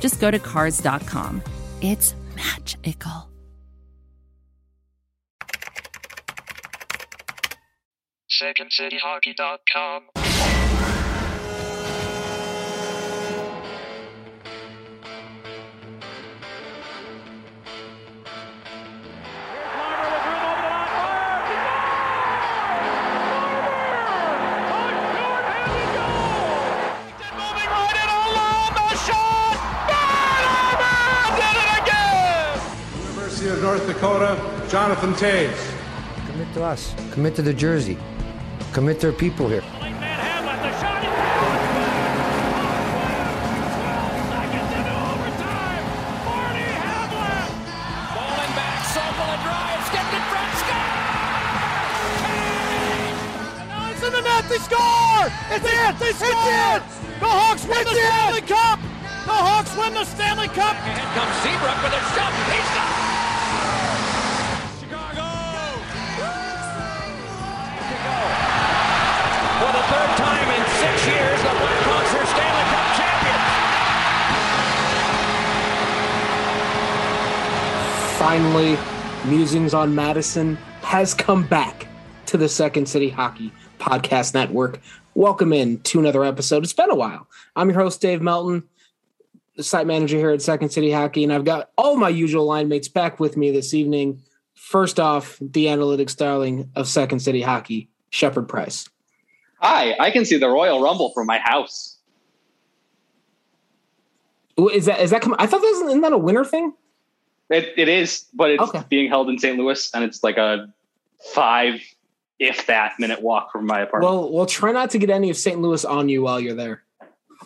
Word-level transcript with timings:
just 0.00 0.20
go 0.20 0.30
to 0.30 0.38
Cars.com. 0.38 1.42
It's 1.80 2.14
magical. 2.36 3.28
SecondCityHockey.com. 8.30 10.19
North 33.70 33.86
Dakota, 33.86 34.34
Jonathan 34.68 35.12
Toews. 35.12 35.54
Commit 36.26 36.52
to 36.54 36.64
us. 36.64 36.92
Commit 37.12 37.36
to 37.36 37.42
the 37.42 37.54
jersey. 37.54 37.96
Commit 38.72 38.98
to 38.98 39.06
our 39.06 39.12
people 39.12 39.46
here. 39.46 39.60
Falling 39.60 39.94
back, 48.58 48.82
Sokol 48.90 49.30
and 49.30 49.42
drives, 49.46 49.86
gets 49.94 50.18
in 50.18 50.24
front, 50.34 50.50
score! 50.58 50.90
And 53.54 53.70
now 53.70 53.86
it's 53.94 54.02
in 54.02 54.10
the 54.10 54.20
net, 54.20 54.50
they 54.50 54.58
score! 54.66 55.30
It's 55.54 55.62
in! 55.62 55.94
They 56.02 56.10
score! 56.18 56.82
The 57.22 57.30
Hawks 57.30 57.62
win 57.70 57.84
the 57.86 57.94
Stanley 57.94 58.42
Cup! 58.42 58.80
The 59.30 59.38
Hawks 59.46 59.76
win 59.78 59.94
the 59.94 60.04
Stanley 60.04 60.48
Cup! 60.48 60.74
And 60.74 61.06
comes 61.14 61.38
Seabrook 61.46 61.78
with 61.86 61.94
a 61.94 62.02
shot. 62.18 62.34
He 62.50 62.58
scores! 62.74 62.99
Finally, 78.20 78.76
Musings 79.24 79.72
on 79.72 79.94
Madison 79.94 80.56
has 80.82 81.14
come 81.14 81.42
back 81.46 81.88
to 82.26 82.36
the 82.36 82.50
Second 82.50 82.86
City 82.86 83.08
Hockey 83.08 83.50
Podcast 83.78 84.34
Network. 84.34 84.78
Welcome 85.14 85.54
in 85.54 85.80
to 85.84 86.00
another 86.00 86.22
episode. 86.22 86.62
It's 86.62 86.74
been 86.74 86.90
a 86.90 86.94
while. 86.94 87.26
I'm 87.56 87.70
your 87.70 87.80
host, 87.80 88.02
Dave 88.02 88.20
Melton, 88.20 88.62
the 89.56 89.62
site 89.62 89.86
manager 89.86 90.18
here 90.18 90.28
at 90.28 90.42
Second 90.42 90.68
City 90.68 90.92
Hockey, 90.92 91.24
and 91.24 91.32
I've 91.32 91.46
got 91.46 91.70
all 91.78 91.96
my 91.96 92.10
usual 92.10 92.44
line 92.44 92.68
mates 92.68 92.88
back 92.88 93.20
with 93.20 93.38
me 93.38 93.50
this 93.50 93.72
evening. 93.72 94.20
First 94.52 95.00
off, 95.00 95.38
the 95.40 95.64
analytics 95.64 96.14
darling 96.14 96.70
of 96.76 96.88
Second 96.88 97.20
City 97.20 97.40
Hockey, 97.40 97.88
Shepard 98.10 98.50
Price. 98.50 98.86
Hi, 99.60 99.96
I 99.98 100.10
can 100.10 100.26
see 100.26 100.36
the 100.36 100.50
Royal 100.50 100.82
Rumble 100.82 101.10
from 101.14 101.26
my 101.26 101.38
house. 101.38 101.96
Is 104.58 104.84
that 104.84 105.00
is 105.00 105.08
that 105.08 105.22
come? 105.22 105.34
I 105.38 105.46
thought 105.46 105.62
that 105.62 105.66
was 105.68 105.88
isn't 105.88 106.02
that 106.02 106.12
a 106.12 106.18
winter 106.18 106.44
thing? 106.44 106.74
It, 107.50 107.74
it 107.76 107.88
is, 107.88 108.26
but 108.32 108.50
it's 108.50 108.62
Okay. 108.62 108.82
being 108.88 109.08
held 109.08 109.28
in 109.28 109.38
St. 109.38 109.58
Louis, 109.58 109.90
and 109.92 110.04
it's 110.04 110.22
like 110.22 110.36
a 110.38 110.72
five, 111.34 111.80
if 112.38 112.66
that, 112.66 112.94
minute 112.98 113.20
walk 113.22 113.50
from 113.52 113.66
my 113.66 113.80
apartment. 113.80 114.12
Well, 114.12 114.30
well, 114.32 114.46
try 114.46 114.72
not 114.72 114.90
to 114.90 114.98
get 114.98 115.10
any 115.10 115.30
of 115.30 115.36
St. 115.36 115.60
Louis 115.60 115.84
on 115.84 116.08
you 116.08 116.22
while 116.22 116.38
you're 116.40 116.54
there. 116.54 116.82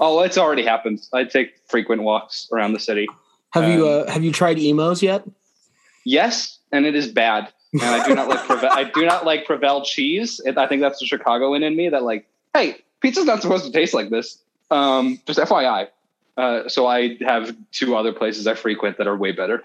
oh, 0.01 0.21
it's 0.21 0.37
already 0.39 0.63
happened. 0.65 1.01
I 1.13 1.25
take 1.25 1.55
frequent 1.69 2.03
walks 2.03 2.49
around 2.53 2.73
the 2.75 2.81
city. 2.81 3.07
Have 3.51 3.69
you 3.69 3.89
Um, 3.89 4.05
uh, 4.09 4.13
have 4.13 4.23
you 4.25 4.33
tried 4.33 4.59
Imo's 4.59 5.03
yet? 5.03 5.25
Yes, 6.05 6.59
and 6.73 6.85
it 6.85 6.95
is 6.95 7.09
bad. 7.09 7.53
And 7.73 7.83
I 7.83 8.07
do 8.07 8.15
not 8.15 8.29
like 8.29 8.41
Preve- 8.41 8.69
I 8.71 8.85
do 8.85 9.05
not 9.07 9.25
like 9.25 9.47
Provel 9.47 9.85
cheese. 9.85 10.41
It, 10.45 10.59
I 10.59 10.67
think 10.69 10.81
that's 10.83 11.01
the 11.01 11.07
Chicagoan 11.07 11.63
in 11.63 11.75
me 11.77 11.89
that 11.89 12.03
like, 12.03 12.27
hey, 12.53 12.77
pizza's 13.01 13.25
not 13.25 13.43
supposed 13.43 13.65
to 13.65 13.73
taste 13.73 13.95
like 13.95 14.11
this. 14.11 14.39
Um, 14.71 15.21
just 15.27 15.39
FYI. 15.41 15.89
Uh, 16.37 16.69
so 16.69 16.87
I 16.87 17.17
have 17.23 17.57
two 17.73 17.97
other 17.97 18.13
places 18.13 18.47
I 18.47 18.55
frequent 18.55 18.99
that 18.99 19.07
are 19.07 19.17
way 19.17 19.33
better. 19.33 19.63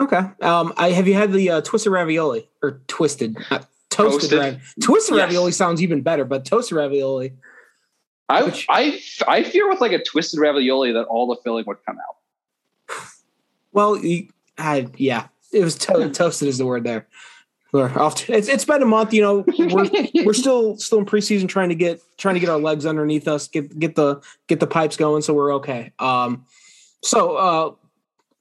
Okay. 0.00 0.22
Um, 0.40 0.72
I 0.76 0.90
have 0.92 1.06
you 1.06 1.14
had 1.14 1.32
the 1.32 1.50
uh, 1.50 1.60
twisted 1.60 1.92
ravioli 1.92 2.48
or 2.62 2.80
twisted, 2.88 3.36
not 3.50 3.66
toasted. 3.90 4.30
Toasted? 4.30 4.38
Rav- 4.38 4.74
twisted 4.82 5.16
Yes. 5.16 5.24
ravioli 5.26 5.52
sounds 5.52 5.82
even 5.82 6.00
better, 6.00 6.24
but 6.24 6.44
toasted 6.44 6.76
ravioli. 6.76 7.34
I, 8.28 8.44
Which- 8.44 8.66
I 8.68 9.00
I 9.28 9.42
fear 9.42 9.68
with 9.68 9.80
like 9.80 9.92
a 9.92 10.02
twisted 10.02 10.40
ravioli 10.40 10.92
that 10.92 11.04
all 11.04 11.26
the 11.26 11.36
filling 11.42 11.64
would 11.66 11.78
come 11.84 11.98
out. 11.98 12.16
Well, 13.72 14.00
I, 14.58 14.88
yeah, 14.96 15.28
it 15.52 15.62
was 15.62 15.76
to- 15.76 16.10
toasted 16.10 16.48
is 16.48 16.58
the 16.58 16.66
word 16.66 16.84
there. 16.84 17.06
We're 17.72 17.96
off 17.98 18.16
to- 18.16 18.32
it's 18.32 18.48
it's 18.48 18.64
been 18.64 18.82
a 18.82 18.86
month. 18.86 19.12
You 19.12 19.22
know, 19.22 19.44
we're 19.58 19.88
we're 20.24 20.32
still 20.34 20.76
still 20.78 20.98
in 20.98 21.06
preseason 21.06 21.48
trying 21.48 21.68
to 21.68 21.74
get 21.76 22.00
trying 22.16 22.34
to 22.34 22.40
get 22.40 22.48
our 22.48 22.58
legs 22.58 22.84
underneath 22.86 23.28
us, 23.28 23.46
get 23.48 23.78
get 23.78 23.94
the 23.96 24.20
get 24.48 24.58
the 24.60 24.66
pipes 24.66 24.96
going, 24.96 25.22
so 25.22 25.34
we're 25.34 25.54
okay. 25.56 25.92
Um, 25.98 26.46
so 27.02 27.36
uh, 27.36 27.72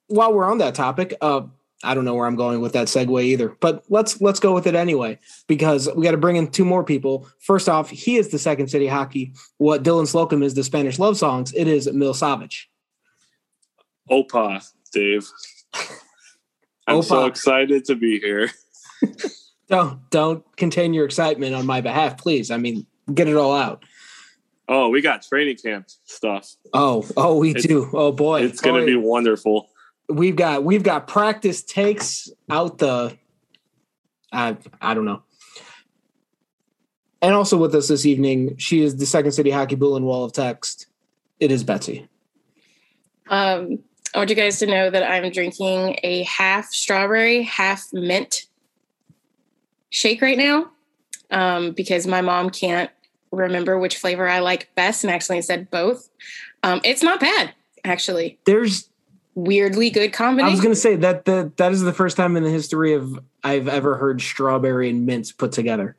while 0.09 0.33
we're 0.33 0.45
on 0.45 0.57
that 0.59 0.75
topic, 0.75 1.15
uh, 1.21 1.41
I 1.83 1.93
don't 1.93 2.03
know 2.03 2.13
where 2.13 2.27
I'm 2.27 2.35
going 2.35 2.59
with 2.59 2.73
that 2.73 2.87
segue 2.87 3.23
either, 3.23 3.55
but 3.61 3.85
let's 3.87 4.19
let's 4.19 4.39
go 4.41 4.53
with 4.53 4.67
it 4.67 4.75
anyway 4.75 5.17
because 5.47 5.87
we 5.95 6.03
got 6.03 6.11
to 6.11 6.17
bring 6.17 6.35
in 6.35 6.51
two 6.51 6.65
more 6.65 6.83
people. 6.83 7.27
First 7.39 7.69
off, 7.69 7.89
he 7.89 8.17
is 8.17 8.29
the 8.29 8.39
second 8.39 8.67
city 8.67 8.87
hockey. 8.87 9.33
What 9.57 9.81
Dylan 9.83 10.05
Slocum 10.05 10.43
is 10.43 10.53
the 10.55 10.63
Spanish 10.63 10.99
love 10.99 11.17
songs. 11.17 11.53
It 11.53 11.67
is 11.69 11.89
Mil 11.93 12.13
Savage. 12.13 12.69
Opa, 14.11 14.61
Dave. 14.91 15.27
I'm 16.87 17.01
so 17.03 17.25
excited 17.27 17.85
to 17.85 17.95
be 17.95 18.19
here. 18.19 18.49
Don't 19.69 20.09
don't 20.09 20.43
contain 20.57 20.95
your 20.95 21.05
excitement 21.05 21.53
on 21.53 21.67
my 21.67 21.79
behalf, 21.79 22.17
please. 22.17 22.49
I 22.49 22.57
mean, 22.57 22.87
get 23.13 23.27
it 23.27 23.35
all 23.35 23.55
out. 23.55 23.85
Oh, 24.67 24.89
we 24.89 24.99
got 24.99 25.21
training 25.21 25.57
camp 25.57 25.85
stuff. 26.05 26.55
Oh, 26.73 27.05
oh, 27.15 27.37
we 27.37 27.51
It's- 27.51 27.67
do. 27.67 27.87
Oh 27.93 28.11
boy, 28.11 28.41
It's 28.41 28.61
going 28.61 28.79
to 28.81 28.85
be 28.87 28.95
wonderful. 28.95 29.69
We've 30.09 30.35
got 30.35 30.63
we've 30.63 30.83
got 30.83 31.07
practice 31.07 31.63
takes 31.63 32.29
out 32.49 32.77
the. 32.79 33.17
I 34.31 34.57
I 34.81 34.93
don't 34.93 35.05
know. 35.05 35.23
And 37.21 37.35
also 37.35 37.57
with 37.57 37.75
us 37.75 37.89
this 37.89 38.05
evening, 38.05 38.55
she 38.57 38.81
is 38.81 38.95
the 38.95 39.05
Second 39.05 39.33
City 39.33 39.51
Hockey 39.51 39.75
Bulletin 39.75 40.05
Wall 40.05 40.23
of 40.23 40.31
Text. 40.31 40.87
It 41.39 41.51
is 41.51 41.63
Betsy. 41.63 42.07
Um, 43.29 43.79
I 44.13 44.17
want 44.17 44.29
you 44.29 44.35
guys 44.35 44.59
to 44.59 44.65
know 44.65 44.89
that 44.89 45.03
I'm 45.03 45.29
drinking 45.31 45.99
a 46.03 46.23
half 46.23 46.65
strawberry, 46.71 47.43
half 47.43 47.87
mint 47.93 48.45
shake 49.89 50.21
right 50.21 50.37
now 50.37 50.71
um, 51.31 51.71
because 51.71 52.07
my 52.07 52.21
mom 52.21 52.49
can't 52.49 52.89
remember 53.31 53.77
which 53.77 53.97
flavor 53.97 54.27
I 54.27 54.39
like 54.39 54.73
best 54.75 55.03
and 55.03 55.11
actually 55.11 55.41
said 55.41 55.69
both. 55.69 56.09
Um, 56.63 56.81
it's 56.83 57.03
not 57.03 57.19
bad, 57.19 57.53
actually. 57.83 58.39
There's. 58.45 58.88
Weirdly 59.39 59.89
good 59.89 60.11
combination. 60.11 60.49
I 60.49 60.51
was 60.51 60.59
going 60.59 60.73
to 60.73 60.79
say 60.79 60.97
that 60.97 61.23
that 61.25 61.55
that 61.57 61.71
is 61.71 61.81
the 61.81 61.93
first 61.93 62.17
time 62.17 62.35
in 62.35 62.43
the 62.43 62.49
history 62.49 62.93
of 62.93 63.19
I've 63.41 63.69
ever 63.69 63.95
heard 63.95 64.21
strawberry 64.21 64.89
and 64.89 65.05
mint 65.05 65.31
put 65.37 65.53
together. 65.53 65.95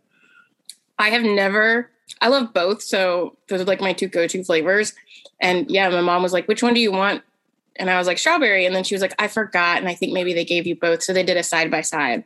I 0.99 1.09
have 1.09 1.23
never. 1.23 1.91
I 2.21 2.29
love 2.29 2.53
both, 2.53 2.83
so 2.83 3.39
those 3.49 3.63
are 3.63 3.65
like 3.65 3.81
my 3.81 3.95
two 3.95 4.09
go-to 4.09 4.45
flavors. 4.45 4.93
And 5.41 5.71
yeah, 5.71 5.89
my 5.89 6.03
mom 6.03 6.23
was 6.23 6.35
like, 6.35 6.49
"Which 6.49 6.63
one 6.63 6.75
do 6.75 6.81
you 6.81 6.93
want?" 6.93 7.23
And 7.77 7.89
I 7.89 7.97
was 7.97 8.07
like, 8.07 8.19
"Strawberry." 8.19 8.67
And 8.67 8.77
then 8.77 8.85
she 8.85 8.95
was 8.95 9.01
like, 9.01 9.15
"I 9.19 9.27
forgot." 9.27 9.79
And 9.79 9.89
I 9.89 9.95
think 9.95 10.13
maybe 10.13 10.35
they 10.35 10.45
gave 10.45 10.67
you 10.67 10.77
both, 10.77 11.03
so 11.03 11.15
they 11.15 11.23
did 11.23 11.39
a 11.39 11.43
side 11.43 11.71
by 11.71 11.81
side 11.81 12.25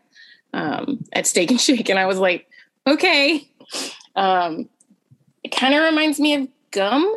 um, 0.53 1.05
at 1.13 1.29
Steak 1.29 1.51
and 1.53 1.61
Shake. 1.61 1.89
And 1.89 1.99
I 1.99 2.07
was 2.07 2.19
like, 2.19 2.49
"Okay." 2.89 3.49
Um, 4.17 4.69
it 5.45 5.55
kind 5.55 5.75
of 5.75 5.85
reminds 5.85 6.19
me 6.19 6.35
of 6.35 6.49
gum, 6.73 7.15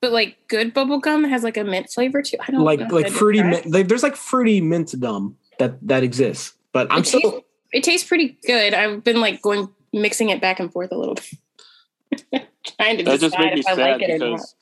but 0.00 0.12
like 0.12 0.36
good 0.48 0.72
bubble 0.74 0.98
gum 0.98 1.24
has 1.24 1.42
like 1.42 1.56
a 1.56 1.64
mint 1.64 1.90
flavor 1.90 2.22
too. 2.22 2.36
I 2.46 2.50
don't 2.50 2.62
Like 2.62 2.80
know 2.80 2.86
like 2.94 3.08
fruity 3.10 3.42
mint. 3.42 3.70
Like, 3.70 3.88
there's 3.88 4.02
like 4.02 4.16
fruity 4.16 4.60
mint 4.60 4.94
gum 5.00 5.36
that 5.58 5.78
that 5.86 6.02
exists, 6.02 6.54
but 6.72 6.86
I'm 6.90 7.00
It 7.00 7.06
still. 7.06 7.20
tastes- 7.20 7.44
it 7.72 7.84
tastes 7.84 8.08
pretty 8.08 8.38
good. 8.46 8.72
I've 8.74 9.04
been 9.04 9.20
like 9.20 9.42
going 9.42 9.68
mixing 9.92 10.30
it 10.30 10.40
back 10.40 10.58
and 10.60 10.72
forth 10.72 10.90
a 10.92 10.96
little 10.96 11.16
bit. 11.16 12.48
Trying 12.78 12.96
to 12.98 13.04
That 13.04 13.20
just 13.20 13.32
decide 13.32 13.40
made 13.40 13.54
me 13.54 13.60
if 13.60 13.66
I 13.66 13.74
sad 13.76 13.92
like 13.92 14.02
it 14.02 14.10
or 14.10 14.18
not. 14.18 14.30
because 14.36 14.54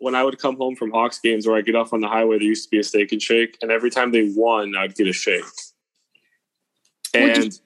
when 0.00 0.14
I 0.14 0.24
would 0.24 0.38
come 0.38 0.56
home 0.56 0.74
from 0.76 0.90
Hawks 0.90 1.18
games 1.20 1.46
where 1.46 1.56
I 1.56 1.60
get 1.60 1.76
off 1.76 1.92
on 1.92 2.00
the 2.00 2.08
highway, 2.08 2.38
there 2.38 2.46
used 2.48 2.64
to 2.64 2.70
be 2.70 2.78
a 2.78 2.82
steak 2.82 3.12
and 3.12 3.20
shake, 3.22 3.56
and 3.62 3.70
every 3.70 3.90
time 3.90 4.10
they 4.12 4.32
won, 4.34 4.74
I'd 4.76 4.94
get 4.96 5.06
a 5.06 5.12
shake. 5.12 5.44
Would 7.14 7.36
you- 7.36 7.42
And 7.44 7.60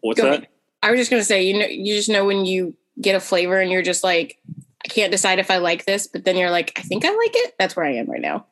what's 0.00 0.20
Go 0.20 0.26
that? 0.26 0.32
ahead. 0.38 0.48
I 0.82 0.90
was 0.90 1.00
just 1.00 1.10
gonna 1.10 1.24
say, 1.24 1.42
you 1.42 1.58
know, 1.58 1.66
you 1.66 1.94
just 1.96 2.08
know 2.08 2.24
when 2.24 2.44
you 2.44 2.76
get 3.00 3.14
a 3.14 3.20
flavor 3.20 3.58
and 3.60 3.70
you're 3.70 3.82
just 3.82 4.04
like, 4.04 4.38
I 4.48 4.55
can't 4.96 5.12
decide 5.12 5.38
if 5.38 5.50
I 5.50 5.58
like 5.58 5.84
this, 5.84 6.06
but 6.08 6.24
then 6.24 6.36
you're 6.36 6.50
like, 6.50 6.72
I 6.76 6.82
think 6.82 7.04
I 7.04 7.10
like 7.14 7.30
it. 7.34 7.54
That's 7.58 7.76
where 7.76 7.84
I 7.86 7.92
am 7.94 8.06
right 8.10 8.20
now. 8.20 8.46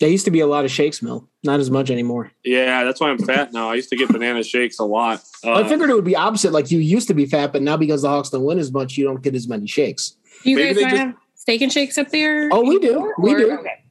There 0.00 0.08
used 0.08 0.24
to 0.24 0.30
be 0.32 0.40
a 0.40 0.46
lot 0.48 0.64
of 0.64 0.70
shakes, 0.72 1.00
Mill. 1.02 1.28
Not 1.44 1.60
as 1.60 1.70
much 1.70 1.90
anymore. 1.90 2.32
Yeah, 2.44 2.82
that's 2.84 3.00
why 3.00 3.10
I'm 3.10 3.18
fat 3.18 3.52
now. 3.52 3.70
I 3.70 3.74
used 3.74 3.88
to 3.90 3.96
get 3.96 4.08
banana 4.08 4.42
shakes 4.42 4.78
a 4.80 4.84
lot. 4.84 5.22
Uh, 5.44 5.52
I 5.52 5.68
figured 5.68 5.90
it 5.90 5.94
would 5.94 6.04
be 6.04 6.16
opposite. 6.16 6.52
Like 6.52 6.70
you 6.72 6.78
used 6.80 7.06
to 7.08 7.14
be 7.14 7.26
fat, 7.26 7.52
but 7.52 7.62
now 7.62 7.76
because 7.76 8.02
the 8.02 8.08
Hawks 8.08 8.30
don't 8.30 8.42
win 8.44 8.58
as 8.58 8.72
much, 8.72 8.96
you 8.96 9.04
don't 9.04 9.22
get 9.22 9.34
as 9.36 9.46
many 9.46 9.66
shakes. 9.68 10.16
Do 10.42 10.50
you 10.50 10.56
Maybe 10.56 10.68
guys 10.68 10.76
they 10.76 10.82
not 10.82 10.90
just- 10.90 11.02
have 11.02 11.14
steak 11.36 11.60
and 11.62 11.72
shakes 11.72 11.98
up 11.98 12.08
there? 12.10 12.48
Oh, 12.50 12.62
we 12.62 12.78
do. 12.80 12.90
anymore? 12.94 13.14
We 13.18 13.34
Or- 13.34 13.38
do. 13.38 13.50
Okay. 13.52 13.84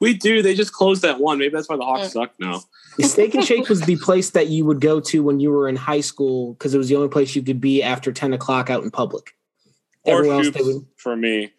we 0.00 0.14
do. 0.14 0.42
They 0.42 0.54
just 0.54 0.72
closed 0.72 1.02
that 1.02 1.18
one. 1.18 1.38
Maybe 1.38 1.54
that's 1.54 1.68
why 1.68 1.76
the 1.76 1.84
Hawks 1.84 2.08
Mm. 2.08 2.12
suck 2.12 2.32
now. 2.38 2.60
The 2.98 3.04
Steak 3.04 3.34
and 3.34 3.42
Shake 3.44 3.68
was 3.70 3.80
the 3.80 3.96
place 3.96 4.30
that 4.30 4.48
you 4.48 4.66
would 4.66 4.80
go 4.82 5.00
to 5.00 5.22
when 5.22 5.40
you 5.40 5.50
were 5.50 5.66
in 5.68 5.76
high 5.76 6.02
school 6.02 6.52
because 6.52 6.74
it 6.74 6.78
was 6.78 6.88
the 6.90 6.96
only 6.96 7.08
place 7.08 7.34
you 7.34 7.42
could 7.42 7.58
be 7.60 7.82
after 7.82 8.12
ten 8.12 8.32
o'clock 8.34 8.68
out 8.68 8.82
in 8.84 8.90
public. 8.90 9.32
Or 10.04 10.24
else 10.24 10.48
Shoops 10.48 10.52
they 10.54 10.62
would. 10.62 10.86
for 10.96 11.16
me. 11.16 11.52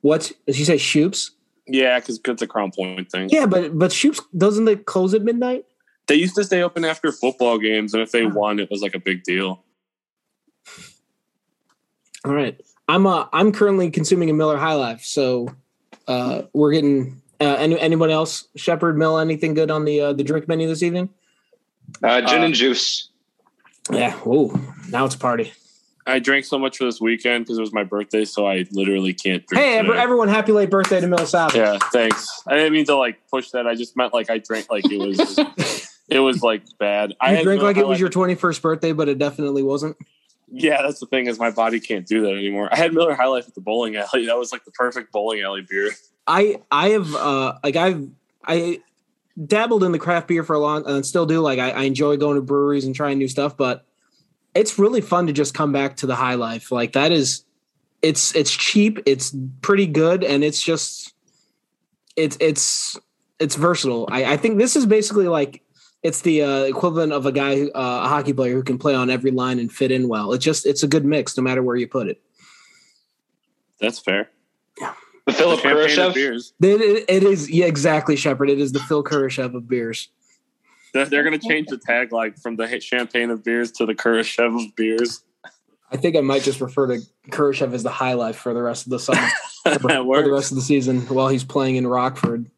What 0.00 0.32
did 0.46 0.58
you 0.58 0.64
say? 0.64 0.76
Shoops? 0.76 1.30
Yeah, 1.66 2.00
because 2.00 2.20
it's 2.24 2.42
a 2.42 2.46
Crown 2.46 2.70
Point 2.72 3.10
thing. 3.10 3.28
Yeah, 3.30 3.46
but 3.46 3.78
but 3.78 3.90
Shoops 3.90 4.20
doesn't 4.36 4.64
they 4.64 4.76
close 4.76 5.14
at 5.14 5.22
midnight? 5.22 5.64
They 6.06 6.16
used 6.16 6.34
to 6.34 6.44
stay 6.44 6.62
open 6.62 6.84
after 6.84 7.12
football 7.12 7.58
games, 7.58 7.94
and 7.94 8.02
if 8.02 8.10
they 8.10 8.26
won, 8.26 8.58
it 8.58 8.68
was 8.70 8.82
like 8.82 8.94
a 8.94 8.98
big 8.98 9.22
deal. 9.22 9.62
All 12.24 12.32
right. 12.34 12.60
I'm 12.88 13.06
uh 13.06 13.26
I'm 13.32 13.52
currently 13.52 13.90
consuming 13.90 14.30
a 14.30 14.32
Miller 14.32 14.56
High 14.56 14.74
Life, 14.74 15.02
so 15.04 15.48
uh 16.08 16.42
we're 16.52 16.72
getting 16.72 17.22
uh 17.40 17.56
any, 17.58 17.78
anyone 17.78 18.10
else 18.10 18.48
Shepard 18.56 18.98
Mill 18.98 19.18
anything 19.18 19.54
good 19.54 19.70
on 19.70 19.84
the 19.84 20.00
uh, 20.00 20.12
the 20.12 20.24
drink 20.24 20.48
menu 20.48 20.66
this 20.68 20.82
evening? 20.82 21.08
Uh, 22.02 22.20
gin 22.22 22.42
Uh, 22.42 22.44
and 22.46 22.54
juice. 22.54 23.08
Yeah. 23.90 24.18
Oh, 24.24 24.58
Now 24.88 25.04
it's 25.04 25.14
a 25.14 25.18
party. 25.18 25.52
I 26.06 26.18
drank 26.18 26.44
so 26.44 26.58
much 26.58 26.78
for 26.78 26.84
this 26.84 27.00
weekend 27.00 27.44
because 27.44 27.58
it 27.58 27.60
was 27.60 27.72
my 27.72 27.84
birthday, 27.84 28.24
so 28.24 28.46
I 28.46 28.66
literally 28.72 29.14
can't 29.14 29.46
drink. 29.46 29.64
Hey, 29.64 29.80
today. 29.80 29.98
everyone, 29.98 30.28
happy 30.28 30.52
late 30.52 30.70
birthday 30.70 31.00
to 31.00 31.06
Mill 31.06 31.26
South. 31.26 31.54
Yeah, 31.54 31.78
thanks. 31.92 32.42
I 32.46 32.56
didn't 32.56 32.72
mean 32.72 32.84
to 32.86 32.96
like 32.96 33.20
push 33.30 33.50
that. 33.50 33.66
I 33.66 33.74
just 33.74 33.96
meant 33.96 34.12
like 34.12 34.30
I 34.30 34.38
drank 34.38 34.70
like 34.70 34.90
it 34.90 34.98
was 34.98 35.38
it 36.08 36.18
was 36.18 36.42
like 36.42 36.62
bad. 36.78 37.14
I 37.20 37.30
You 37.30 37.36
had 37.36 37.44
drank 37.44 37.62
like 37.62 37.76
it 37.76 37.86
was 37.86 38.00
your 38.00 38.10
21st 38.10 38.62
birthday, 38.62 38.92
but 38.92 39.08
it 39.08 39.18
definitely 39.18 39.62
wasn't. 39.62 39.96
Yeah, 40.50 40.82
that's 40.82 41.00
the 41.00 41.06
thing 41.06 41.26
is 41.28 41.38
my 41.38 41.50
body 41.50 41.80
can't 41.80 42.06
do 42.06 42.22
that 42.22 42.32
anymore. 42.32 42.68
I 42.70 42.76
had 42.76 42.92
Miller 42.92 43.14
High 43.14 43.26
Life 43.26 43.48
at 43.48 43.54
the 43.54 43.60
bowling 43.60 43.96
alley. 43.96 44.26
That 44.26 44.36
was 44.36 44.52
like 44.52 44.64
the 44.64 44.72
perfect 44.72 45.12
bowling 45.12 45.40
alley 45.40 45.64
beer. 45.68 45.92
I 46.26 46.60
I 46.70 46.90
have 46.90 47.14
uh 47.14 47.58
like 47.64 47.76
I've 47.76 48.08
I 48.44 48.80
dabbled 49.42 49.82
in 49.84 49.92
the 49.92 49.98
craft 49.98 50.28
beer 50.28 50.44
for 50.44 50.54
a 50.54 50.58
long 50.58 50.86
and 50.86 51.06
still 51.06 51.26
do. 51.26 51.40
Like 51.40 51.58
I, 51.58 51.70
I 51.70 51.82
enjoy 51.84 52.16
going 52.16 52.36
to 52.36 52.42
breweries 52.42 52.84
and 52.84 52.94
trying 52.94 53.18
new 53.18 53.28
stuff, 53.28 53.56
but 53.56 53.86
it's 54.54 54.78
really 54.78 55.00
fun 55.00 55.26
to 55.26 55.32
just 55.32 55.54
come 55.54 55.72
back 55.72 55.96
to 55.96 56.06
the 56.06 56.14
high 56.16 56.34
life. 56.34 56.70
Like 56.72 56.92
that 56.92 57.12
is 57.12 57.44
it's 58.02 58.34
it's 58.34 58.50
cheap, 58.50 58.98
it's 59.06 59.34
pretty 59.62 59.86
good, 59.86 60.24
and 60.24 60.42
it's 60.44 60.62
just 60.62 61.14
it's 62.16 62.36
it's 62.40 62.98
it's 63.38 63.54
versatile. 63.56 64.08
I, 64.10 64.34
I 64.34 64.36
think 64.36 64.58
this 64.58 64.76
is 64.76 64.86
basically 64.86 65.28
like 65.28 65.62
it's 66.02 66.22
the 66.22 66.42
uh, 66.42 66.62
equivalent 66.64 67.12
of 67.12 67.26
a 67.26 67.32
guy, 67.32 67.62
uh, 67.62 68.02
a 68.04 68.08
hockey 68.08 68.32
player 68.32 68.54
who 68.54 68.62
can 68.64 68.76
play 68.76 68.94
on 68.94 69.08
every 69.08 69.30
line 69.30 69.58
and 69.60 69.72
fit 69.72 69.92
in 69.92 70.08
well. 70.08 70.32
It's 70.32 70.44
just 70.44 70.66
it's 70.66 70.82
a 70.82 70.88
good 70.88 71.04
mix, 71.04 71.36
no 71.36 71.42
matter 71.44 71.62
where 71.62 71.76
you 71.76 71.86
put 71.86 72.08
it. 72.08 72.20
That's 73.80 73.98
fair. 73.98 74.30
Yeah. 74.80 74.94
The 75.26 75.32
Philip 75.32 75.60
Champagne 75.60 75.98
of 76.00 76.14
beers. 76.14 76.52
It, 76.60 76.80
it- 76.80 77.04
it 77.08 77.22
is 77.22 77.50
yeah, 77.50 77.66
exactly, 77.66 78.16
Shepard. 78.16 78.50
It 78.50 78.58
is 78.58 78.72
the 78.72 78.80
Phil 78.80 79.04
Kurashev 79.04 79.54
of 79.54 79.68
beers. 79.68 80.08
They're, 80.92 81.06
they're 81.06 81.24
going 81.24 81.38
to 81.38 81.48
change 81.48 81.68
the 81.68 81.76
tagline 81.78 82.40
from 82.40 82.56
the 82.56 82.80
champagne 82.80 83.30
of 83.30 83.42
beers 83.42 83.72
to 83.72 83.86
the 83.86 83.94
Khrushchev 83.94 84.54
of 84.54 84.76
beers. 84.76 85.22
I 85.90 85.96
think 85.96 86.16
I 86.16 86.20
might 86.20 86.42
just 86.42 86.60
refer 86.60 86.86
to 86.86 87.00
Kurashev 87.30 87.72
as 87.74 87.82
the 87.82 87.90
high 87.90 88.14
life 88.14 88.36
for 88.36 88.54
the 88.54 88.62
rest 88.62 88.86
of 88.86 88.90
the 88.90 88.98
summer, 88.98 89.26
that 89.64 89.80
for 89.82 90.22
the 90.22 90.32
rest 90.32 90.50
of 90.50 90.56
the 90.56 90.62
season 90.62 91.02
while 91.02 91.28
he's 91.28 91.44
playing 91.44 91.76
in 91.76 91.86
Rockford. 91.86 92.50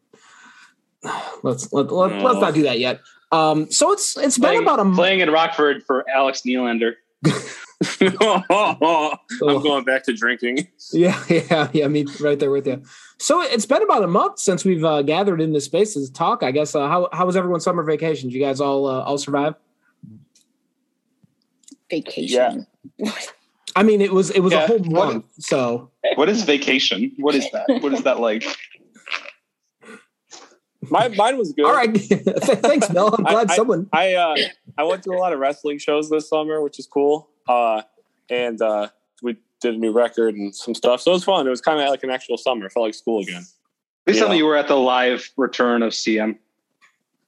Let's 1.43 1.71
let, 1.73 1.91
let, 1.91 2.11
No. 2.11 2.23
let's 2.23 2.39
not 2.39 2.53
do 2.53 2.63
that 2.63 2.79
yet. 2.79 3.01
Um, 3.31 3.69
so 3.71 3.91
it's 3.91 4.17
it's 4.17 4.37
been 4.37 4.61
about 4.61 4.79
a 4.79 4.85
month. 4.85 4.97
playing 4.97 5.19
in 5.19 5.29
Rockford 5.29 5.83
for 5.83 6.09
Alex 6.09 6.41
Nylander. 6.45 6.93
I'm 8.01 9.61
going 9.61 9.83
back 9.83 10.03
to 10.05 10.13
drinking. 10.13 10.67
Yeah, 10.93 11.21
yeah, 11.29 11.69
yeah. 11.73 11.87
Me 11.87 12.05
right 12.21 12.39
there 12.39 12.51
with 12.51 12.67
you. 12.67 12.81
So 13.19 13.41
it's 13.41 13.65
been 13.65 13.83
about 13.83 14.03
a 14.03 14.07
month 14.07 14.39
since 14.39 14.63
we've 14.63 14.83
uh, 14.83 15.01
gathered 15.01 15.41
in 15.41 15.51
this 15.53 15.65
space 15.65 15.93
to 15.93 16.11
talk. 16.11 16.41
I 16.43 16.51
guess. 16.51 16.73
Uh, 16.75 16.87
how 16.87 17.09
how 17.11 17.25
was 17.25 17.35
everyone's 17.35 17.63
summer 17.63 17.83
vacation? 17.83 18.29
Did 18.29 18.35
you 18.37 18.41
guys 18.43 18.61
all 18.61 18.85
uh, 18.87 19.01
all 19.01 19.17
survive? 19.17 19.55
Vacation. 21.89 22.65
Yeah. 22.97 23.11
I 23.75 23.83
mean, 23.83 23.99
it 24.01 24.13
was 24.13 24.31
it 24.31 24.39
was 24.39 24.53
a 24.53 24.57
Yeah. 24.57 24.67
whole 24.67 24.79
What- 24.79 25.13
month. 25.13 25.25
So 25.39 25.91
What 26.15 26.29
is 26.29 26.43
vacation? 26.43 27.11
What 27.17 27.35
is 27.35 27.49
that? 27.51 27.65
What 27.81 27.93
is 27.93 28.03
that 28.03 28.19
like? 28.19 28.43
My, 30.87 31.07
mine 31.09 31.37
was 31.39 31.51
good. 31.51 31.65
all 31.65 31.73
right, 31.73 31.97
thanks, 31.97 32.91
Mel. 32.91 33.13
I'm 33.17 33.25
I- 33.25 33.31
glad 33.31 33.51
someone. 33.51 33.89
I 33.91 34.13
uh, 34.13 34.35
I 34.77 34.83
went 34.83 35.01
to 35.03 35.11
a 35.11 35.17
lot 35.17 35.33
of 35.33 35.39
wrestling 35.39 35.79
shows 35.79 36.09
this 36.11 36.29
summer, 36.29 36.61
which 36.61 36.77
is 36.79 36.85
cool. 36.87 37.29
Uh, 37.47 37.81
and 38.29 38.61
uh, 38.61 38.87
we 39.21 39.37
did 39.61 39.75
a 39.75 39.77
new 39.77 39.91
record 39.91 40.35
and 40.35 40.53
some 40.55 40.73
stuff, 40.75 41.01
so 41.01 41.11
it 41.11 41.15
was 41.15 41.23
fun. 41.23 41.45
It 41.47 41.49
was 41.49 41.61
kind 41.61 41.79
of 41.79 41.89
like 41.89 42.03
an 42.03 42.09
actual 42.09 42.37
summer. 42.37 42.65
It 42.65 42.71
felt 42.71 42.85
like 42.85 42.93
school 42.93 43.21
again. 43.21 43.43
Please 44.05 44.17
tell 44.17 44.27
Yeah. 44.27 44.33
me 44.33 44.37
you 44.39 44.45
were 44.45 44.55
at 44.55 44.67
the 44.67 44.75
live 44.75 45.29
return 45.37 45.81
of 45.83 45.93
CM. 45.93 46.37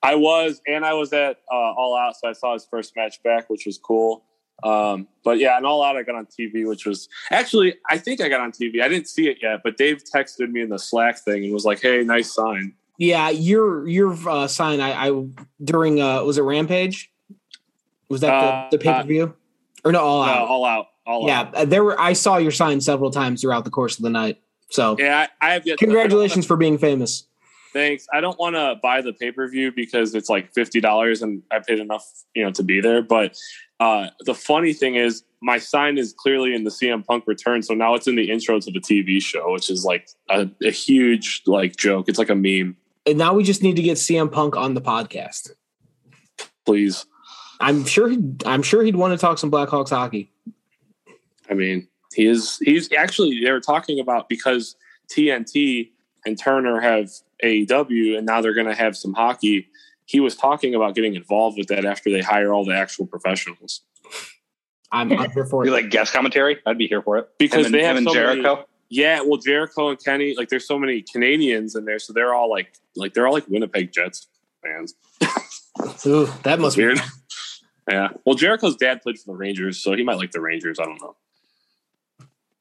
I 0.04 0.16
was, 0.16 0.62
and 0.68 0.86
I 0.86 0.94
was 0.94 1.12
at 1.14 1.38
uh, 1.52 1.56
All 1.56 1.96
Out, 1.98 2.16
so 2.16 2.30
I 2.30 2.34
saw 2.34 2.54
his 2.54 2.66
first 2.70 2.96
match 2.96 3.22
back, 3.24 3.50
which 3.50 3.66
was 3.66 3.78
cool. 3.78 4.24
Um, 4.64 5.08
but 5.24 5.38
yeah, 5.40 5.58
and 5.58 5.66
All 5.66 5.84
Out 5.84 5.98
I 5.98 6.04
got 6.04 6.16
on 6.16 6.26
TV, 6.28 6.68
which 6.68 6.86
was 6.86 7.10
actually 7.32 7.76
I 7.90 7.98
think 8.00 8.22
I 8.22 8.30
got 8.30 8.42
on 8.42 8.52
TV. 8.52 8.82
I 8.82 8.88
didn't 8.90 9.08
see 9.08 9.28
it 9.28 9.38
yet, 9.42 9.62
but 9.64 9.78
Dave 9.78 10.04
texted 10.04 10.50
me 10.52 10.62
in 10.62 10.70
the 10.70 10.80
Slack 10.80 11.20
thing 11.20 11.44
and 11.44 11.54
was 11.54 11.66
like, 11.66 11.80
"Hey, 11.82 12.04
nice 12.04 12.34
sign." 12.34 12.74
Yeah, 12.98 13.30
your 13.30 13.88
your 13.88 14.16
uh, 14.28 14.48
sign. 14.48 14.80
I, 14.82 15.10
I 15.10 15.26
during 15.64 16.02
uh, 16.02 16.24
was 16.24 16.38
it 16.40 16.42
Rampage? 16.44 17.12
Was 18.10 18.22
that 18.22 18.34
Uh, 18.34 18.68
the, 18.72 18.78
the 18.78 18.84
pay 18.84 18.94
per 18.94 19.04
view 19.04 19.34
or 19.88 19.92
no? 19.92 20.02
All 20.04 20.26
No, 20.26 20.32
out. 20.32 20.48
All 20.48 20.66
Out, 20.66 20.86
All 21.06 21.28
yeah, 21.28 21.40
Out. 21.42 21.56
uh, 21.56 21.66
there 21.66 21.84
were. 21.84 22.00
I 22.00 22.14
saw 22.14 22.38
your 22.38 22.52
sign 22.52 22.82
several 22.82 23.12
times 23.12 23.42
throughout 23.42 23.64
the 23.66 23.72
course 23.72 23.98
of 23.98 24.04
the 24.04 24.10
night. 24.10 24.42
So 24.70 24.96
Yeah, 25.00 25.28
I, 25.42 25.50
I 25.50 25.54
have 25.54 25.66
yet. 25.66 25.78
congratulations 25.78 26.46
for 26.46 26.58
being 26.58 26.78
famous. 26.78 27.24
Thanks. 27.74 28.08
I 28.12 28.22
don't 28.22 28.38
want 28.40 28.56
to 28.56 28.76
buy 28.82 29.02
the 29.02 29.14
pay 29.14 29.32
per 29.32 29.48
view 29.48 29.72
because 29.72 30.16
it's 30.16 30.30
like 30.30 30.54
fifty 30.54 30.80
dollars, 30.82 31.22
and 31.22 31.44
I 31.52 31.60
paid 31.60 31.80
enough, 31.80 32.06
you 32.36 32.44
know, 32.44 32.52
to 32.52 32.64
be 32.64 32.82
there. 32.82 33.02
But 33.02 33.38
uh, 33.80 34.08
the 34.26 34.34
funny 34.34 34.74
thing 34.74 34.96
is, 34.96 35.24
my 35.42 35.58
sign 35.60 35.98
is 35.98 36.14
clearly 36.18 36.56
in 36.56 36.64
the 36.64 36.72
CM 36.72 37.06
Punk 37.06 37.26
return, 37.28 37.62
so 37.62 37.74
now 37.76 37.94
it's 37.94 38.08
in 38.08 38.16
the 38.16 38.32
intro 38.32 38.60
to 38.60 38.72
the 38.72 38.80
TV 38.80 39.22
show, 39.22 39.52
which 39.54 39.70
is 39.70 39.86
like 39.86 40.10
a, 40.30 40.50
a 40.64 40.72
huge 40.72 41.44
like 41.46 41.76
joke. 41.76 42.10
It's 42.10 42.18
like 42.20 42.30
a 42.30 42.36
meme. 42.36 42.76
And 43.06 43.18
now 43.18 43.34
we 43.34 43.44
just 43.44 43.62
need 43.64 43.76
to 43.78 43.82
get 43.84 43.98
CM 43.98 44.32
Punk 44.32 44.58
on 44.58 44.74
the 44.74 44.82
podcast. 44.82 45.52
Please, 46.66 47.06
I'm 47.60 47.86
sure. 47.86 48.10
He'd, 48.10 48.46
I'm 48.46 48.62
sure 48.64 48.84
he'd 48.84 48.96
want 48.96 49.14
to 49.14 49.18
talk 49.18 49.38
some 49.38 49.50
Blackhawks 49.52 49.90
hockey. 49.90 50.32
I 51.50 51.54
mean, 51.54 51.88
he 52.14 52.26
is. 52.28 52.58
He's 52.62 52.92
actually 52.94 53.40
they 53.44 53.52
were 53.52 53.60
talking 53.62 54.00
about 54.00 54.30
because 54.30 54.76
TNT 55.10 55.90
and 56.26 56.38
Turner 56.38 56.80
have 56.80 57.10
AEW, 57.44 58.18
and 58.18 58.26
now 58.26 58.42
they're 58.42 58.54
going 58.54 58.68
to 58.68 58.76
have 58.76 58.96
some 58.98 59.14
hockey. 59.14 59.68
He 60.06 60.20
was 60.20 60.36
talking 60.36 60.74
about 60.76 60.96
getting 60.96 61.16
involved 61.16 61.58
with 61.58 61.68
that 61.68 61.86
after 61.86 62.10
they 62.12 62.22
hire 62.22 62.54
all 62.54 62.64
the 62.66 62.74
actual 62.76 63.06
professionals. 63.06 63.82
I'm, 64.92 65.12
I'm 65.20 65.32
here 65.32 65.46
for 65.46 65.64
Be 65.64 65.70
it. 65.70 65.74
like 65.74 65.90
guest 65.90 66.14
commentary. 66.14 66.60
I'd 66.66 66.78
be 66.78 66.88
here 66.88 67.02
for 67.02 67.18
it. 67.18 67.30
Because 67.38 67.60
Him 67.60 67.66
and- 67.68 67.74
they 67.76 67.84
have 67.84 67.98
him 67.98 68.08
and 68.08 68.14
so 68.14 68.14
many- 68.14 68.42
Jericho. 68.42 68.66
Yeah, 68.90 69.20
well, 69.22 69.36
Jericho 69.38 69.90
and 69.90 70.02
Kenny, 70.02 70.34
like, 70.38 70.48
there's 70.48 70.66
so 70.66 70.80
many 70.80 71.02
Canadians 71.02 71.76
in 71.76 71.84
there, 71.84 72.00
so 72.00 72.14
they're 72.14 72.34
all 72.34 72.50
like, 72.50 72.74
like 72.96 73.14
they're 73.14 73.28
all 73.28 73.34
like 73.34 73.46
Winnipeg 73.50 73.92
Jets 73.92 74.28
fans. 74.64 74.94
Ooh, 76.08 76.30
that 76.44 76.58
must 76.62 76.78
be 76.78 76.86
Weird. 76.86 77.00
Yeah. 77.88 78.10
Well, 78.26 78.36
Jericho's 78.36 78.76
dad 78.76 79.02
played 79.02 79.18
for 79.20 79.32
the 79.34 79.38
Rangers, 79.38 79.82
so 79.82 79.94
he 79.94 80.04
might 80.04 80.18
like 80.18 80.32
the 80.32 80.42
Rangers. 80.42 80.80
I 80.80 80.86
don't 80.86 81.02
know. 81.02 81.16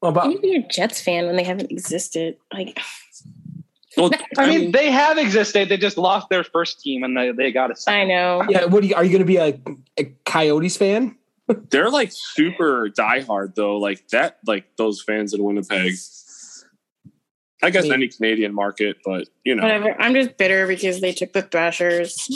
Well, 0.01 0.11
How 0.13 0.25
but 0.25 0.31
you 0.31 0.39
be 0.39 0.55
a 0.55 0.67
Jets 0.67 1.01
fan 1.01 1.25
when 1.25 1.35
they 1.35 1.43
haven't 1.43 1.71
existed? 1.71 2.37
Like, 2.53 2.79
Well, 3.97 4.11
I 4.37 4.47
mean, 4.47 4.71
they 4.71 4.91
have 4.91 5.17
existed. 5.17 5.69
They 5.69 5.77
just 5.77 5.97
lost 5.97 6.29
their 6.29 6.43
first 6.43 6.81
team, 6.81 7.03
and 7.03 7.17
they, 7.17 7.31
they 7.31 7.51
got 7.51 7.75
to. 7.75 7.91
I 7.91 8.03
know. 8.05 8.43
yeah, 8.47 8.65
what 8.65 8.83
are 8.83 8.87
you? 8.87 8.95
Are 8.95 9.03
you 9.03 9.09
going 9.09 9.21
to 9.21 9.25
be 9.25 9.37
a, 9.37 9.59
a 9.97 10.05
Coyotes 10.25 10.77
fan? 10.77 11.17
they're 11.69 11.89
like 11.89 12.11
super 12.11 12.89
diehard 12.89 13.55
though. 13.55 13.77
Like 13.77 14.07
that, 14.09 14.37
like 14.45 14.65
those 14.77 15.01
fans 15.01 15.33
in 15.33 15.43
Winnipeg. 15.43 15.93
I 17.63 17.71
guess 17.71 17.85
I 17.85 17.87
mean- 17.87 17.93
any 17.93 18.07
Canadian 18.09 18.53
market, 18.53 18.97
but 19.03 19.27
you 19.43 19.55
know, 19.55 19.63
Whatever. 19.63 19.99
I'm 19.99 20.13
just 20.13 20.37
bitter 20.37 20.67
because 20.67 21.01
they 21.01 21.11
took 21.11 21.33
the 21.33 21.41
Thrashers. 21.41 22.29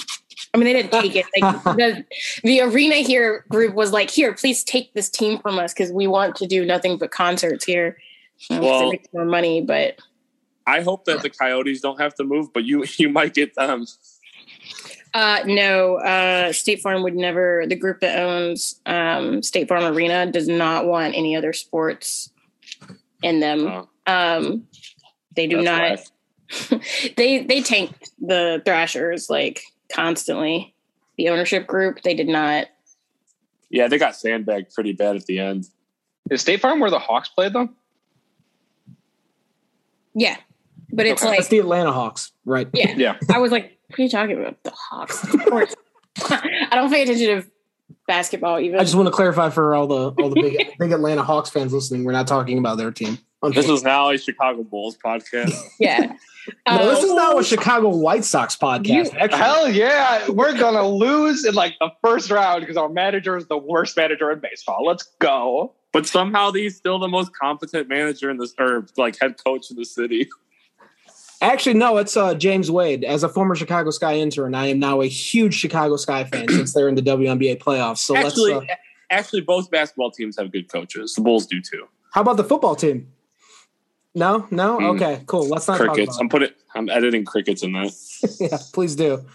I 0.53 0.57
mean, 0.57 0.65
they 0.65 0.73
didn't 0.73 0.91
take 0.91 1.15
it. 1.15 1.25
Like 1.39 1.63
the, 1.77 2.05
the 2.43 2.61
arena 2.61 2.95
here 2.95 3.45
group 3.49 3.73
was 3.75 3.91
like, 3.91 4.09
"Here, 4.09 4.33
please 4.33 4.63
take 4.63 4.93
this 4.93 5.09
team 5.09 5.39
from 5.39 5.59
us 5.59 5.73
because 5.73 5.91
we 5.91 6.07
want 6.07 6.35
to 6.37 6.47
do 6.47 6.65
nothing 6.65 6.97
but 6.97 7.11
concerts 7.11 7.65
here." 7.65 7.97
You 8.49 8.55
know, 8.57 8.61
'cause 8.61 8.69
Well- 8.69 8.87
it 8.89 8.91
makes 8.91 9.07
more 9.13 9.25
money, 9.25 9.61
but 9.61 9.97
I 10.67 10.81
hope 10.81 11.05
that 11.05 11.21
the 11.21 11.29
Coyotes 11.29 11.81
don't 11.81 11.99
have 11.99 12.15
to 12.15 12.23
move, 12.23 12.53
but 12.53 12.63
you 12.63 12.85
you 12.97 13.09
might 13.09 13.33
get 13.33 13.55
them. 13.55 13.85
Uh, 15.13 15.39
no, 15.45 15.95
uh, 15.97 16.53
State 16.53 16.81
Farm 16.81 17.03
would 17.03 17.15
never. 17.15 17.65
The 17.67 17.75
group 17.75 17.99
that 17.99 18.17
owns 18.19 18.79
um, 18.85 19.43
State 19.43 19.67
Farm 19.67 19.83
Arena 19.83 20.25
does 20.31 20.47
not 20.47 20.85
want 20.85 21.15
any 21.15 21.35
other 21.35 21.51
sports 21.51 22.31
in 23.21 23.39
them. 23.41 23.67
Oh. 23.67 23.87
Um, 24.07 24.67
they 25.35 25.47
do 25.47 25.63
That's 25.63 26.09
not. 26.71 26.81
they 27.17 27.43
they 27.43 27.61
tanked 27.61 28.11
the 28.19 28.61
Thrashers 28.65 29.29
like 29.29 29.63
constantly. 29.91 30.73
The 31.17 31.29
ownership 31.29 31.67
group 31.67 32.01
they 32.03 32.13
did 32.15 32.27
not. 32.27 32.67
Yeah, 33.69 33.87
they 33.87 33.97
got 33.97 34.15
sandbagged 34.15 34.73
pretty 34.73 34.93
bad 34.93 35.15
at 35.15 35.25
the 35.25 35.39
end. 35.39 35.67
Is 36.29 36.41
State 36.41 36.61
Farm 36.61 36.79
where 36.79 36.89
the 36.89 36.99
Hawks 36.99 37.29
played 37.29 37.53
them? 37.53 37.75
Yeah, 40.13 40.37
but 40.91 41.05
it's 41.05 41.21
Okay. 41.21 41.29
like 41.29 41.39
That's 41.39 41.49
the 41.49 41.59
Atlanta 41.59 41.91
Hawks, 41.91 42.31
right? 42.45 42.67
yeah. 42.73 42.93
Yeah. 42.97 43.17
I 43.33 43.39
was 43.39 43.51
like, 43.51 43.77
what 43.87 43.99
are 43.99 44.01
you 44.03 44.09
talking 44.09 44.37
about? 44.39 44.61
The 44.63 44.71
Hawks. 44.71 45.23
Of 45.33 45.45
course. 45.45 45.73
I 46.29 46.69
don't 46.73 46.91
pay 46.91 47.03
attention 47.03 47.41
to 47.41 47.47
basketball 48.07 48.59
even. 48.59 48.79
I 48.79 48.83
just 48.83 48.95
want 48.95 49.07
to 49.07 49.11
clarify 49.13 49.49
for 49.49 49.73
all 49.73 49.87
the 49.87 50.09
all 50.21 50.29
the 50.29 50.41
big 50.41 50.57
big 50.79 50.91
Atlanta 50.91 51.23
Hawks 51.23 51.49
fans 51.49 51.73
listening, 51.73 52.03
we're 52.03 52.11
not 52.11 52.27
talking 52.27 52.57
about 52.57 52.77
their 52.77 52.91
team. 52.91 53.17
This 53.53 53.67
is 53.69 53.81
now 53.83 54.09
a 54.11 54.17
Chicago 54.17 54.63
Bulls 54.63 54.97
podcast. 55.03 55.53
yeah. 55.79 56.13
No, 56.67 56.89
this 56.89 56.99
Um, 56.99 57.05
is 57.05 57.13
now 57.13 57.37
a 57.37 57.43
Chicago 57.43 57.89
White 57.89 58.25
Sox 58.25 58.55
podcast. 58.55 58.87
You- 59.13 59.37
Hell 59.37 59.69
yeah, 59.69 60.27
we're 60.29 60.57
gonna 60.57 60.87
lose 60.87 61.45
in 61.45 61.53
like 61.55 61.75
the 61.79 61.89
first 62.03 62.31
round 62.31 62.61
because 62.61 62.77
our 62.77 62.89
manager 62.89 63.37
is 63.37 63.45
the 63.47 63.57
worst 63.57 63.95
manager 63.97 64.31
in 64.31 64.39
baseball. 64.39 64.85
Let's 64.85 65.03
go. 65.19 65.73
But 65.93 66.05
somehow 66.07 66.51
he's 66.51 66.77
still 66.77 66.99
the 66.99 67.07
most 67.09 67.31
competent 67.35 67.89
manager 67.89 68.29
in 68.29 68.37
this, 68.37 68.53
or 68.57 68.85
like 68.97 69.17
head 69.19 69.35
coach 69.43 69.69
in 69.71 69.75
the 69.77 69.85
city. 69.85 70.29
Actually, 71.41 71.73
no, 71.73 71.97
it's 71.97 72.15
uh, 72.15 72.35
James 72.35 72.69
Wade. 72.69 73.03
As 73.03 73.23
a 73.23 73.29
former 73.29 73.55
Chicago 73.55 73.89
Sky 73.89 74.15
intern, 74.17 74.53
I 74.53 74.67
am 74.67 74.77
now 74.79 75.01
a 75.01 75.07
huge 75.07 75.55
Chicago 75.55 75.95
Sky 75.97 76.23
fan 76.23 76.47
since 76.49 76.73
they're 76.73 76.87
in 76.87 76.95
the 76.95 77.01
WNBA 77.01 77.57
playoffs. 77.57 77.97
So 77.99 78.15
actually, 78.15 78.53
let's. 78.53 78.69
Uh, 78.71 78.75
actually, 79.09 79.41
both 79.41 79.71
basketball 79.71 80.11
teams 80.11 80.37
have 80.37 80.51
good 80.51 80.71
coaches. 80.71 81.15
The 81.15 81.21
Bulls 81.21 81.47
do 81.47 81.59
too. 81.59 81.87
how 82.13 82.21
about 82.21 82.37
the 82.37 82.43
football 82.43 82.75
team? 82.75 83.07
No, 84.13 84.47
no. 84.51 84.77
Mm. 84.77 84.95
Okay, 84.95 85.23
cool. 85.25 85.47
Let's 85.47 85.67
not 85.67 85.77
Crickets. 85.77 86.15
talk 86.15 86.21
I'm 86.21 86.29
putting. 86.29 86.49
I'm 86.75 86.89
editing 86.89 87.25
crickets 87.25 87.63
in 87.63 87.73
that. 87.73 87.91
Yeah, 88.39 88.57
please 88.73 88.95
do. 88.95 89.25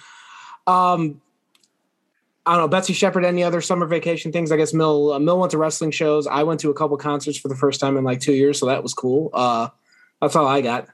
Um, 0.66 1.20
I 2.44 2.52
don't 2.52 2.60
know, 2.62 2.68
Betsy 2.68 2.92
Shepard. 2.92 3.24
Any 3.24 3.42
other 3.42 3.60
summer 3.60 3.86
vacation 3.86 4.32
things? 4.32 4.52
I 4.52 4.56
guess 4.56 4.72
Mill 4.72 5.12
uh, 5.14 5.18
Mill 5.18 5.38
went 5.38 5.50
to 5.52 5.58
wrestling 5.58 5.90
shows. 5.90 6.26
I 6.26 6.42
went 6.44 6.60
to 6.60 6.70
a 6.70 6.74
couple 6.74 6.96
concerts 6.96 7.38
for 7.38 7.48
the 7.48 7.56
first 7.56 7.80
time 7.80 7.96
in 7.96 8.04
like 8.04 8.20
two 8.20 8.34
years, 8.34 8.58
so 8.58 8.66
that 8.66 8.82
was 8.82 8.94
cool. 8.94 9.30
Uh, 9.32 9.68
that's 10.20 10.36
all 10.36 10.46
I 10.46 10.60
got. 10.60 10.88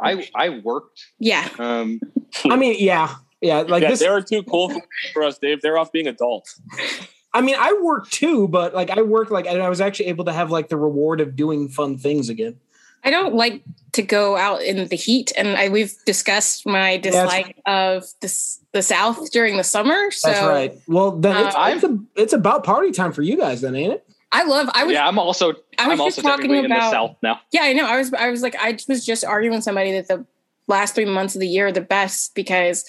I 0.00 0.26
I 0.34 0.48
worked. 0.48 1.06
yeah. 1.18 1.48
Um, 1.58 2.00
I 2.46 2.56
mean, 2.56 2.76
yeah, 2.78 3.14
yeah. 3.40 3.60
Like 3.60 3.82
yeah, 3.82 3.90
this. 3.90 4.00
they 4.00 4.08
were 4.08 4.22
too 4.22 4.42
cool 4.42 4.70
for, 4.70 4.82
for 5.12 5.22
us, 5.22 5.38
Dave. 5.38 5.60
They're 5.60 5.78
off 5.78 5.92
being 5.92 6.06
adults. 6.08 6.60
I 7.32 7.40
mean, 7.42 7.54
I 7.58 7.78
work 7.80 8.10
too, 8.10 8.48
but 8.48 8.74
like 8.74 8.90
I 8.90 9.02
work 9.02 9.30
like 9.30 9.46
and 9.46 9.62
I 9.62 9.68
was 9.68 9.80
actually 9.80 10.06
able 10.06 10.24
to 10.24 10.32
have 10.32 10.50
like 10.50 10.68
the 10.68 10.76
reward 10.76 11.20
of 11.20 11.36
doing 11.36 11.68
fun 11.68 11.96
things 11.98 12.28
again. 12.28 12.56
I 13.02 13.10
don't 13.10 13.34
like 13.34 13.62
to 13.92 14.02
go 14.02 14.36
out 14.36 14.62
in 14.62 14.86
the 14.88 14.96
heat, 14.96 15.32
and 15.36 15.56
I, 15.56 15.70
we've 15.70 15.94
discussed 16.04 16.66
my 16.66 16.98
dislike 16.98 17.56
of 17.64 18.04
this, 18.20 18.60
the 18.72 18.82
South 18.82 19.30
during 19.30 19.56
the 19.56 19.64
summer. 19.64 20.10
So 20.10 20.28
That's 20.28 20.42
right. 20.46 20.78
Well, 20.86 21.12
then 21.12 21.46
it's, 21.46 21.56
Uh, 21.56 21.72
it's, 21.74 21.84
a, 21.84 21.98
it's 22.16 22.32
about 22.34 22.62
party 22.62 22.90
time 22.90 23.12
for 23.12 23.22
you 23.22 23.38
guys, 23.38 23.62
then, 23.62 23.74
ain't 23.74 23.94
it? 23.94 24.06
I 24.32 24.42
love. 24.44 24.68
I 24.74 24.84
was. 24.84 24.92
yeah, 24.92 25.08
I'm 25.08 25.18
also 25.18 25.50
I 25.50 25.52
was 25.52 25.58
I'm 25.78 25.90
just 25.90 26.00
also 26.00 26.22
talking 26.22 26.42
technically 26.50 26.58
in 26.58 26.70
the 26.70 26.76
about- 26.76 26.92
South 26.92 27.16
now. 27.22 27.40
Yeah, 27.52 27.62
I 27.62 27.72
know. 27.72 27.86
I 27.86 27.96
was. 27.96 28.12
I 28.12 28.28
was 28.30 28.42
like. 28.42 28.54
I 28.56 28.76
was 28.86 29.06
just 29.06 29.24
arguing 29.24 29.56
with 29.56 29.64
somebody 29.64 29.92
that 29.92 30.08
the 30.08 30.26
last 30.66 30.94
three 30.94 31.06
months 31.06 31.34
of 31.34 31.40
the 31.40 31.48
year 31.48 31.68
are 31.68 31.72
the 31.72 31.80
best 31.80 32.34
because 32.34 32.84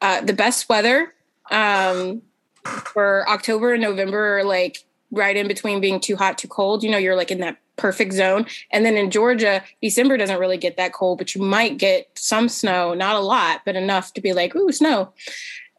uh, 0.00 0.20
the 0.20 0.32
best 0.32 0.68
weather 0.68 1.12
um, 1.50 2.22
for 2.66 3.28
October 3.28 3.72
and 3.72 3.82
November 3.82 4.38
are 4.38 4.44
like 4.44 4.84
right 5.10 5.36
in 5.36 5.48
between 5.48 5.80
being 5.80 6.00
too 6.00 6.16
hot, 6.16 6.38
too 6.38 6.48
cold. 6.48 6.82
You 6.82 6.90
know, 6.90 6.98
you're 6.98 7.16
like 7.16 7.30
in 7.30 7.40
that 7.40 7.58
perfect 7.76 8.12
zone. 8.12 8.46
And 8.70 8.84
then 8.84 8.96
in 8.96 9.10
Georgia, 9.10 9.62
December 9.82 10.16
doesn't 10.16 10.40
really 10.40 10.56
get 10.56 10.76
that 10.76 10.92
cold, 10.92 11.18
but 11.18 11.34
you 11.34 11.42
might 11.42 11.78
get 11.78 12.08
some 12.14 12.48
snow, 12.48 12.94
not 12.94 13.16
a 13.16 13.20
lot, 13.20 13.62
but 13.64 13.76
enough 13.76 14.12
to 14.14 14.20
be 14.20 14.32
like, 14.32 14.56
ooh, 14.56 14.72
snow. 14.72 15.12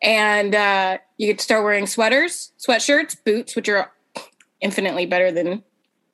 And 0.01 0.53
uh, 0.53 0.99
you 1.17 1.27
get 1.27 1.39
to 1.39 1.43
start 1.43 1.63
wearing 1.63 1.87
sweaters, 1.87 2.51
sweatshirts, 2.59 3.17
boots, 3.25 3.55
which 3.55 3.67
are 3.67 3.91
infinitely 4.61 5.05
better 5.05 5.31
than 5.31 5.63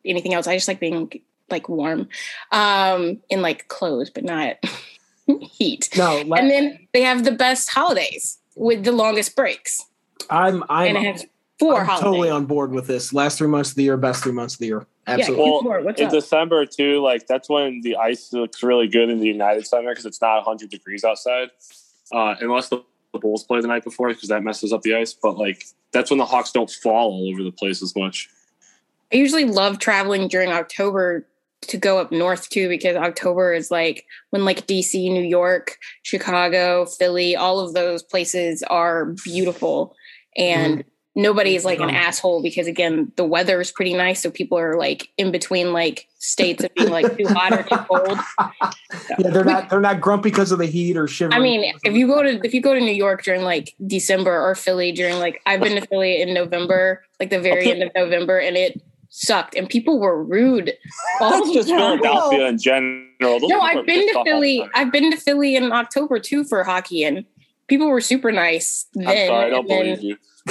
anything 0.06 0.34
else. 0.34 0.48
I 0.48 0.56
just 0.56 0.68
like 0.68 0.80
being 0.80 1.12
like 1.50 1.68
warm 1.68 2.08
um, 2.52 3.22
in 3.30 3.42
like 3.42 3.68
clothes, 3.68 4.10
but 4.10 4.24
not 4.24 4.56
heat. 5.42 5.90
No, 5.98 6.20
And 6.20 6.50
then 6.50 6.88
they 6.94 7.02
have 7.02 7.26
the 7.26 7.32
best 7.32 7.70
holidays 7.70 8.40
with 8.56 8.84
the 8.84 8.92
longest 8.92 9.36
breaks. 9.36 9.86
I'm 10.30 10.64
I'm, 10.70 10.96
and 10.96 11.06
it 11.06 11.12
has 11.12 11.26
4 11.60 11.80
I'm 11.82 11.86
holidays. 11.86 12.04
totally 12.04 12.30
on 12.30 12.46
board 12.46 12.72
with 12.72 12.88
this. 12.88 13.14
Last 13.14 13.38
three 13.38 13.48
months 13.48 13.72
of 13.72 13.76
the 13.76 13.84
year, 13.84 13.98
best 13.98 14.24
three 14.24 14.32
months 14.32 14.56
of 14.56 14.60
the 14.60 14.68
year. 14.68 14.88
Absolutely. 15.08 15.46
Q4, 15.46 15.84
Well, 15.84 15.96
in 15.96 16.06
up? 16.06 16.12
December 16.12 16.66
too, 16.66 17.02
like 17.02 17.28
that's 17.28 17.50
when 17.50 17.82
the 17.82 17.96
ice 17.98 18.32
looks 18.34 18.64
really 18.64 18.88
good 18.88 19.10
in 19.10 19.20
the 19.20 19.28
United 19.28 19.68
Center 19.68 19.90
because 19.90 20.06
it's 20.06 20.22
not 20.22 20.38
100 20.38 20.70
degrees 20.70 21.04
outside, 21.04 21.50
uh, 22.12 22.36
unless 22.40 22.70
the, 22.70 22.84
the 23.12 23.20
Bulls 23.20 23.44
play 23.44 23.62
the 23.62 23.68
night 23.68 23.84
before 23.84 24.10
because 24.10 24.30
that 24.30 24.44
messes 24.44 24.72
up 24.72 24.82
the 24.82 24.96
ice. 24.96 25.14
But 25.14 25.38
like 25.38 25.66
that's 25.92 26.10
when 26.10 26.20
the 26.20 26.26
Hawks 26.26 26.52
don't 26.52 26.70
fall 26.70 27.12
all 27.12 27.30
over 27.32 27.44
the 27.44 27.52
place 27.52 27.84
as 27.84 27.96
much. 27.96 28.30
I 29.12 29.18
usually 29.18 29.46
love 29.46 29.78
traveling 29.78 30.28
during 30.28 30.50
October 30.50 31.28
to 31.62 31.78
go 31.78 32.00
up 32.00 32.12
north 32.12 32.50
too 32.50 32.68
because 32.68 32.96
October 32.96 33.54
is 33.54 33.72
like 33.72 34.06
when 34.32 34.44
like 34.44 34.68
DC, 34.68 34.94
New 34.96 35.24
York, 35.24 35.78
Chicago, 36.02 36.86
Philly, 36.86 37.36
all 37.36 37.60
of 37.60 37.74
those 37.74 38.04
places 38.04 38.64
are 38.64 39.14
beautiful 39.24 39.96
Mm-hmm. 40.38 40.72
and 40.72 40.84
nobody 41.16 41.56
is 41.56 41.64
like 41.64 41.80
an 41.80 41.92
asshole 41.92 42.42
because 42.42 42.66
again 42.66 43.12
the 43.18 43.24
weather 43.24 43.62
is 43.62 43.72
pretty 43.72 43.94
nice 43.94 44.24
so 44.24 44.32
people 44.32 44.58
are 44.58 44.78
like 44.80 45.10
in 45.18 45.32
between 45.32 45.72
like 45.72 46.08
states 46.24 46.64
of 46.64 46.74
being 46.74 46.90
like 46.90 47.18
too 47.18 47.28
hot 47.28 47.52
or 47.52 47.64
too 47.64 47.78
cold. 47.90 48.18
yeah, 49.20 49.30
they're 49.30 49.44
not 49.44 49.70
they're 49.70 49.82
not 49.82 50.00
grumpy 50.00 50.30
because 50.30 50.52
of 50.52 50.60
the 50.60 50.66
heat 50.66 50.96
or 50.96 51.08
shivering. 51.08 51.38
I 51.38 51.44
mean, 51.44 51.74
if 51.84 51.96
you 51.96 52.08
go 52.08 52.24
to 52.24 52.40
if 52.44 52.54
you 52.54 52.62
go 52.62 52.74
to 52.74 52.80
New 52.80 52.94
York 52.94 53.24
during 53.24 53.44
like 53.44 53.76
December 53.86 54.32
or 54.32 54.56
Philly 54.56 54.92
during 54.92 55.20
like 55.20 55.42
I've 55.46 55.62
been 55.62 55.80
to 55.80 55.86
Philly 55.88 56.22
in 56.22 56.34
November, 56.34 57.06
like 57.20 57.30
the 57.30 57.42
very 57.42 57.70
end 57.70 57.84
of 57.84 57.92
November, 57.94 58.40
and 58.40 58.56
it 58.56 58.82
sucked, 59.10 59.56
and 59.56 59.70
people 59.70 60.00
were 60.00 60.24
rude. 60.24 60.74
all 61.20 61.44
That's 61.44 61.54
just 61.54 61.70
time. 61.70 62.00
Philadelphia 62.00 62.48
in 62.48 62.58
general. 62.58 63.40
Those 63.40 63.50
No, 63.50 63.60
I've 63.60 63.86
been 63.86 64.08
to 64.08 64.14
off 64.14 64.16
all 64.16 64.24
the 64.24 64.32
Philly. 64.32 64.70
I've 64.74 64.92
been 64.92 65.12
to 65.12 65.18
Philly 65.18 65.56
in 65.56 65.72
October 65.72 66.20
too 66.20 66.46
for 66.46 66.64
hockey, 66.64 67.04
and 67.04 67.26
people 67.68 67.88
were 67.88 68.02
super 68.02 68.32
nice. 68.32 68.86
Then, 68.94 69.08
I'm 69.08 69.28
sorry, 69.28 69.46
I 69.46 69.50
don't 69.50 69.68
then... 69.68 69.96
believe 69.96 70.04
you. 70.04 70.18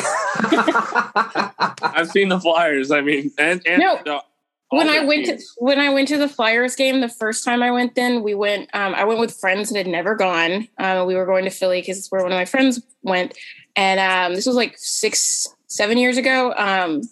I've 1.82 2.08
seen 2.10 2.28
the 2.28 2.40
Flyers. 2.40 2.90
I 2.90 3.00
mean, 3.02 3.30
and 3.38 3.60
and 3.66 3.80
No. 3.80 4.22
when 4.70 4.88
I 4.88 5.00
their 5.00 5.06
went 5.06 5.26
to 5.26 5.38
when 5.58 5.78
I 5.78 5.90
went 5.90 6.08
to 6.08 6.18
the 6.18 6.28
Flyers 6.28 6.74
game 6.76 7.00
the 7.00 7.08
first 7.08 7.44
time 7.44 7.62
I 7.62 7.70
went, 7.70 7.94
then 7.94 8.22
we 8.22 8.34
went. 8.34 8.70
Um, 8.74 8.94
I 8.94 9.04
went 9.04 9.20
with 9.20 9.34
friends 9.34 9.68
that 9.70 9.78
had 9.78 9.86
never 9.86 10.14
gone. 10.14 10.68
Uh, 10.78 11.04
we 11.06 11.14
were 11.14 11.26
going 11.26 11.44
to 11.44 11.50
Philly 11.50 11.80
because 11.80 11.98
it's 11.98 12.10
where 12.10 12.22
one 12.22 12.32
of 12.32 12.36
my 12.36 12.46
friends 12.46 12.80
went, 13.02 13.36
and 13.76 14.00
um, 14.00 14.34
this 14.34 14.46
was 14.46 14.56
like 14.56 14.74
six, 14.78 15.46
seven 15.66 15.98
years 15.98 16.16
ago. 16.16 16.54
Um, 16.56 17.02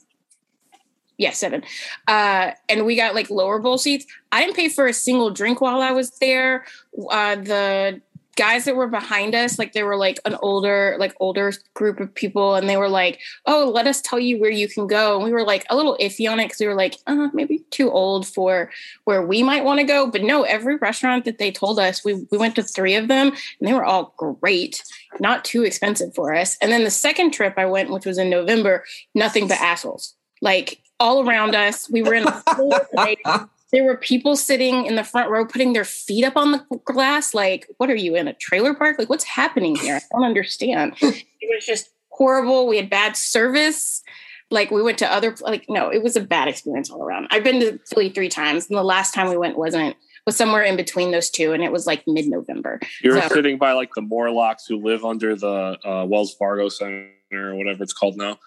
yeah, 1.18 1.32
seven. 1.32 1.62
Uh, 2.08 2.52
and 2.70 2.86
we 2.86 2.96
got 2.96 3.14
like 3.14 3.28
lower 3.28 3.58
bowl 3.58 3.76
seats. 3.76 4.06
I 4.32 4.40
didn't 4.40 4.56
pay 4.56 4.70
for 4.70 4.86
a 4.86 4.92
single 4.94 5.28
drink 5.28 5.60
while 5.60 5.82
I 5.82 5.92
was 5.92 6.12
there. 6.18 6.64
Uh, 7.10 7.36
the 7.36 8.00
guys 8.40 8.64
that 8.64 8.74
were 8.74 8.88
behind 8.88 9.34
us, 9.34 9.58
like 9.58 9.74
they 9.74 9.82
were 9.82 9.98
like 9.98 10.18
an 10.24 10.34
older, 10.40 10.96
like 10.98 11.14
older 11.20 11.52
group 11.74 12.00
of 12.00 12.12
people, 12.14 12.54
and 12.54 12.70
they 12.70 12.78
were 12.78 12.88
like, 12.88 13.20
"Oh, 13.44 13.70
let 13.72 13.86
us 13.86 14.00
tell 14.00 14.18
you 14.18 14.40
where 14.40 14.50
you 14.50 14.66
can 14.66 14.86
go." 14.86 15.16
And 15.16 15.24
we 15.24 15.30
were 15.30 15.44
like 15.44 15.66
a 15.68 15.76
little 15.76 15.94
iffy 16.00 16.30
on 16.30 16.40
it 16.40 16.46
because 16.46 16.58
we 16.58 16.66
were 16.66 16.74
like, 16.74 16.96
uh, 17.06 17.28
maybe 17.34 17.58
too 17.70 17.90
old 17.90 18.26
for 18.26 18.70
where 19.04 19.20
we 19.20 19.42
might 19.42 19.62
want 19.62 19.78
to 19.80 19.84
go. 19.84 20.10
But 20.10 20.22
no, 20.22 20.44
every 20.44 20.76
restaurant 20.76 21.26
that 21.26 21.36
they 21.36 21.52
told 21.52 21.78
us, 21.78 22.02
we 22.02 22.26
we 22.30 22.38
went 22.38 22.56
to 22.56 22.62
three 22.62 22.94
of 22.94 23.08
them, 23.08 23.28
and 23.28 23.68
they 23.68 23.74
were 23.74 23.84
all 23.84 24.14
great, 24.16 24.82
not 25.20 25.44
too 25.44 25.62
expensive 25.62 26.14
for 26.14 26.34
us. 26.34 26.56
And 26.62 26.72
then 26.72 26.84
the 26.84 26.90
second 26.90 27.32
trip 27.32 27.54
I 27.58 27.66
went, 27.66 27.90
which 27.90 28.06
was 28.06 28.16
in 28.16 28.30
November, 28.30 28.84
nothing 29.14 29.48
but 29.48 29.60
assholes, 29.60 30.14
like 30.40 30.80
all 30.98 31.28
around 31.28 31.54
us. 31.54 31.90
We 31.90 32.00
were 32.00 32.14
in 32.14 32.26
a 32.26 32.42
there 33.72 33.84
were 33.84 33.96
people 33.96 34.36
sitting 34.36 34.86
in 34.86 34.96
the 34.96 35.04
front 35.04 35.30
row 35.30 35.44
putting 35.46 35.72
their 35.72 35.84
feet 35.84 36.24
up 36.24 36.36
on 36.36 36.52
the 36.52 36.58
glass. 36.84 37.34
Like, 37.34 37.68
what 37.76 37.90
are 37.90 37.96
you 37.96 38.16
in 38.16 38.28
a 38.28 38.32
trailer 38.34 38.74
park? 38.74 38.98
Like, 38.98 39.08
what's 39.08 39.24
happening 39.24 39.76
here? 39.76 39.96
I 39.96 40.00
don't 40.12 40.24
understand. 40.24 40.94
it 41.00 41.24
was 41.54 41.64
just 41.64 41.90
horrible. 42.08 42.66
We 42.66 42.76
had 42.76 42.90
bad 42.90 43.16
service. 43.16 44.02
Like, 44.50 44.70
we 44.70 44.82
went 44.82 44.98
to 44.98 45.12
other, 45.12 45.34
like, 45.42 45.66
no, 45.68 45.90
it 45.90 46.02
was 46.02 46.16
a 46.16 46.20
bad 46.20 46.48
experience 46.48 46.90
all 46.90 47.02
around. 47.02 47.28
I've 47.30 47.44
been 47.44 47.60
to 47.60 47.78
Philly 47.86 48.08
three 48.08 48.28
times, 48.28 48.68
and 48.68 48.76
the 48.76 48.82
last 48.82 49.14
time 49.14 49.28
we 49.28 49.36
went 49.36 49.56
wasn't, 49.56 49.94
was 50.26 50.34
somewhere 50.36 50.64
in 50.64 50.76
between 50.76 51.12
those 51.12 51.30
two, 51.30 51.52
and 51.52 51.62
it 51.62 51.70
was 51.70 51.86
like 51.86 52.02
mid 52.08 52.26
November. 52.26 52.80
you 53.02 53.12
were 53.14 53.20
So- 53.22 53.28
sitting 53.28 53.58
by 53.58 53.72
like 53.72 53.90
the 53.94 54.02
Morlocks 54.02 54.66
who 54.66 54.76
live 54.76 55.04
under 55.04 55.36
the 55.36 55.78
uh, 55.84 56.04
Wells 56.08 56.34
Fargo 56.34 56.68
Center 56.68 57.08
or 57.32 57.54
whatever 57.54 57.82
it's 57.84 57.92
called 57.92 58.16
now. 58.16 58.38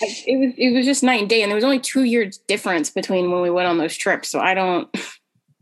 It 0.00 0.38
was, 0.38 0.54
it 0.56 0.74
was 0.74 0.86
just 0.86 1.02
night 1.02 1.20
and 1.20 1.28
day, 1.28 1.42
and 1.42 1.50
there 1.50 1.56
was 1.56 1.64
only 1.64 1.80
two 1.80 2.04
years 2.04 2.38
difference 2.38 2.90
between 2.90 3.30
when 3.30 3.42
we 3.42 3.50
went 3.50 3.68
on 3.68 3.78
those 3.78 3.96
trips. 3.96 4.28
So 4.28 4.40
I 4.40 4.54
don't, 4.54 4.88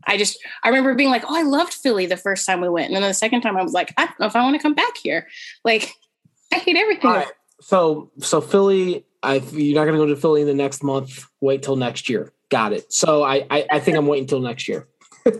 I 0.05 0.17
just 0.17 0.37
I 0.63 0.69
remember 0.69 0.95
being 0.95 1.09
like, 1.09 1.23
oh, 1.27 1.35
I 1.35 1.43
loved 1.43 1.73
Philly 1.73 2.05
the 2.05 2.17
first 2.17 2.45
time 2.45 2.61
we 2.61 2.69
went, 2.69 2.87
and 2.87 2.95
then 2.95 3.03
the 3.03 3.13
second 3.13 3.41
time 3.41 3.57
I 3.57 3.63
was 3.63 3.73
like, 3.73 3.93
I 3.97 4.05
don't 4.05 4.19
know 4.19 4.25
if 4.27 4.35
I 4.35 4.43
want 4.43 4.55
to 4.55 4.61
come 4.61 4.73
back 4.73 4.97
here. 5.01 5.27
Like, 5.63 5.91
I 6.53 6.57
hate 6.57 6.77
everything. 6.77 7.11
Right. 7.11 7.27
So 7.61 8.11
so 8.19 8.41
Philly, 8.41 9.05
I 9.23 9.35
you're 9.51 9.75
not 9.75 9.85
gonna 9.85 9.97
go 9.97 10.05
to 10.05 10.15
Philly 10.15 10.41
in 10.41 10.47
the 10.47 10.53
next 10.53 10.83
month. 10.83 11.25
Wait 11.41 11.63
till 11.63 11.75
next 11.75 12.09
year. 12.09 12.31
Got 12.49 12.73
it. 12.73 12.91
So 12.91 13.23
I 13.23 13.45
I, 13.49 13.65
I 13.71 13.79
think 13.79 13.97
I'm 13.97 14.07
waiting 14.07 14.27
till 14.27 14.41
next 14.41 14.67
year. 14.67 14.87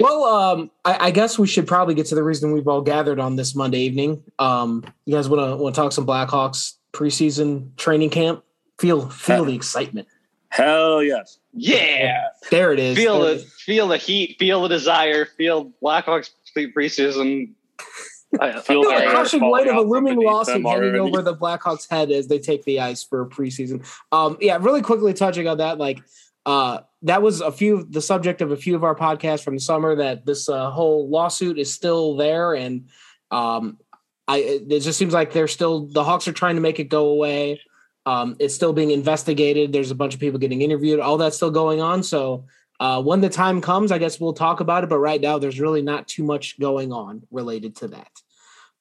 well, 0.00 0.24
um, 0.24 0.70
I, 0.84 1.06
I 1.06 1.10
guess 1.10 1.38
we 1.38 1.46
should 1.46 1.66
probably 1.66 1.94
get 1.94 2.06
to 2.06 2.14
the 2.14 2.22
reason 2.22 2.52
we've 2.52 2.68
all 2.68 2.80
gathered 2.80 3.20
on 3.20 3.36
this 3.36 3.54
Monday 3.54 3.80
evening. 3.80 4.22
Um, 4.38 4.84
you 5.04 5.14
guys 5.14 5.28
want 5.28 5.50
to 5.50 5.56
want 5.62 5.74
to 5.74 5.80
talk 5.80 5.92
some 5.92 6.06
Blackhawks 6.06 6.74
preseason 6.96 7.76
training 7.76 8.10
camp? 8.10 8.42
Feel 8.78 9.08
feel 9.08 9.44
the 9.44 9.54
excitement. 9.54 10.08
Hell 10.48 11.02
yes. 11.02 11.38
Yeah. 11.52 12.28
There 12.50 12.72
it 12.72 12.78
is. 12.78 12.96
Feel 12.96 13.22
There 13.22 13.34
it. 13.34 13.42
Feel 13.42 13.88
the 13.88 13.96
heat. 13.96 14.36
Feel 14.38 14.62
the 14.62 14.68
desire. 14.68 15.26
Feel 15.26 15.72
Blackhawks 15.82 16.30
pre- 16.52 16.72
preseason. 16.72 17.52
I 18.40 18.52
Feel 18.52 18.62
feel 18.62 18.82
the 18.82 19.00
the 19.00 19.10
crushing 19.10 19.40
falling 19.40 19.66
weight 19.66 19.70
of 19.70 19.76
a 19.76 19.88
looming 19.88 20.14
beneath 20.14 20.26
lawsuit 20.26 20.66
hanging 20.66 20.96
over 20.96 21.22
the 21.22 21.34
Blackhawks' 21.34 21.88
head 21.88 22.10
as 22.10 22.26
they 22.28 22.38
take 22.38 22.64
the 22.64 22.80
ice 22.80 23.02
for 23.02 23.26
preseason. 23.28 23.86
Um, 24.12 24.36
yeah, 24.40 24.58
really 24.60 24.82
quickly 24.82 25.14
touching 25.14 25.46
on 25.46 25.58
that, 25.58 25.78
like 25.78 26.00
uh, 26.44 26.80
that 27.02 27.22
was 27.22 27.40
a 27.40 27.52
few 27.52 27.86
the 27.88 28.00
subject 28.00 28.40
of 28.40 28.52
a 28.52 28.56
few 28.56 28.74
of 28.74 28.84
our 28.84 28.94
podcasts 28.94 29.44
from 29.44 29.54
the 29.54 29.60
summer. 29.60 29.94
That 29.94 30.26
this 30.26 30.48
uh, 30.48 30.70
whole 30.70 31.08
lawsuit 31.08 31.58
is 31.58 31.72
still 31.72 32.16
there, 32.16 32.54
and 32.54 32.88
um, 33.30 33.78
I 34.28 34.38
it 34.38 34.80
just 34.80 34.98
seems 34.98 35.14
like 35.14 35.32
they're 35.32 35.48
still 35.48 35.86
the 35.86 36.04
Hawks 36.04 36.26
are 36.28 36.32
trying 36.32 36.56
to 36.56 36.60
make 36.60 36.80
it 36.80 36.88
go 36.88 37.08
away. 37.08 37.60
Um, 38.06 38.36
it's 38.38 38.54
still 38.54 38.72
being 38.72 38.90
investigated. 38.90 39.72
There's 39.72 39.90
a 39.90 39.94
bunch 39.94 40.14
of 40.14 40.20
people 40.20 40.38
getting 40.38 40.62
interviewed. 40.62 41.00
All 41.00 41.16
that's 41.16 41.36
still 41.36 41.50
going 41.50 41.80
on. 41.80 42.02
So 42.02 42.44
uh, 42.78 43.02
when 43.02 43.20
the 43.20 43.28
time 43.28 43.60
comes, 43.60 43.90
I 43.90 43.98
guess 43.98 44.20
we'll 44.20 44.32
talk 44.32 44.60
about 44.60 44.84
it. 44.84 44.90
But 44.90 44.98
right 44.98 45.20
now, 45.20 45.38
there's 45.38 45.58
really 45.58 45.82
not 45.82 46.06
too 46.06 46.22
much 46.22 46.58
going 46.60 46.92
on 46.92 47.26
related 47.30 47.76
to 47.76 47.88
that. 47.88 48.10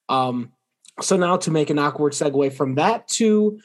Um, 0.09 0.51
so 1.01 1.17
now 1.17 1.37
to 1.37 1.51
make 1.51 1.69
an 1.69 1.79
awkward 1.79 2.13
segue 2.13 2.53
from 2.53 2.75
that 2.75 3.07
to 3.09 3.59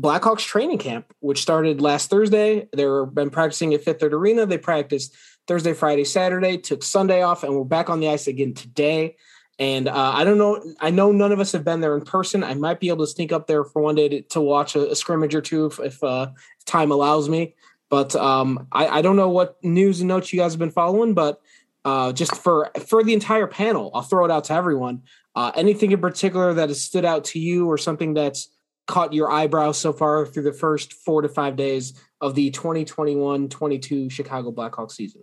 Blackhawks 0.00 0.46
training 0.46 0.78
camp, 0.78 1.12
which 1.20 1.42
started 1.42 1.80
last 1.80 2.08
Thursday. 2.08 2.68
They've 2.72 3.12
been 3.12 3.30
practicing 3.30 3.74
at 3.74 3.84
Fifth 3.84 4.00
Third 4.00 4.14
Arena. 4.14 4.46
They 4.46 4.58
practiced 4.58 5.14
Thursday, 5.46 5.74
Friday, 5.74 6.04
Saturday, 6.04 6.56
took 6.56 6.82
Sunday 6.82 7.22
off, 7.22 7.42
and 7.42 7.54
we're 7.54 7.64
back 7.64 7.90
on 7.90 8.00
the 8.00 8.08
ice 8.08 8.26
again 8.26 8.54
today. 8.54 9.16
And 9.58 9.86
uh, 9.88 10.12
I 10.14 10.24
don't 10.24 10.38
know. 10.38 10.62
I 10.80 10.90
know 10.90 11.12
none 11.12 11.30
of 11.30 11.38
us 11.38 11.52
have 11.52 11.64
been 11.64 11.80
there 11.80 11.94
in 11.94 12.04
person. 12.04 12.42
I 12.42 12.54
might 12.54 12.80
be 12.80 12.88
able 12.88 13.04
to 13.04 13.10
sneak 13.10 13.32
up 13.32 13.46
there 13.46 13.64
for 13.64 13.82
one 13.82 13.94
day 13.94 14.08
to, 14.08 14.22
to 14.22 14.40
watch 14.40 14.74
a, 14.74 14.90
a 14.90 14.96
scrimmage 14.96 15.34
or 15.34 15.40
two 15.40 15.66
if, 15.66 15.78
if 15.78 16.02
uh, 16.02 16.28
time 16.64 16.90
allows 16.90 17.28
me. 17.28 17.54
But 17.90 18.16
um, 18.16 18.66
I, 18.72 18.88
I 18.88 19.02
don't 19.02 19.16
know 19.16 19.28
what 19.28 19.62
news 19.62 20.00
and 20.00 20.08
notes 20.08 20.32
you 20.32 20.38
guys 20.38 20.52
have 20.52 20.58
been 20.58 20.70
following. 20.70 21.14
But 21.14 21.40
uh, 21.84 22.12
just 22.12 22.36
for 22.36 22.70
for 22.86 23.04
the 23.04 23.12
entire 23.12 23.46
panel, 23.46 23.90
I'll 23.94 24.02
throw 24.02 24.24
it 24.24 24.30
out 24.30 24.44
to 24.44 24.54
everyone. 24.54 25.02
Uh, 25.34 25.52
anything 25.54 25.92
in 25.92 26.00
particular 26.00 26.54
that 26.54 26.68
has 26.68 26.82
stood 26.82 27.04
out 27.04 27.24
to 27.26 27.38
you, 27.38 27.70
or 27.70 27.78
something 27.78 28.14
that's 28.14 28.48
caught 28.86 29.12
your 29.12 29.30
eyebrow 29.30 29.72
so 29.72 29.92
far 29.92 30.26
through 30.26 30.42
the 30.42 30.52
first 30.52 30.92
four 30.92 31.22
to 31.22 31.28
five 31.28 31.56
days 31.56 31.94
of 32.20 32.34
the 32.34 32.50
2021-22 32.50 34.10
Chicago 34.10 34.50
Blackhawks 34.50 34.92
season? 34.92 35.22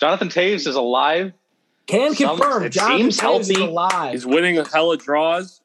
Jonathan 0.00 0.28
Toews 0.28 0.66
is 0.66 0.74
alive. 0.74 1.32
Can 1.86 2.14
Some- 2.14 2.36
confirm. 2.38 2.64
it 2.64 2.70
Jonathan 2.70 2.98
seems 3.12 3.18
Toews 3.18 3.40
is 3.40 3.48
healthy. 3.48 3.64
alive. 3.64 4.12
He's 4.12 4.26
winning 4.26 4.58
a 4.58 4.68
hella 4.68 4.96
draws. 4.96 5.60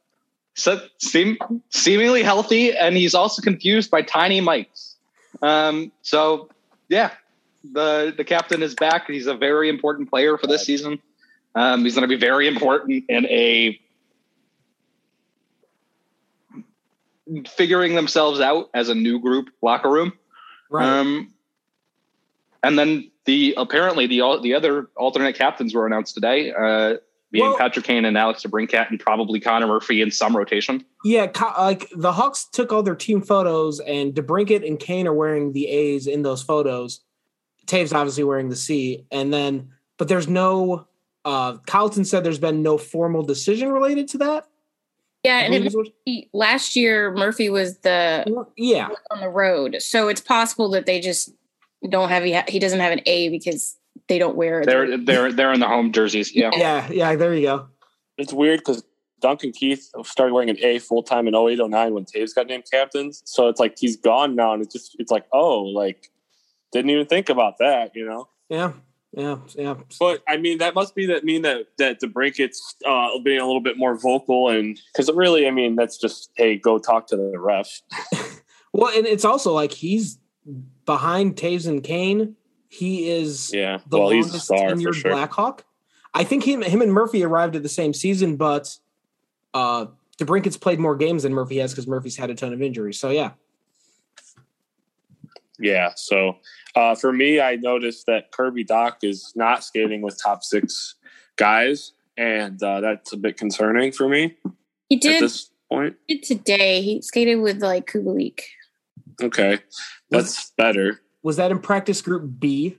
So, 0.56 0.82
seem, 0.98 1.38
seemingly 1.70 2.22
healthy, 2.24 2.76
and 2.76 2.98
he's 2.98 3.16
also 3.16 3.42
confused 3.42 3.90
by 3.90 4.02
tiny 4.02 4.42
mics. 4.42 4.96
Um, 5.42 5.92
so, 6.02 6.50
yeah, 6.90 7.12
the 7.72 8.14
the 8.18 8.26
captain 8.26 8.62
is 8.62 8.76
back. 8.76 9.08
He's 9.08 9.28
a 9.28 9.36
very 9.36 9.70
important 9.70 10.10
player 10.10 10.38
for 10.38 10.48
this 10.48 10.66
season. 10.66 11.00
Um, 11.56 11.84
he's 11.86 11.96
going 11.96 12.02
to 12.08 12.14
be 12.14 12.20
very 12.20 12.48
important 12.48 13.06
in 13.08 13.26
a 13.28 13.80
figuring 17.48 17.96
themselves 17.96 18.40
out 18.40 18.70
as 18.74 18.90
a 18.90 18.96
new 18.96 19.20
group 19.20 19.50
locker 19.62 19.90
room. 19.90 20.14
Right. 20.70 20.86
Um, 21.00 21.34
and 22.63 22.77
then 22.77 23.09
the 23.25 23.53
apparently 23.57 24.07
the 24.07 24.39
the 24.41 24.53
other 24.53 24.89
alternate 24.95 25.35
captains 25.35 25.74
were 25.74 25.85
announced 25.85 26.15
today, 26.15 26.51
uh, 26.51 26.98
being 27.31 27.45
Well- 27.45 27.57
Patrick 27.57 27.85
Kane 27.85 28.05
and 28.05 28.17
Alex 28.17 28.43
DeBrincat, 28.43 28.89
and 28.89 29.00
probably 29.00 29.39
Connor 29.39 29.67
Murphy 29.67 30.01
in 30.01 30.11
some 30.11 30.35
rotation. 30.35 30.83
Yeah, 31.03 31.27
like 31.57 31.89
the 31.95 32.11
Hawks 32.11 32.45
took 32.45 32.74
all 32.74 32.83
their 32.83 32.95
team 32.95 33.22
photos, 33.22 33.79
and 33.79 34.13
DeBrincat 34.13 34.65
and 34.67 34.79
Kane 34.79 35.07
are 35.07 35.13
wearing 35.13 35.53
the 35.53 35.67
A's 35.67 36.07
in 36.07 36.24
those 36.24 36.41
photos. 36.41 37.01
Toews 37.67 37.93
obviously 37.93 38.24
wearing 38.24 38.50
the 38.50 38.55
C, 38.55 39.05
and 39.11 39.33
then 39.33 39.69
but 39.98 40.07
there's 40.07 40.27
no. 40.27 40.87
Uh, 41.25 41.57
Carlton 41.67 42.05
said 42.05 42.24
there's 42.24 42.39
been 42.39 42.63
no 42.63 42.77
formal 42.77 43.22
decision 43.22 43.72
related 43.72 44.07
to 44.07 44.17
that. 44.19 44.45
Yeah, 45.24 45.39
and 45.39 45.51
believe 45.51 45.91
it, 46.05 46.09
is 46.09 46.25
last 46.33 46.77
year 46.77 47.13
Murphy 47.13 47.50
was 47.50 47.79
the 47.79 48.45
yeah, 48.55 48.87
on 49.11 49.19
the 49.19 49.29
road, 49.29 49.77
so 49.79 50.07
it's 50.07 50.22
possible 50.22 50.69
that 50.69 50.85
they 50.85 51.01
just 51.01 51.31
don't 51.87 52.09
have 52.09 52.24
he, 52.24 52.39
he 52.48 52.59
doesn't 52.59 52.79
have 52.79 52.92
an 52.92 53.01
A 53.05 53.29
because 53.29 53.77
they 54.07 54.20
don't 54.20 54.35
wear 54.35 54.63
They're 54.65 54.98
they're 54.98 55.31
they're 55.31 55.53
in 55.53 55.59
the 55.59 55.68
home 55.68 55.92
jerseys. 55.92 56.35
Yeah. 56.35 56.51
yeah, 56.55 56.89
yeah. 56.92 57.15
There 57.15 57.33
you 57.33 57.44
go. 57.44 57.68
It's 58.18 58.33
weird 58.33 58.59
because 58.59 58.83
Duncan 59.22 59.51
Keith 59.51 59.89
started 60.03 60.33
wearing 60.33 60.50
an 60.50 60.57
A 60.63 60.79
full 60.79 61.03
time 61.03 61.27
in 61.27 61.35
08, 61.35 61.59
09 61.59 61.94
when 61.94 62.05
Toews 62.05 62.35
got 62.35 62.48
named 62.48 62.65
captain. 62.72 63.13
So 63.13 63.48
it's 63.48 63.59
like 63.59 63.77
he's 63.77 63.98
gone 63.98 64.35
now, 64.35 64.53
and 64.53 64.63
it's 64.63 64.74
just 64.74 64.96
it's 65.00 65.11
like 65.11 65.25
oh, 65.31 65.61
like 65.61 66.09
didn't 66.72 66.92
even 66.92 67.05
think 67.05 67.29
about 67.29 67.57
that, 67.59 67.96
you 67.96 68.05
know. 68.05 68.27
Yeah, 68.50 68.74
yeah, 69.11 69.37
yeah. 69.55 69.75
But 70.00 70.24
I 70.27 70.37
mean, 70.37 70.57
that 70.57 70.75
must 70.75 70.96
be 70.96 71.05
that 71.07 71.24
mean 71.24 71.44
that 71.44 71.68
that 71.77 72.01
DeBrincat's 72.01 72.75
uh, 72.85 73.09
being 73.24 73.39
a 73.39 73.46
little 73.46 73.61
bit 73.61 73.77
more 73.77 73.96
vocal, 73.96 74.50
and 74.50 74.79
because 74.94 75.09
really, 75.13 75.48
I 75.48 75.51
mean, 75.51 75.75
that's 75.75 75.98
just 75.98 76.31
hey, 76.35 76.57
go 76.57 76.79
talk 76.79 77.07
to 77.07 77.15
the 77.15 77.33
refs. 77.37 77.81
Well, 78.74 78.96
and 78.96 79.05
it's 79.05 79.25
also 79.25 79.53
like 79.53 79.72
he's 79.72 80.18
behind 80.90 81.36
Toews 81.36 81.68
and 81.68 81.84
Kane. 81.84 82.36
He 82.68 83.12
is 83.12 83.52
Yeah, 83.54 83.78
the 83.88 84.00
well, 84.00 84.10
he's 84.10 84.25
a 84.25 84.30
longest 84.30 84.46
star 84.46 84.70
for 84.70 84.75
tenured 84.75 84.96
sure. 84.96 85.12
Blackhawk. 85.12 85.64
I 86.16 86.24
think 86.24 86.44
him 86.44 86.64
him 86.64 86.82
and 86.82 86.92
Murphy 86.92 87.24
arrived 87.24 87.56
at 87.56 87.62
the 87.62 87.70
same 87.70 87.94
season, 87.94 88.38
but 88.38 88.75
uh 89.54 89.86
DeBrincat's 90.18 90.58
played 90.58 90.80
more 90.80 90.96
games 90.96 91.22
than 91.24 91.34
Murphy 91.34 91.58
has 91.58 91.72
because 91.72 91.86
Murphy's 91.86 92.18
had 92.18 92.32
a 92.32 92.34
ton 92.36 92.54
of 92.54 92.62
injuries. 92.64 93.00
So 93.00 93.12
yeah. 93.12 93.32
Yeah. 95.60 95.92
So 95.96 96.38
uh, 96.75 96.96
for 96.96 97.14
me, 97.14 97.40
I 97.40 97.56
noticed 97.56 98.08
that 98.08 98.32
Kirby 98.32 98.66
Dach 98.66 98.96
is 99.04 99.32
not 99.36 99.64
skating 99.64 100.02
with 100.02 100.20
top 100.22 100.44
six 100.44 100.96
guys, 101.36 101.94
and 102.18 102.62
uh, 102.64 102.82
that's 102.82 103.14
a 103.14 103.18
bit 103.18 103.38
concerning 103.38 103.92
for 103.92 104.10
me 104.10 104.36
He 104.90 104.96
at 104.96 105.02
did, 105.02 105.22
this 105.24 105.52
point. 105.72 105.96
did 106.08 106.24
today. 106.24 106.82
He 106.82 107.02
skated 107.02 107.40
with 107.42 107.62
like 107.62 107.86
Kubalik. 107.92 108.42
Okay, 109.22 109.59
that's 110.09 110.51
better. 110.51 111.01
Was 111.24 111.38
that 111.38 111.51
in 111.51 111.59
practice 111.59 112.01
group 112.01 112.40
B? 112.40 112.77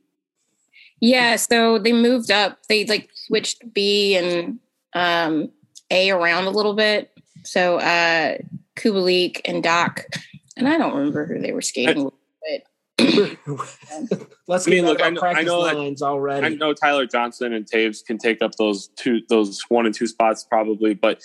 Yeah, 1.00 1.36
so 1.36 1.78
they 1.78 1.92
moved 1.92 2.30
up. 2.30 2.58
They 2.68 2.84
like 2.84 3.08
switched 3.14 3.72
B 3.72 4.16
and 4.16 4.58
um, 4.94 5.50
A 5.90 6.10
around 6.10 6.44
a 6.44 6.50
little 6.50 6.74
bit. 6.74 7.10
So 7.42 7.78
uh, 7.78 8.38
Kubalik 8.76 9.40
and 9.44 9.62
Dach, 9.64 10.04
and 10.56 10.68
I 10.68 10.76
don't 10.76 10.94
remember 10.94 11.26
who 11.26 11.38
they 11.38 11.52
were 11.52 11.62
skating 11.62 12.04
with. 12.04 12.62
Let's 14.46 14.66
I 14.66 14.70
mean, 14.70 14.84
look, 14.84 15.00
I 15.02 15.10
know- 15.10 15.20
I 15.20 15.20
practice 15.20 15.46
know 15.46 15.64
that- 15.64 16.02
already. 16.04 16.46
I 16.46 16.48
know 16.50 16.74
Tyler 16.74 17.06
Johnson 17.06 17.52
and 17.52 17.64
Toews 17.64 18.04
can 18.04 18.18
take 18.18 18.42
up 18.42 18.56
those 18.56 18.88
two, 18.88 19.20
those 19.28 19.62
one 19.68 19.86
and 19.86 19.94
two 19.94 20.06
spots 20.06 20.44
probably, 20.44 20.92
but 20.94 21.20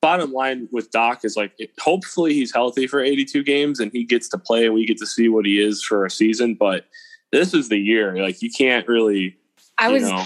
bottom 0.00 0.32
line 0.32 0.68
with 0.72 0.90
Dach 0.90 1.24
is 1.24 1.36
like, 1.36 1.52
hopefully 1.80 2.34
he's 2.34 2.52
healthy 2.52 2.86
for 2.86 3.00
82 3.00 3.42
games 3.42 3.80
and 3.80 3.90
he 3.92 4.04
gets 4.04 4.28
to 4.30 4.38
play 4.38 4.64
and 4.64 4.74
we 4.74 4.86
get 4.86 4.98
to 4.98 5.06
see 5.06 5.28
what 5.28 5.44
he 5.44 5.60
is 5.60 5.82
for 5.82 6.04
a 6.04 6.10
season. 6.10 6.54
But 6.54 6.86
this 7.32 7.54
is 7.54 7.68
the 7.68 7.78
year, 7.78 8.16
like 8.22 8.40
you 8.42 8.50
can't 8.50 8.86
really, 8.88 9.36
I 9.78 9.88
was, 9.88 10.02
know, 10.02 10.24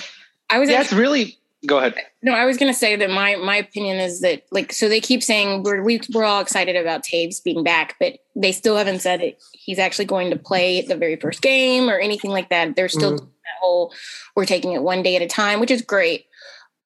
I 0.50 0.58
was 0.58 0.70
Yeah, 0.70 0.86
really. 0.94 1.38
Go 1.64 1.78
ahead. 1.78 1.94
No, 2.22 2.32
I 2.32 2.44
was 2.44 2.56
going 2.56 2.72
to 2.72 2.78
say 2.78 2.96
that 2.96 3.08
my 3.08 3.36
my 3.36 3.54
opinion 3.56 3.98
is 4.00 4.20
that 4.22 4.42
like 4.50 4.72
so 4.72 4.88
they 4.88 5.00
keep 5.00 5.22
saying 5.22 5.62
we're 5.62 5.80
we, 5.80 6.00
we're 6.12 6.24
all 6.24 6.40
excited 6.40 6.74
about 6.74 7.04
Toews 7.04 7.42
being 7.42 7.62
back, 7.62 7.94
but 8.00 8.14
they 8.34 8.50
still 8.50 8.76
haven't 8.76 8.98
said 9.00 9.20
it, 9.20 9.40
he's 9.52 9.78
actually 9.78 10.06
going 10.06 10.30
to 10.30 10.36
play 10.36 10.82
the 10.82 10.96
very 10.96 11.14
first 11.14 11.40
game 11.40 11.88
or 11.88 12.00
anything 12.00 12.32
like 12.32 12.48
that. 12.50 12.74
They're 12.74 12.88
still 12.88 13.12
Mhm. 13.12 13.18
that 13.20 13.60
whole 13.60 13.94
we're 14.34 14.44
taking 14.44 14.72
it 14.72 14.82
one 14.82 15.04
day 15.04 15.14
at 15.14 15.22
a 15.22 15.28
time, 15.28 15.60
which 15.60 15.70
is 15.70 15.82
great. 15.82 16.26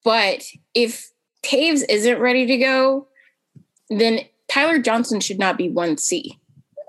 But 0.03 0.43
if 0.75 1.09
Toews 1.43 1.83
isn't 1.89 2.19
ready 2.19 2.45
to 2.45 2.57
go, 2.57 3.07
then 3.89 4.21
Tyler 4.49 4.79
Johnson 4.79 5.19
should 5.19 5.39
not 5.39 5.57
be 5.57 5.69
one 5.69 5.97
C. 5.97 6.39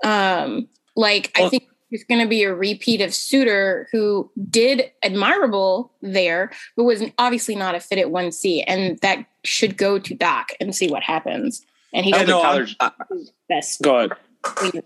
Um, 0.03 0.67
like 0.95 1.31
I 1.35 1.49
think 1.49 1.67
it's 1.91 2.03
going 2.03 2.21
to 2.21 2.27
be 2.27 2.43
a 2.43 2.53
repeat 2.53 3.01
of 3.01 3.13
Suter, 3.13 3.87
who 3.91 4.29
did 4.49 4.91
admirable 5.03 5.91
there, 6.01 6.51
but 6.75 6.83
was 6.83 7.03
obviously 7.17 7.55
not 7.55 7.75
a 7.75 7.79
fit 7.79 7.97
at 7.97 8.11
one 8.11 8.31
C, 8.31 8.63
and 8.63 8.99
that 8.99 9.25
should 9.43 9.77
go 9.77 9.99
to 9.99 10.15
Dach 10.15 10.51
and 10.59 10.75
see 10.75 10.89
what 10.89 11.03
happens. 11.03 11.65
And 11.93 12.05
he 12.05 12.13
I 12.13 12.19
does 12.19 12.27
don't 12.27 12.37
know, 12.37 12.43
Tyler. 12.43 12.95
his 13.11 13.31
best. 13.47 13.81
go 13.81 13.97
ahead. 13.97 14.11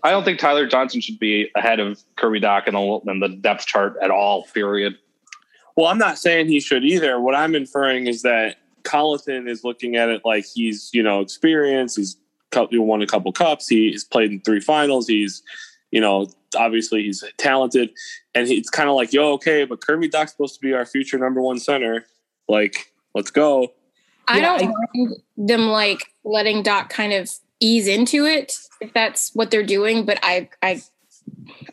I 0.02 0.10
don't 0.10 0.24
think 0.24 0.38
Tyler 0.38 0.66
Johnson 0.66 1.00
should 1.00 1.18
be 1.18 1.50
ahead 1.54 1.78
of 1.78 2.02
Kirby 2.16 2.40
Dach 2.40 2.66
in 2.66 2.74
the, 2.74 3.12
in 3.12 3.20
the 3.20 3.28
depth 3.28 3.66
chart 3.66 3.96
at 4.02 4.10
all. 4.10 4.44
Period. 4.54 4.96
Well, 5.76 5.86
I'm 5.86 5.98
not 5.98 6.18
saying 6.18 6.48
he 6.48 6.60
should 6.60 6.84
either. 6.84 7.20
What 7.20 7.34
I'm 7.34 7.54
inferring 7.54 8.06
is 8.06 8.22
that 8.22 8.56
Colliton 8.84 9.48
is 9.48 9.64
looking 9.64 9.96
at 9.96 10.08
it 10.08 10.22
like 10.24 10.44
he's, 10.52 10.90
you 10.92 11.02
know, 11.02 11.20
experienced. 11.20 11.96
He's 11.96 12.16
won 12.54 13.02
a 13.02 13.06
couple 13.06 13.32
cups. 13.32 13.66
He's 13.66 14.04
played 14.04 14.30
in 14.30 14.40
three 14.40 14.60
finals. 14.60 15.08
He's, 15.08 15.42
you 15.90 16.00
know, 16.00 16.28
obviously 16.56 17.02
he's 17.02 17.24
talented, 17.36 17.90
and 18.34 18.48
it's 18.48 18.70
kind 18.70 18.88
of 18.88 18.94
like, 18.94 19.12
yo, 19.12 19.32
okay, 19.32 19.64
but 19.64 19.80
Kirby 19.80 20.08
Dach's 20.08 20.32
supposed 20.32 20.54
to 20.54 20.60
be 20.60 20.72
our 20.72 20.86
future 20.86 21.18
number 21.18 21.40
one 21.40 21.58
center. 21.58 22.06
Like, 22.48 22.92
let's 23.14 23.30
go. 23.30 23.72
I 24.28 24.38
yeah, 24.38 24.58
don't 24.58 24.62
I, 24.62 24.72
mind 24.94 25.16
them 25.36 25.68
like 25.68 26.12
letting 26.24 26.62
Dach 26.62 26.88
kind 26.88 27.12
of 27.12 27.30
ease 27.60 27.88
into 27.88 28.24
it 28.24 28.56
if 28.80 28.92
that's 28.92 29.34
what 29.34 29.50
they're 29.50 29.66
doing, 29.66 30.04
but 30.04 30.18
I, 30.22 30.48
I 30.62 30.82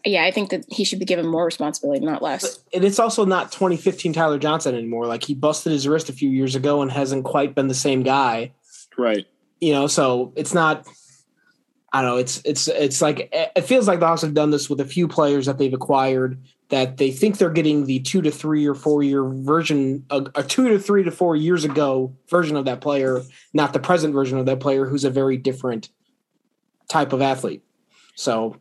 yeah, 0.05 0.23
I 0.23 0.31
think 0.31 0.49
that 0.49 0.65
he 0.67 0.83
should 0.83 0.99
be 0.99 1.05
given 1.05 1.27
more 1.27 1.45
responsibility, 1.45 2.05
not 2.05 2.21
less. 2.21 2.59
And 2.73 2.83
it's 2.83 2.99
also 2.99 3.25
not 3.25 3.51
2015 3.51 4.13
Tyler 4.13 4.39
Johnson 4.39 4.75
anymore. 4.75 5.05
Like 5.05 5.23
he 5.23 5.33
busted 5.33 5.71
his 5.71 5.87
wrist 5.87 6.09
a 6.09 6.13
few 6.13 6.29
years 6.29 6.55
ago 6.55 6.81
and 6.81 6.91
hasn't 6.91 7.23
quite 7.23 7.55
been 7.55 7.67
the 7.67 7.73
same 7.73 8.03
guy. 8.03 8.53
Right. 8.97 9.27
You 9.59 9.73
know, 9.73 9.87
so 9.87 10.33
it's 10.35 10.53
not. 10.53 10.87
I 11.93 12.01
don't 12.01 12.11
know. 12.11 12.17
It's 12.17 12.41
it's 12.45 12.67
it's 12.69 13.01
like 13.01 13.29
it 13.33 13.63
feels 13.63 13.87
like 13.87 13.99
the 13.99 14.07
Hawks 14.07 14.21
have 14.21 14.33
done 14.33 14.49
this 14.49 14.69
with 14.69 14.79
a 14.79 14.85
few 14.85 15.09
players 15.09 15.45
that 15.45 15.57
they've 15.57 15.73
acquired 15.73 16.41
that 16.69 16.95
they 16.95 17.11
think 17.11 17.37
they're 17.37 17.49
getting 17.49 17.85
the 17.85 17.99
two 17.99 18.21
to 18.21 18.31
three 18.31 18.65
or 18.65 18.73
four 18.73 19.03
year 19.03 19.25
version, 19.25 20.05
a, 20.09 20.25
a 20.35 20.43
two 20.43 20.69
to 20.69 20.79
three 20.79 21.03
to 21.03 21.11
four 21.11 21.35
years 21.35 21.65
ago 21.65 22.15
version 22.29 22.55
of 22.55 22.63
that 22.63 22.79
player, 22.79 23.21
not 23.53 23.73
the 23.73 23.79
present 23.79 24.13
version 24.13 24.37
of 24.37 24.45
that 24.45 24.61
player, 24.61 24.85
who's 24.85 25.03
a 25.03 25.09
very 25.09 25.35
different 25.35 25.89
type 26.89 27.11
of 27.11 27.21
athlete. 27.21 27.61
So 28.15 28.55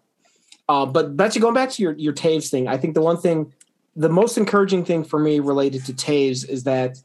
uh, 0.70 0.86
but 0.86 1.16
Betsy, 1.16 1.40
going 1.40 1.52
back 1.52 1.70
to 1.70 1.82
your 1.82 1.94
your 1.94 2.12
Toews 2.12 2.48
thing, 2.48 2.68
I 2.68 2.76
think 2.76 2.94
the 2.94 3.00
one 3.00 3.16
thing, 3.16 3.52
the 3.96 4.08
most 4.08 4.38
encouraging 4.38 4.84
thing 4.84 5.02
for 5.02 5.18
me 5.18 5.40
related 5.40 5.84
to 5.86 5.92
Toews 5.92 6.48
is 6.48 6.62
that, 6.62 6.96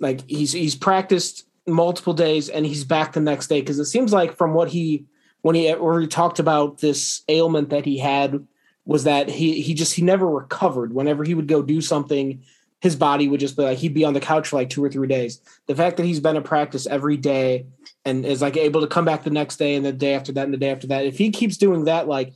like 0.00 0.26
he's 0.26 0.52
he's 0.52 0.74
practiced 0.74 1.46
multiple 1.66 2.14
days 2.14 2.48
and 2.48 2.64
he's 2.64 2.82
back 2.82 3.12
the 3.12 3.20
next 3.20 3.48
day 3.48 3.60
because 3.60 3.78
it 3.78 3.84
seems 3.84 4.10
like 4.10 4.34
from 4.34 4.54
what 4.54 4.70
he 4.70 5.04
when 5.42 5.54
he 5.54 5.70
where 5.72 6.00
he 6.00 6.06
talked 6.06 6.38
about 6.38 6.78
this 6.78 7.24
ailment 7.28 7.68
that 7.68 7.84
he 7.84 7.98
had 7.98 8.46
was 8.86 9.04
that 9.04 9.28
he 9.28 9.60
he 9.60 9.74
just 9.74 9.92
he 9.92 10.00
never 10.00 10.26
recovered. 10.26 10.94
Whenever 10.94 11.24
he 11.24 11.34
would 11.34 11.46
go 11.46 11.60
do 11.60 11.82
something, 11.82 12.42
his 12.80 12.96
body 12.96 13.28
would 13.28 13.40
just 13.40 13.54
be 13.54 13.64
like 13.64 13.76
he'd 13.76 13.92
be 13.92 14.06
on 14.06 14.14
the 14.14 14.20
couch 14.20 14.48
for 14.48 14.56
like 14.56 14.70
two 14.70 14.82
or 14.82 14.88
three 14.88 15.08
days. 15.08 15.42
The 15.66 15.76
fact 15.76 15.98
that 15.98 16.06
he's 16.06 16.20
been 16.20 16.36
in 16.36 16.42
practice 16.42 16.86
every 16.86 17.18
day 17.18 17.66
and 18.06 18.24
is 18.24 18.40
like 18.40 18.56
able 18.56 18.80
to 18.80 18.86
come 18.86 19.04
back 19.04 19.24
the 19.24 19.30
next 19.30 19.58
day 19.58 19.74
and 19.74 19.84
the 19.84 19.92
day 19.92 20.14
after 20.14 20.32
that 20.32 20.44
and 20.44 20.54
the 20.54 20.58
day 20.58 20.70
after 20.70 20.86
that, 20.86 21.04
if 21.04 21.18
he 21.18 21.28
keeps 21.30 21.58
doing 21.58 21.84
that, 21.84 22.08
like 22.08 22.32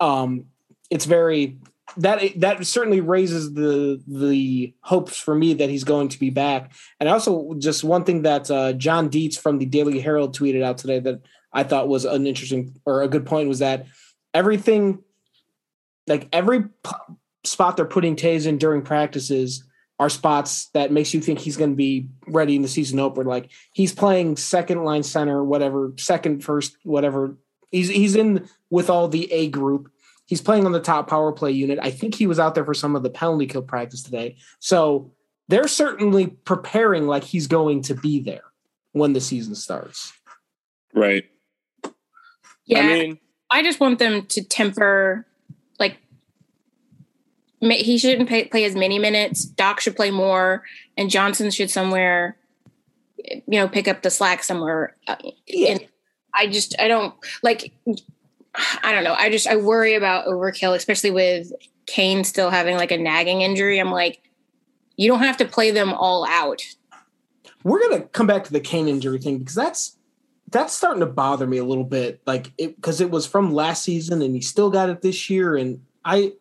um, 0.00 0.46
it's 0.90 1.04
very 1.04 1.58
that 1.96 2.20
that 2.36 2.66
certainly 2.66 3.00
raises 3.00 3.54
the 3.54 4.02
the 4.06 4.74
hopes 4.82 5.18
for 5.18 5.34
me 5.34 5.54
that 5.54 5.70
he's 5.70 5.84
going 5.84 6.08
to 6.08 6.18
be 6.18 6.30
back. 6.30 6.72
And 7.00 7.08
also, 7.08 7.54
just 7.58 7.84
one 7.84 8.04
thing 8.04 8.22
that 8.22 8.50
uh, 8.50 8.74
John 8.74 9.08
Dietz 9.08 9.36
from 9.36 9.58
the 9.58 9.66
Daily 9.66 10.00
Herald 10.00 10.36
tweeted 10.36 10.62
out 10.62 10.78
today 10.78 11.00
that 11.00 11.22
I 11.52 11.62
thought 11.64 11.88
was 11.88 12.04
an 12.04 12.26
interesting 12.26 12.78
or 12.84 13.02
a 13.02 13.08
good 13.08 13.26
point 13.26 13.48
was 13.48 13.60
that 13.60 13.86
everything, 14.34 15.02
like 16.06 16.28
every 16.32 16.64
p- 16.64 17.14
spot 17.44 17.76
they're 17.76 17.86
putting 17.86 18.16
Toews 18.16 18.46
in 18.46 18.58
during 18.58 18.82
practices 18.82 19.64
are 19.98 20.10
spots 20.10 20.66
that 20.74 20.92
makes 20.92 21.12
you 21.12 21.20
think 21.20 21.40
he's 21.40 21.56
going 21.56 21.70
to 21.70 21.76
be 21.76 22.08
ready 22.26 22.54
in 22.54 22.62
the 22.62 22.68
season 22.68 23.00
opener. 23.00 23.28
Like 23.28 23.50
he's 23.72 23.92
playing 23.92 24.36
second 24.36 24.84
line 24.84 25.02
center, 25.02 25.42
whatever, 25.42 25.92
second, 25.96 26.44
first, 26.44 26.76
whatever. 26.84 27.36
He's 27.70 27.88
he's 27.88 28.16
in 28.16 28.48
with 28.70 28.90
all 28.90 29.08
the 29.08 29.30
A 29.32 29.48
group. 29.48 29.90
He's 30.26 30.40
playing 30.42 30.66
on 30.66 30.72
the 30.72 30.80
top 30.80 31.08
power 31.08 31.32
play 31.32 31.52
unit. 31.52 31.78
I 31.80 31.90
think 31.90 32.14
he 32.14 32.26
was 32.26 32.38
out 32.38 32.54
there 32.54 32.64
for 32.64 32.74
some 32.74 32.94
of 32.94 33.02
the 33.02 33.10
penalty 33.10 33.46
kill 33.46 33.62
practice 33.62 34.02
today. 34.02 34.36
So 34.58 35.10
they're 35.48 35.68
certainly 35.68 36.26
preparing 36.26 37.06
like 37.06 37.24
he's 37.24 37.46
going 37.46 37.82
to 37.82 37.94
be 37.94 38.20
there 38.20 38.42
when 38.92 39.14
the 39.14 39.20
season 39.20 39.54
starts. 39.54 40.12
Right. 40.94 41.24
Yeah. 42.66 42.80
I 42.80 42.86
mean, 42.86 43.18
I 43.50 43.62
just 43.62 43.80
want 43.80 43.98
them 43.98 44.26
to 44.26 44.44
temper 44.44 45.26
like 45.78 45.96
he 47.60 47.98
shouldn't 47.98 48.28
pay, 48.28 48.44
play 48.44 48.64
as 48.64 48.74
many 48.74 48.98
minutes. 48.98 49.46
Dach 49.46 49.80
should 49.80 49.96
play 49.96 50.10
more, 50.10 50.62
and 50.96 51.10
Johnson 51.10 51.50
should 51.50 51.70
somewhere, 51.70 52.36
you 53.16 53.42
know, 53.46 53.68
pick 53.68 53.88
up 53.88 54.02
the 54.02 54.10
slack 54.10 54.44
somewhere. 54.44 54.96
Uh, 55.06 55.16
yeah. 55.46 55.70
And 55.70 55.88
I 56.38 56.46
just 56.46 56.74
I 56.78 56.88
don't 56.88 57.14
like 57.42 57.72
I 58.82 58.92
don't 58.92 59.04
know. 59.04 59.14
I 59.14 59.30
just 59.30 59.46
I 59.46 59.56
worry 59.56 59.94
about 59.94 60.26
overkill, 60.26 60.74
especially 60.74 61.10
with 61.10 61.52
Kane 61.86 62.24
still 62.24 62.50
having 62.50 62.76
like 62.76 62.90
a 62.90 62.98
nagging 62.98 63.42
injury. 63.42 63.78
I'm 63.78 63.90
like, 63.90 64.22
you 64.96 65.08
don't 65.08 65.20
have 65.20 65.36
to 65.38 65.44
play 65.44 65.70
them 65.70 65.92
all 65.92 66.26
out. 66.28 66.62
We're 67.64 67.80
gonna 67.80 68.02
come 68.02 68.26
back 68.26 68.44
to 68.44 68.52
the 68.52 68.60
Kane 68.60 68.88
injury 68.88 69.18
thing 69.18 69.38
because 69.38 69.54
that's 69.54 69.96
that's 70.50 70.72
starting 70.72 71.00
to 71.00 71.06
bother 71.06 71.46
me 71.46 71.58
a 71.58 71.64
little 71.64 71.84
bit. 71.84 72.20
Like 72.26 72.52
it 72.56 72.76
because 72.76 73.00
it 73.00 73.10
was 73.10 73.26
from 73.26 73.52
last 73.52 73.82
season 73.82 74.22
and 74.22 74.34
he 74.34 74.40
still 74.40 74.70
got 74.70 74.88
it 74.88 75.02
this 75.02 75.28
year. 75.28 75.56
And 75.56 75.82
I 76.04 76.32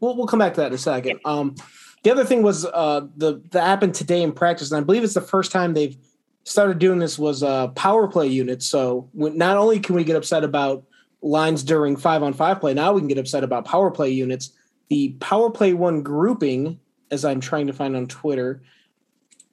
we'll 0.00 0.16
we'll 0.16 0.26
come 0.26 0.38
back 0.38 0.54
to 0.54 0.60
that 0.60 0.68
in 0.68 0.74
a 0.74 0.78
second. 0.78 1.20
Um 1.24 1.54
the 2.02 2.10
other 2.10 2.24
thing 2.24 2.42
was 2.42 2.64
uh 2.64 3.06
the 3.16 3.42
that 3.50 3.64
happened 3.64 3.94
today 3.94 4.22
in 4.22 4.32
practice, 4.32 4.70
and 4.70 4.80
I 4.80 4.84
believe 4.84 5.04
it's 5.04 5.14
the 5.14 5.20
first 5.20 5.52
time 5.52 5.74
they've 5.74 5.96
started 6.44 6.78
doing 6.78 6.98
this 6.98 7.18
was 7.18 7.42
uh 7.42 7.68
power 7.68 8.08
play 8.08 8.26
units. 8.26 8.66
So 8.66 9.08
when, 9.12 9.36
not 9.36 9.56
only 9.56 9.80
can 9.80 9.94
we 9.94 10.04
get 10.04 10.16
upset 10.16 10.44
about 10.44 10.84
lines 11.22 11.62
during 11.62 11.96
five 11.96 12.22
on 12.22 12.32
five 12.32 12.60
play. 12.60 12.74
Now 12.74 12.92
we 12.92 13.00
can 13.00 13.08
get 13.08 13.18
upset 13.18 13.44
about 13.44 13.64
power 13.64 13.90
play 13.90 14.10
units. 14.10 14.50
The 14.88 15.10
power 15.20 15.50
play 15.50 15.72
one 15.72 16.02
grouping, 16.02 16.78
as 17.10 17.24
I'm 17.24 17.40
trying 17.40 17.68
to 17.68 17.72
find 17.72 17.96
on 17.96 18.06
Twitter, 18.08 18.62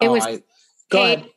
it 0.02 0.10
was 0.10 0.26
uh, 0.26 0.38
go 0.90 1.04
ahead. 1.04 1.30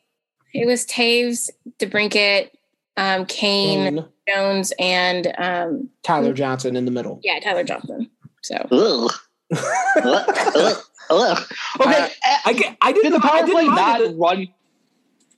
It 0.55 0.67
was 0.67 0.85
Toews, 0.87 1.51
DeBrincat, 1.79 2.51
um, 2.97 3.27
Kane, 3.27 3.97
Kane, 3.97 4.05
Jones, 4.29 4.73
and 4.79 5.33
um, 5.39 5.89
Tyler 6.03 6.33
Johnson 6.33 6.77
in 6.77 6.85
the 6.85 6.91
middle. 6.91 7.21
Yeah, 7.23 7.41
Tyler 7.41 7.65
Johnson. 7.65 8.11
So. 8.43 8.57
okay, 9.53 9.59
uh, 10.01 11.41
I, 11.81 12.77
I 12.81 12.93
did 12.93 13.13
the 13.13 13.21
power 13.21 13.47
play 13.47 13.67
not 13.67 14.01
run 14.17 14.49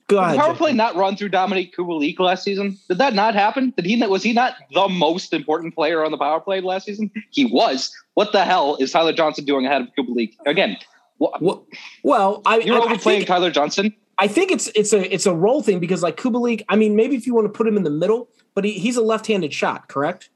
Go 0.07 0.19
ahead. 0.19 0.37
Power 0.37 0.53
play 0.53 0.71
not 0.71 0.95
run 0.95 1.17
through 1.17 1.29
Dominik 1.29 1.73
Kubalik 1.73 2.19
last 2.19 2.43
season? 2.43 2.77
Did 2.87 2.99
that 2.99 3.15
not 3.15 3.33
happen? 3.33 3.73
Did 3.75 3.85
he 3.85 4.05
was 4.05 4.21
he 4.21 4.33
not 4.33 4.53
the 4.71 4.87
most 4.87 5.33
important 5.33 5.73
player 5.73 6.05
on 6.05 6.11
the 6.11 6.17
power 6.17 6.39
play 6.39 6.61
last 6.61 6.85
season? 6.85 7.09
He 7.31 7.45
was. 7.45 7.91
What 8.13 8.31
the 8.31 8.45
hell 8.45 8.75
is 8.79 8.91
Tyler 8.91 9.13
Johnson 9.13 9.45
doing 9.45 9.65
ahead 9.65 9.81
of 9.81 9.87
Kubalik 9.97 10.33
again? 10.45 10.77
Well, 11.17 11.65
well 12.03 12.41
I, 12.45 12.59
you're 12.59 12.75
I, 12.75 12.85
overplaying 12.85 13.17
I 13.17 13.19
think, 13.21 13.27
Tyler 13.27 13.49
Johnson. 13.49 13.95
I 14.19 14.27
think 14.27 14.51
it's 14.51 14.67
it's 14.75 14.93
a 14.93 15.11
it's 15.13 15.25
a 15.25 15.33
role 15.33 15.63
thing 15.63 15.79
because 15.79 16.03
like 16.03 16.17
Kubalik, 16.17 16.63
I 16.69 16.75
mean, 16.75 16.95
maybe 16.95 17.15
if 17.15 17.25
you 17.25 17.33
want 17.33 17.45
to 17.45 17.57
put 17.57 17.67
him 17.67 17.75
in 17.75 17.83
the 17.83 17.89
middle, 17.89 18.29
but 18.53 18.63
he, 18.63 18.73
he's 18.73 18.97
a 18.97 19.01
left-handed 19.01 19.53
shot, 19.53 19.87
correct? 19.87 20.29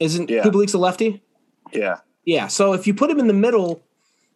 Isn't 0.00 0.28
yeah. 0.28 0.42
Kubalik's 0.42 0.74
a 0.74 0.78
lefty? 0.78 1.22
Yeah. 1.72 1.96
Yeah. 2.24 2.48
So 2.48 2.74
if 2.74 2.86
you 2.86 2.94
put 2.94 3.10
him 3.10 3.18
in 3.18 3.26
the 3.26 3.34
middle, 3.34 3.82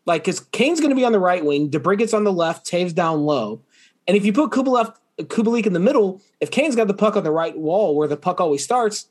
like, 0.07 0.25
because 0.25 0.41
Kane's 0.41 0.81
going 0.81 0.91
to 0.91 0.97
be 0.97 1.05
on 1.05 1.13
the 1.13 1.21
right 1.21 1.45
wing, 1.45 1.71
DeBrincat's 1.71 2.15
on 2.15 2.25
the 2.25 2.33
left, 2.33 2.67
Toews 2.67 2.95
down 2.95 3.23
low. 3.23 3.63
And 4.07 4.17
if 4.17 4.25
you 4.25 4.33
put 4.33 4.51
Kubalik, 4.51 4.95
Kubalik 5.19 5.67
in 5.67 5.73
the 5.73 5.81
middle, 5.81 6.21
if 6.41 6.51
Kane's 6.51 6.77
got 6.77 6.89
the 6.89 6.95
puck 6.95 7.17
on 7.17 7.25
the 7.25 7.31
right 7.31 7.57
wall 7.57 7.97
where 7.97 8.09
the 8.09 8.17
puck 8.17 8.41
always 8.41 8.63
starts, 8.63 9.09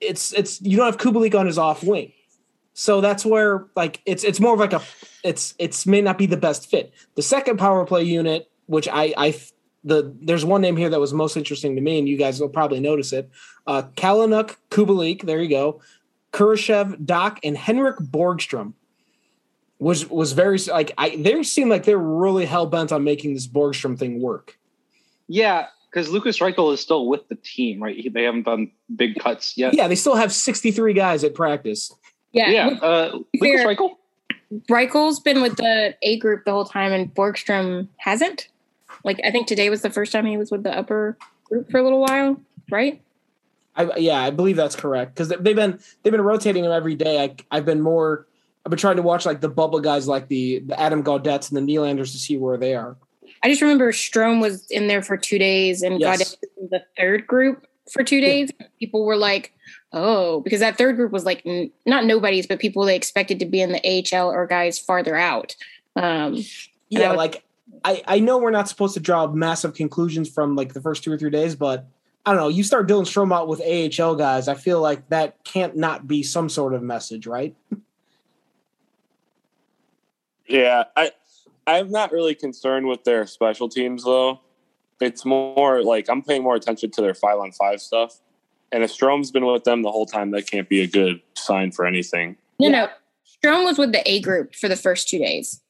it's 0.00 0.32
it's 0.32 0.60
you 0.62 0.76
don't 0.76 0.86
have 0.86 0.96
Kubalik 0.96 1.38
on 1.38 1.46
his 1.46 1.58
off 1.58 1.84
wing. 1.84 2.12
So 2.72 3.00
that's 3.00 3.24
where 3.24 3.66
like 3.76 4.00
it's 4.06 4.24
it's 4.24 4.40
more 4.40 4.54
of 4.54 4.60
like 4.60 4.72
a 4.72 4.82
it's 5.22 5.54
it's 5.58 5.86
may 5.86 6.00
not 6.00 6.18
be 6.18 6.26
the 6.26 6.36
best 6.36 6.70
fit. 6.70 6.92
The 7.14 7.22
second 7.22 7.58
power 7.58 7.84
play 7.84 8.02
unit, 8.04 8.50
which 8.66 8.88
I 8.88 9.12
I 9.16 9.38
the 9.84 10.14
there's 10.22 10.44
one 10.44 10.60
name 10.60 10.76
here 10.76 10.88
that 10.88 11.00
was 11.00 11.12
most 11.12 11.36
interesting 11.36 11.76
to 11.76 11.82
me, 11.82 11.98
and 11.98 12.08
you 12.08 12.16
guys 12.16 12.40
will 12.40 12.48
probably 12.48 12.80
notice 12.80 13.12
it. 13.12 13.30
Uh 13.66 13.82
Kalynuk, 13.96 14.56
Kubalik, 14.70 15.22
there 15.22 15.42
you 15.42 15.50
go. 15.50 15.82
Kurashev, 16.32 17.04
Dach, 17.04 17.38
and 17.42 17.56
Henrik 17.56 17.98
Borgstrom 17.98 18.72
was 19.80 20.08
was 20.08 20.32
very 20.32 20.58
like 20.58 20.92
I 20.98 21.16
they 21.16 21.42
seem 21.42 21.68
like 21.68 21.84
they're 21.84 21.98
really 21.98 22.44
hell 22.44 22.66
bent 22.66 22.92
on 22.92 23.02
making 23.02 23.34
this 23.34 23.48
Borgstrom 23.48 23.98
thing 23.98 24.20
work. 24.20 24.58
Yeah, 25.26 25.66
because 25.90 26.10
Lukas 26.10 26.38
Reichel 26.38 26.72
is 26.72 26.80
still 26.80 27.06
with 27.06 27.26
the 27.28 27.34
team, 27.36 27.82
right? 27.82 28.12
They 28.12 28.24
haven't 28.24 28.44
done 28.44 28.70
big 28.94 29.18
cuts 29.18 29.56
yet. 29.56 29.74
Yeah, 29.74 29.88
they 29.88 29.96
still 29.96 30.16
have 30.16 30.32
sixty 30.32 30.70
three 30.70 30.92
guys 30.92 31.24
at 31.24 31.34
practice. 31.34 31.92
Yeah, 32.32 32.50
yeah. 32.50 32.66
Uh, 32.68 33.18
Lukas 33.40 33.64
Reichel. 33.64 33.96
Reichel's 34.68 35.20
been 35.20 35.42
with 35.42 35.56
the 35.56 35.96
A 36.02 36.18
group 36.18 36.44
the 36.44 36.50
whole 36.50 36.66
time, 36.66 36.92
and 36.92 37.12
Borgstrom 37.14 37.88
hasn't. 37.96 38.48
Like 39.02 39.18
I 39.24 39.30
think 39.30 39.46
today 39.46 39.70
was 39.70 39.80
the 39.80 39.90
first 39.90 40.12
time 40.12 40.26
he 40.26 40.36
was 40.36 40.50
with 40.50 40.62
the 40.62 40.76
upper 40.76 41.16
group 41.44 41.70
for 41.70 41.78
a 41.78 41.82
little 41.82 42.00
while, 42.00 42.38
right? 42.70 43.00
I, 43.76 43.96
yeah, 43.96 44.20
I 44.20 44.30
believe 44.30 44.56
that's 44.56 44.76
correct 44.76 45.14
because 45.14 45.28
they've 45.28 45.56
been 45.56 45.78
they've 46.02 46.10
been 46.10 46.20
rotating 46.20 46.64
him 46.64 46.72
every 46.72 46.96
day. 46.96 47.22
I, 47.22 47.36
I've 47.50 47.64
been 47.64 47.80
more 47.80 48.26
I've 48.64 48.70
been 48.70 48.78
trying 48.78 48.96
to 48.96 49.02
watch 49.02 49.24
like 49.26 49.40
the 49.40 49.48
bubble 49.48 49.80
guys, 49.80 50.06
like 50.06 50.28
the 50.28 50.60
the 50.60 50.78
Adam 50.78 51.02
Gaudets 51.02 51.50
and 51.50 51.56
the 51.56 51.72
Nylanders, 51.74 52.12
to 52.12 52.18
see 52.18 52.36
where 52.36 52.56
they 52.56 52.74
are. 52.74 52.96
I 53.42 53.48
just 53.48 53.62
remember 53.62 53.90
Strome 53.92 54.40
was 54.40 54.70
in 54.70 54.86
there 54.86 55.02
for 55.02 55.16
two 55.16 55.38
days, 55.38 55.82
and 55.82 55.98
yes. 56.00 56.18
Gaudet 56.18 56.36
was 56.56 56.70
the 56.70 56.84
third 56.98 57.26
group 57.26 57.66
for 57.90 58.04
two 58.04 58.20
days. 58.20 58.50
People 58.78 59.04
were 59.04 59.16
like, 59.16 59.54
"Oh," 59.92 60.40
because 60.40 60.60
that 60.60 60.76
third 60.76 60.96
group 60.96 61.10
was 61.10 61.24
like 61.24 61.42
n- 61.46 61.70
not 61.86 62.04
nobodies, 62.04 62.46
but 62.46 62.58
people 62.58 62.84
they 62.84 62.96
expected 62.96 63.38
to 63.38 63.46
be 63.46 63.60
in 63.62 63.72
the 63.72 63.80
AHL 64.14 64.30
or 64.30 64.46
guys 64.46 64.78
farther 64.78 65.16
out. 65.16 65.56
Um, 65.96 66.44
Yeah, 66.90 67.10
was- 67.10 67.16
like 67.16 67.44
I, 67.84 68.02
I 68.06 68.18
know 68.20 68.36
we're 68.38 68.50
not 68.50 68.68
supposed 68.68 68.94
to 68.94 69.00
draw 69.00 69.26
massive 69.28 69.74
conclusions 69.74 70.28
from 70.28 70.54
like 70.54 70.74
the 70.74 70.82
first 70.82 71.02
two 71.02 71.10
or 71.12 71.16
three 71.16 71.30
days, 71.30 71.54
but 71.54 71.86
I 72.26 72.32
don't 72.32 72.40
know. 72.40 72.48
You 72.48 72.62
start 72.62 72.86
Dylan 72.88 73.04
Strome 73.04 73.34
out 73.34 73.48
with 73.48 73.60
AHL 73.62 74.16
guys, 74.16 74.48
I 74.48 74.54
feel 74.54 74.82
like 74.82 75.08
that 75.08 75.42
can't 75.44 75.76
not 75.76 76.06
be 76.06 76.22
some 76.22 76.50
sort 76.50 76.74
of 76.74 76.82
message, 76.82 77.26
right? 77.26 77.54
Yeah, 80.50 80.84
I 80.96 81.12
I'm 81.66 81.90
not 81.90 82.12
really 82.12 82.34
concerned 82.34 82.86
with 82.86 83.04
their 83.04 83.26
special 83.26 83.68
teams 83.68 84.04
though. 84.04 84.40
It's 85.00 85.24
more 85.24 85.82
like 85.82 86.08
I'm 86.10 86.22
paying 86.22 86.42
more 86.42 86.56
attention 86.56 86.90
to 86.92 87.00
their 87.00 87.14
five 87.14 87.38
on 87.38 87.52
five 87.52 87.80
stuff. 87.80 88.20
And 88.72 88.84
if 88.84 88.90
Strome's 88.92 89.30
been 89.30 89.46
with 89.46 89.64
them 89.64 89.82
the 89.82 89.90
whole 89.90 90.06
time, 90.06 90.30
that 90.32 90.48
can't 90.50 90.68
be 90.68 90.80
a 90.82 90.86
good 90.86 91.20
sign 91.34 91.72
for 91.72 91.86
anything. 91.86 92.36
no, 92.60 92.68
no, 92.68 92.88
Strome 93.42 93.64
was 93.64 93.78
with 93.78 93.92
the 93.92 94.08
A 94.10 94.20
group 94.20 94.54
for 94.54 94.68
the 94.68 94.76
first 94.76 95.08
two 95.08 95.18
days. 95.18 95.60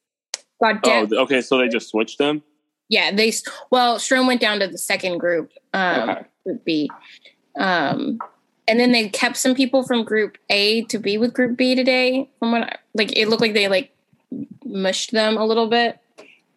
God 0.61 0.79
Oh, 0.83 1.05
damn. 1.05 1.17
okay. 1.19 1.41
So 1.41 1.57
they 1.57 1.67
just 1.67 1.89
switched 1.89 2.17
them. 2.17 2.43
Yeah, 2.89 3.11
they 3.11 3.31
well, 3.71 3.97
Strome 3.97 4.27
went 4.27 4.41
down 4.41 4.59
to 4.59 4.67
the 4.67 4.77
second 4.77 5.19
group, 5.19 5.51
um, 5.73 6.09
Okay. 6.09 6.21
group 6.45 6.65
B, 6.65 6.91
um, 7.57 8.19
and 8.67 8.79
then 8.79 8.91
they 8.91 9.09
kept 9.09 9.37
some 9.37 9.55
people 9.55 9.83
from 9.83 10.03
Group 10.03 10.37
A 10.49 10.83
to 10.85 10.99
be 10.99 11.17
with 11.17 11.33
Group 11.33 11.57
B 11.57 11.73
today. 11.73 12.29
From 12.39 12.51
what 12.51 12.63
I, 12.63 12.75
like, 12.93 13.17
it 13.17 13.27
looked 13.29 13.41
like 13.41 13.53
they 13.53 13.67
like 13.67 13.90
mushed 14.65 15.11
them 15.11 15.37
a 15.37 15.45
little 15.45 15.67
bit, 15.67 15.99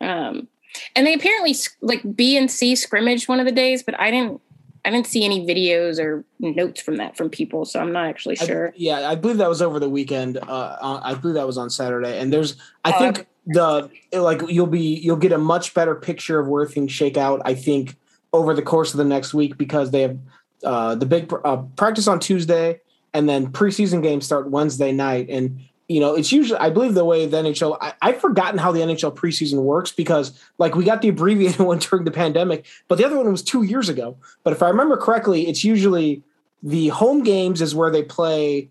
um, 0.00 0.48
and 0.96 1.06
they 1.06 1.14
apparently 1.14 1.54
like 1.80 2.02
B 2.16 2.36
and 2.36 2.50
C 2.50 2.74
scrimmaged 2.76 3.28
one 3.28 3.40
of 3.40 3.46
the 3.46 3.52
days, 3.52 3.82
but 3.82 3.98
I 4.00 4.10
didn't, 4.10 4.40
I 4.84 4.90
didn't 4.90 5.06
see 5.06 5.24
any 5.24 5.46
videos 5.46 5.98
or 5.98 6.24
notes 6.40 6.80
from 6.80 6.96
that 6.96 7.16
from 7.16 7.30
people, 7.30 7.64
so 7.64 7.80
I'm 7.80 7.92
not 7.92 8.06
actually 8.06 8.38
I- 8.40 8.44
sure. 8.46 8.72
yeah, 8.76 9.08
I 9.08 9.14
believe 9.14 9.38
that 9.38 9.48
was 9.48 9.62
over 9.62 9.78
the 9.80 9.88
weekend. 9.88 10.36
Uh, 10.38 10.42
uh, 10.80 11.00
I 11.02 11.14
believe 11.14 11.34
that 11.34 11.46
was 11.46 11.58
on 11.58 11.70
Saturday. 11.70 12.18
And 12.18 12.32
there's, 12.32 12.56
I 12.84 12.92
Oh, 12.92 12.98
think 12.98 13.26
the 13.46 13.90
like 14.12 14.42
you'll 14.48 14.66
be 14.66 14.80
you'll 14.80 15.16
get 15.16 15.32
a 15.32 15.38
much 15.38 15.74
better 15.74 15.94
picture 15.94 16.38
of 16.40 16.48
where 16.48 16.66
things 16.66 16.90
shake 16.92 17.16
out. 17.16 17.40
I 17.44 17.54
think 17.54 17.96
over 18.32 18.52
the 18.54 18.62
course 18.62 18.92
of 18.92 18.98
the 18.98 19.04
next 19.04 19.32
week 19.34 19.56
because 19.56 19.90
they 19.90 20.00
have 20.02 20.18
uh, 20.64 20.94
the 20.96 21.06
big 21.06 21.32
uh, 21.44 21.58
practice 21.76 22.08
on 22.08 22.18
Tuesday 22.18 22.80
and 23.12 23.28
then 23.28 23.46
preseason 23.52 24.02
games 24.02 24.24
start 24.26 24.50
Wednesday 24.50 24.90
night. 24.92 25.28
And 25.30 25.60
you 25.88 26.00
know, 26.00 26.14
it's 26.14 26.32
usually 26.32 26.58
I 26.58 26.70
believe 26.70 26.94
the 26.94 27.04
way 27.04 27.26
the 27.26 27.36
NHL. 27.36 27.76
I, 27.80 27.94
I've 28.00 28.20
forgotten 28.20 28.58
how 28.58 28.72
the 28.72 28.80
NHL 28.80 29.14
preseason 29.14 29.62
works 29.62 29.92
because 29.92 30.38
like 30.58 30.74
we 30.74 30.84
got 30.84 31.02
the 31.02 31.08
abbreviated 31.08 31.58
one 31.66 31.78
during 31.78 32.04
the 32.04 32.10
pandemic, 32.10 32.66
but 32.88 32.96
the 32.96 33.04
other 33.04 33.16
one 33.16 33.30
was 33.30 33.42
two 33.42 33.62
years 33.62 33.88
ago. 33.88 34.16
But 34.42 34.52
if 34.52 34.62
I 34.62 34.68
remember 34.68 34.96
correctly, 34.96 35.46
it's 35.46 35.64
usually 35.64 36.22
the 36.62 36.88
home 36.88 37.22
games 37.22 37.60
is 37.60 37.74
where 37.74 37.90
they 37.90 38.02
play 38.02 38.70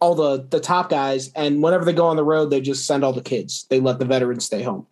all 0.00 0.14
the 0.14 0.46
the 0.50 0.60
top 0.60 0.90
guys 0.90 1.32
and 1.34 1.62
whenever 1.62 1.84
they 1.84 1.92
go 1.92 2.06
on 2.06 2.16
the 2.16 2.24
road 2.24 2.50
they 2.50 2.60
just 2.60 2.86
send 2.86 3.02
all 3.04 3.12
the 3.12 3.22
kids 3.22 3.66
they 3.70 3.80
let 3.80 3.98
the 3.98 4.04
veterans 4.04 4.44
stay 4.44 4.62
home 4.62 4.86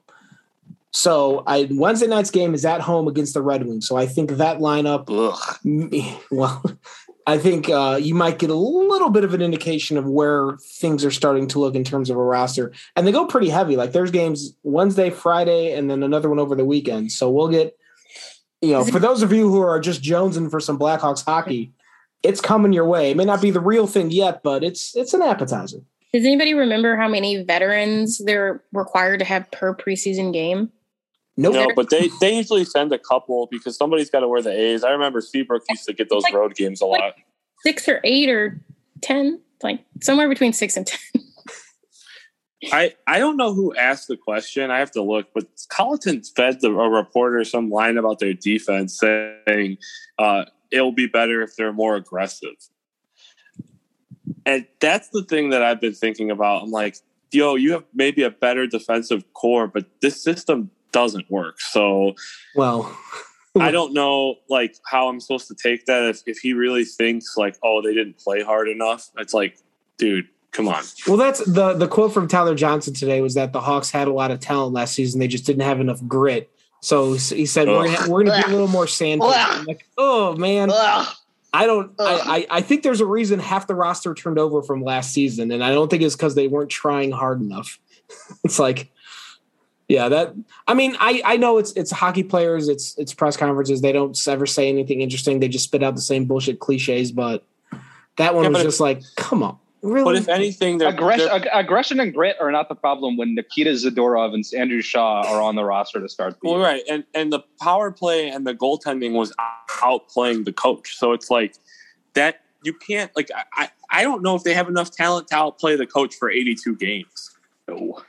so 0.93 1.43
I 1.47 1.69
Wednesday 1.71 2.07
night's 2.07 2.31
game 2.31 2.55
is 2.55 2.65
at 2.65 2.81
home 2.81 3.07
against 3.07 3.35
the 3.35 3.43
Red 3.43 3.67
Wings 3.67 3.87
so 3.87 3.97
I 3.97 4.07
think 4.07 4.33
that 4.33 4.59
lineup 4.59 5.05
Ugh. 5.11 6.17
well 6.31 6.63
I 7.27 7.39
think 7.39 7.71
uh, 7.71 7.99
you 8.01 8.15
might 8.15 8.39
get 8.39 8.51
a 8.51 8.55
little 8.55 9.09
bit 9.09 9.25
of 9.25 9.33
an 9.33 9.41
indication 9.41 9.97
of 9.97 10.05
where 10.07 10.59
things 10.61 11.05
are 11.05 11.11
starting 11.11 11.49
to 11.49 11.59
look 11.59 11.75
in 11.75 11.85
terms 11.85 12.11
of 12.11 12.17
a 12.17 12.23
roster 12.23 12.73
and 12.97 13.07
they 13.07 13.13
go 13.13 13.27
pretty 13.27 13.49
heavy 13.49 13.77
like 13.77 13.93
there's 13.93 14.11
games 14.11 14.55
Wednesday 14.63 15.11
Friday 15.11 15.73
and 15.73 15.91
then 15.91 16.03
another 16.03 16.29
one 16.29 16.39
over 16.39 16.55
the 16.55 16.65
weekend 16.65 17.13
so 17.13 17.31
we'll 17.31 17.49
get 17.49 17.79
you 18.61 18.73
know 18.73 18.85
for 18.85 18.99
those 18.99 19.23
of 19.23 19.33
you 19.33 19.49
who 19.49 19.61
are 19.61 19.81
just 19.81 20.03
jonesing 20.03 20.51
for 20.51 20.61
some 20.61 20.79
Blackhawks 20.79 21.25
hockey 21.25 21.73
it's 22.25 22.41
coming 22.41 22.73
your 22.73 22.87
way. 22.87 23.11
It 23.11 23.17
may 23.17 23.27
not 23.27 23.43
be 23.43 23.51
the 23.51 23.61
real 23.61 23.87
thing 23.87 24.11
yet, 24.11 24.43
but 24.43 24.65
it's 24.65 24.97
it's 24.97 25.15
an 25.15 25.23
appetizer. 25.23 25.81
Does 26.13 26.25
anybody 26.25 26.55
remember 26.55 26.97
how 26.97 27.09
many 27.09 27.43
veterans 27.43 28.19
they're 28.19 28.63
required 28.73 29.19
to 29.19 29.25
have 29.25 29.51
per 29.51 29.75
preseason 29.75 30.33
game? 30.33 30.71
Nope. 31.37 31.55
No, 31.55 31.69
but 31.75 31.91
they 31.91 32.11
they 32.21 32.37
usually 32.37 32.65
send 32.65 32.93
a 32.93 32.99
couple 32.99 33.49
because 33.51 33.77
somebody's 33.77 34.09
got 34.11 34.21
to 34.21 34.29
wear 34.29 34.41
the 34.41 34.53
A's. 34.53 34.85
I 34.85 34.91
remember 34.91 35.21
Seabrook 35.21 35.65
used 35.69 35.85
to 35.87 35.93
get 35.93 36.09
those 36.09 36.23
Like- 36.23 36.35
road 36.35 36.55
games 36.55 36.81
a 36.81 36.87
lot. 36.87 37.15
Six 37.63 37.89
or 37.89 38.01
eight 38.05 38.29
or 38.29 38.61
ten, 39.01 39.41
like 39.63 39.81
somewhere 40.01 40.29
between 40.29 40.53
six 40.53 40.77
and 40.77 40.87
ten. 40.87 41.01
I, 42.73 42.95
I 43.07 43.19
don't 43.19 43.37
know 43.37 43.53
who 43.53 43.75
asked 43.77 44.09
the 44.09 44.17
question. 44.17 44.71
I 44.71 44.79
have 44.79 44.91
to 44.93 45.03
look, 45.03 45.29
but 45.35 45.45
Colliton 45.69 46.23
fed 46.35 46.61
the, 46.61 46.71
a 46.71 46.89
reporter 46.89 47.45
some 47.45 47.69
line 47.71 47.99
about 47.99 48.21
their 48.21 48.33
defense 48.33 48.99
saying 48.99 49.79
uh, 50.19 50.45
it'll 50.71 50.93
be 50.93 51.07
better 51.07 51.43
if 51.43 51.57
they're 51.57 51.73
more 51.73 51.97
aggressive. 51.97 52.55
And 54.47 54.67
that's 54.81 55.09
the 55.09 55.23
thing 55.25 55.51
that 55.51 55.63
I've 55.63 55.81
been 55.81 55.95
thinking 55.95 56.31
about. 56.31 56.63
I'm 56.63 56.71
like, 56.71 56.97
yo, 57.31 57.55
you 57.55 57.73
have 57.73 57.85
maybe 57.93 58.23
a 58.23 58.31
better 58.31 58.67
defensive 58.67 59.25
core, 59.35 59.67
but 59.67 59.87
this 60.01 60.23
system 60.23 60.71
doesn't 60.95 61.31
work. 61.31 61.61
So 61.61 62.15
Well, 62.55 62.97
I 63.61 63.71
don't 63.71 63.93
know 63.93 64.37
like 64.49 64.77
how 64.87 65.09
I'm 65.09 65.21
supposed 65.21 65.49
to 65.49 65.55
take 65.55 65.85
that 65.87 66.05
if, 66.05 66.23
if 66.27 66.39
he 66.39 66.55
really 66.55 66.85
thinks 66.85 67.37
like, 67.37 67.57
oh, 67.63 67.83
they 67.83 67.93
didn't 67.93 68.19
play 68.19 68.43
hard 68.43 68.69
enough. 68.69 69.11
It's 69.19 69.35
like, 69.35 69.59
dude, 69.99 70.27
come 70.53 70.69
on. 70.69 70.83
well, 71.07 71.17
that's 71.19 71.45
the 71.45 71.75
the 71.75 71.87
quote 71.87 72.15
from 72.15 72.27
Tyler 72.27 72.55
Johnson 72.55 72.95
today 72.95 73.21
was 73.21 73.35
that 73.35 73.53
the 73.53 73.61
Hawks 73.61 73.91
had 73.91 74.09
a 74.09 74.13
lot 74.13 74.31
of 74.31 74.41
talent 74.41 74.73
last 74.73 74.95
season. 74.95 75.21
They 75.21 75.29
just 75.29 75.45
didn't 75.45 75.63
have 75.63 75.81
enough 75.81 76.01
grit. 76.07 76.51
So 76.81 77.15
he 77.15 77.47
said 77.47 77.67
we're 77.67 77.87
gonna, 77.87 78.11
we're 78.11 78.25
going 78.25 78.43
to 78.43 78.47
be 78.47 78.53
a 78.53 78.55
little 78.55 78.69
more 78.69 78.87
sandpaper. 78.87 79.65
Like, 79.67 79.89
oh 79.97 80.37
man, 80.37 80.71
I 80.71 81.67
don't. 81.67 81.93
I, 81.99 82.47
I 82.51 82.59
I 82.59 82.61
think 82.61 82.83
there's 82.83 83.01
a 83.01 83.07
reason 83.07 83.39
half 83.39 83.67
the 83.67 83.75
roster 83.75 84.13
turned 84.13 84.39
over 84.39 84.63
from 84.63 84.83
last 84.83 85.13
season, 85.15 85.51
and 85.51 85.65
I 85.65 85.71
don't 85.71 85.89
think 85.89 86.03
it's 86.03 86.15
because 86.15 86.35
they 86.35 86.47
weren't 86.47 86.69
trying 86.69 87.11
hard 87.11 87.41
enough. 87.41 87.79
it's 88.45 88.59
like, 88.59 88.91
yeah, 89.95 90.09
that. 90.09 90.35
I 90.67 90.75
mean, 90.75 90.97
I 91.01 91.23
I 91.25 91.37
know 91.37 91.59
it's 91.59 91.73
it's 91.73 91.91
hockey 91.91 92.23
players. 92.23 92.69
It's 92.69 92.97
it's 92.99 93.15
press 93.15 93.37
conferences. 93.37 93.81
They 93.81 93.93
don't 93.93 94.17
ever 94.29 94.47
say 94.47 94.69
anything 94.69 95.01
interesting. 95.01 95.41
They 95.41 95.49
just 95.49 95.65
spit 95.65 95.83
out 95.83 95.95
the 95.95 96.01
same 96.03 96.25
bullshit 96.27 96.59
cliches. 96.61 97.13
But 97.13 97.45
that 98.19 98.35
one 98.35 98.45
Yeah, 98.45 98.51
was 98.51 98.59
but 98.59 98.65
just 98.65 98.81
like, 98.81 99.03
come 99.17 99.43
on, 99.43 99.59
really? 99.83 100.05
But 100.05 100.17
if 100.17 100.29
anything, 100.29 100.79
they're, 100.79 100.89
Aggression, 100.89 101.27
they're- 101.27 101.37
ag- 101.37 101.49
aggression 101.53 102.01
and 102.01 102.13
grit 102.13 102.37
are 102.41 102.51
not 102.53 102.69
the 102.69 102.75
problem 102.75 103.17
when 103.17 103.35
Nikita 103.35 103.71
Zadorov 103.71 104.35
and 104.35 104.45
Andrew 104.57 104.81
Shaw 104.83 105.23
are 105.27 105.41
on 105.43 105.55
the 105.57 105.65
roster 105.65 106.01
to 106.01 106.09
start 106.09 106.35
the 106.41 106.49
Well, 106.49 106.59
year. 106.59 106.65
right, 106.67 106.83
and 106.91 107.05
and 107.15 107.33
the 107.33 107.41
power 107.61 107.91
play 107.91 108.29
and 108.29 108.47
the 108.47 108.55
goaltending 108.55 109.13
was 109.13 109.33
outplaying 109.83 110.45
the 110.45 110.53
coach. 110.53 110.97
So 110.97 111.13
it's 111.13 111.31
like 111.31 111.55
that. 112.15 112.41
You 112.63 112.73
can't 112.73 113.11
like 113.15 113.29
I 113.35 113.45
I 113.65 113.71
I 113.91 114.03
don't 114.03 114.23
know 114.23 114.35
if 114.37 114.43
they 114.43 114.55
have 114.55 114.69
enough 114.69 114.91
talent 114.91 115.29
to 115.29 115.37
outplay 115.37 115.77
the 115.77 115.87
coach 115.87 116.15
for 116.15 116.31
82 116.31 116.77
games. 116.77 117.31
No. 117.69 118.03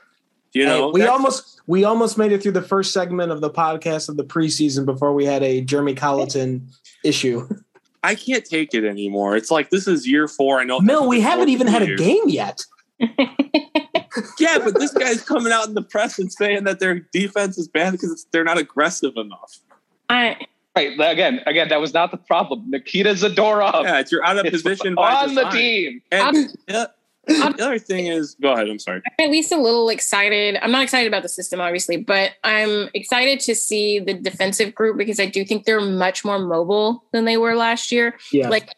You 0.56 0.64
Hey, 0.66 0.78
know, 0.78 0.88
we 0.88 1.02
almost 1.02 1.60
we 1.66 1.84
almost 1.84 2.16
made 2.16 2.32
it 2.32 2.42
through 2.42 2.52
the 2.52 2.62
first 2.62 2.92
segment 2.92 3.30
of 3.30 3.40
the 3.42 3.50
podcast 3.50 4.08
of 4.08 4.16
the 4.16 4.24
preseason 4.24 4.86
before 4.86 5.12
we 5.12 5.26
had 5.26 5.42
a 5.42 5.60
Jeremy 5.60 5.94
Colliton 5.94 6.66
issue. 7.04 7.46
I 8.02 8.14
can't 8.14 8.44
take 8.44 8.72
it 8.72 8.84
anymore. 8.84 9.36
It's 9.36 9.50
like 9.50 9.68
this 9.70 9.86
is 9.86 10.06
year 10.08 10.28
four. 10.28 10.60
I 10.60 10.64
know. 10.64 10.80
Mill, 10.80 11.06
we 11.08 11.20
haven't 11.20 11.46
four 11.46 11.52
even 11.52 11.66
had 11.66 11.82
a 11.82 11.94
game 11.96 12.22
yet. 12.26 12.64
Yeah, 14.38 14.58
but 14.58 14.78
this 14.78 14.94
guy's 14.94 15.22
coming 15.22 15.52
out 15.52 15.68
in 15.68 15.74
the 15.74 15.82
press 15.82 16.18
and 16.18 16.32
saying 16.32 16.64
that 16.64 16.80
their 16.80 17.00
defense 17.12 17.58
is 17.58 17.68
bad 17.68 17.92
because 17.92 18.26
they're 18.32 18.44
not 18.44 18.56
aggressive 18.56 19.14
enough. 19.16 19.58
I 20.08 20.38
Right. 20.76 20.92
Again, 20.98 21.40
again, 21.46 21.70
that 21.70 21.80
was 21.80 21.94
not 21.94 22.10
the 22.10 22.18
problem. 22.18 22.64
Nikita 22.68 23.10
Zadorov 23.10 23.84
Yeah, 23.84 23.98
it's 23.98 24.12
you're 24.12 24.22
out 24.24 24.36
of 24.36 24.44
is 24.44 24.62
position 24.62 24.94
by 24.94 25.14
on 25.14 25.34
the 25.34 25.44
design. 25.44 25.52
team. 25.52 26.02
And 26.12 26.36
the, 26.66 26.90
the 27.26 27.56
other 27.60 27.78
thing 27.78 28.06
is, 28.06 28.36
go 28.40 28.52
ahead. 28.52 28.68
I'm 28.68 28.78
sorry. 28.78 29.02
I'm 29.06 29.26
at 29.26 29.30
least 29.30 29.52
a 29.52 29.56
little 29.56 29.88
excited. 29.88 30.58
I'm 30.62 30.70
not 30.70 30.82
excited 30.82 31.08
about 31.08 31.22
the 31.22 31.28
system, 31.28 31.60
obviously, 31.60 31.96
but 31.96 32.32
I'm 32.44 32.88
excited 32.94 33.40
to 33.40 33.54
see 33.54 33.98
the 33.98 34.14
defensive 34.14 34.74
group 34.74 34.96
because 34.96 35.18
I 35.18 35.26
do 35.26 35.44
think 35.44 35.64
they're 35.64 35.80
much 35.80 36.24
more 36.24 36.38
mobile 36.38 37.04
than 37.12 37.24
they 37.24 37.36
were 37.36 37.54
last 37.54 37.90
year. 37.90 38.16
Yeah. 38.32 38.48
Like 38.48 38.72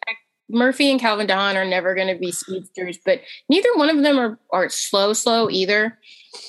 Murphy 0.48 0.90
and 0.90 1.00
Calvin 1.00 1.26
de 1.26 1.34
Haan 1.34 1.56
are 1.56 1.64
never 1.64 1.94
going 1.94 2.08
to 2.08 2.18
be 2.18 2.32
speedsters, 2.32 2.98
but 3.04 3.20
neither 3.48 3.68
one 3.74 3.90
of 3.90 4.02
them 4.02 4.18
are, 4.18 4.38
are 4.50 4.68
slow, 4.68 5.12
slow 5.12 5.50
either. 5.50 5.98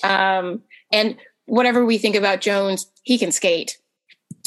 Um, 0.03 0.61
and 0.91 1.17
whatever 1.45 1.85
we 1.85 1.97
think 1.97 2.15
about 2.15 2.41
Jones, 2.41 2.89
he 3.03 3.17
can 3.17 3.31
skate. 3.31 3.77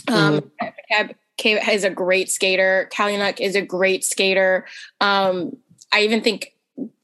Um, 0.08 0.50
Cab 0.90 1.14
Cab 1.36 1.68
is 1.68 1.84
a 1.84 1.90
great 1.90 2.30
skater. 2.30 2.88
Kalynuk 2.92 3.40
is 3.40 3.54
a 3.56 3.62
great 3.62 4.04
skater. 4.04 4.66
Um, 5.00 5.56
I 5.92 6.02
even 6.02 6.22
think 6.22 6.54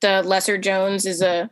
the 0.00 0.22
lesser 0.22 0.58
Jones 0.58 1.06
is 1.06 1.22
a 1.22 1.50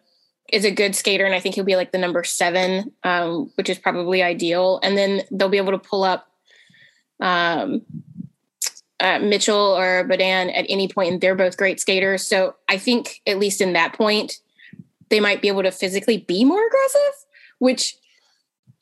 is 0.52 0.64
a 0.64 0.70
good 0.70 0.94
skater, 0.94 1.24
and 1.24 1.34
I 1.34 1.40
think 1.40 1.54
he'll 1.54 1.64
be 1.64 1.76
like 1.76 1.92
the 1.92 1.98
number 1.98 2.22
seven, 2.22 2.92
um, 3.02 3.50
which 3.56 3.68
is 3.68 3.78
probably 3.78 4.22
ideal. 4.22 4.78
And 4.82 4.96
then 4.96 5.22
they'll 5.30 5.48
be 5.48 5.56
able 5.56 5.72
to 5.72 5.78
pull 5.78 6.04
up 6.04 6.28
um, 7.20 7.82
uh, 9.00 9.18
Mitchell 9.18 9.76
or 9.76 10.04
Beaudin 10.08 10.56
at 10.56 10.66
any 10.68 10.88
point, 10.88 11.12
and 11.12 11.20
they're 11.20 11.34
both 11.34 11.56
great 11.56 11.80
skaters. 11.80 12.22
So 12.22 12.54
I 12.68 12.78
think 12.78 13.20
at 13.26 13.38
least 13.38 13.60
in 13.60 13.72
that 13.72 13.94
point, 13.94 14.40
they 15.08 15.20
might 15.20 15.42
be 15.42 15.48
able 15.48 15.64
to 15.64 15.72
physically 15.72 16.18
be 16.18 16.44
more 16.44 16.64
aggressive, 16.66 17.24
which 17.58 17.96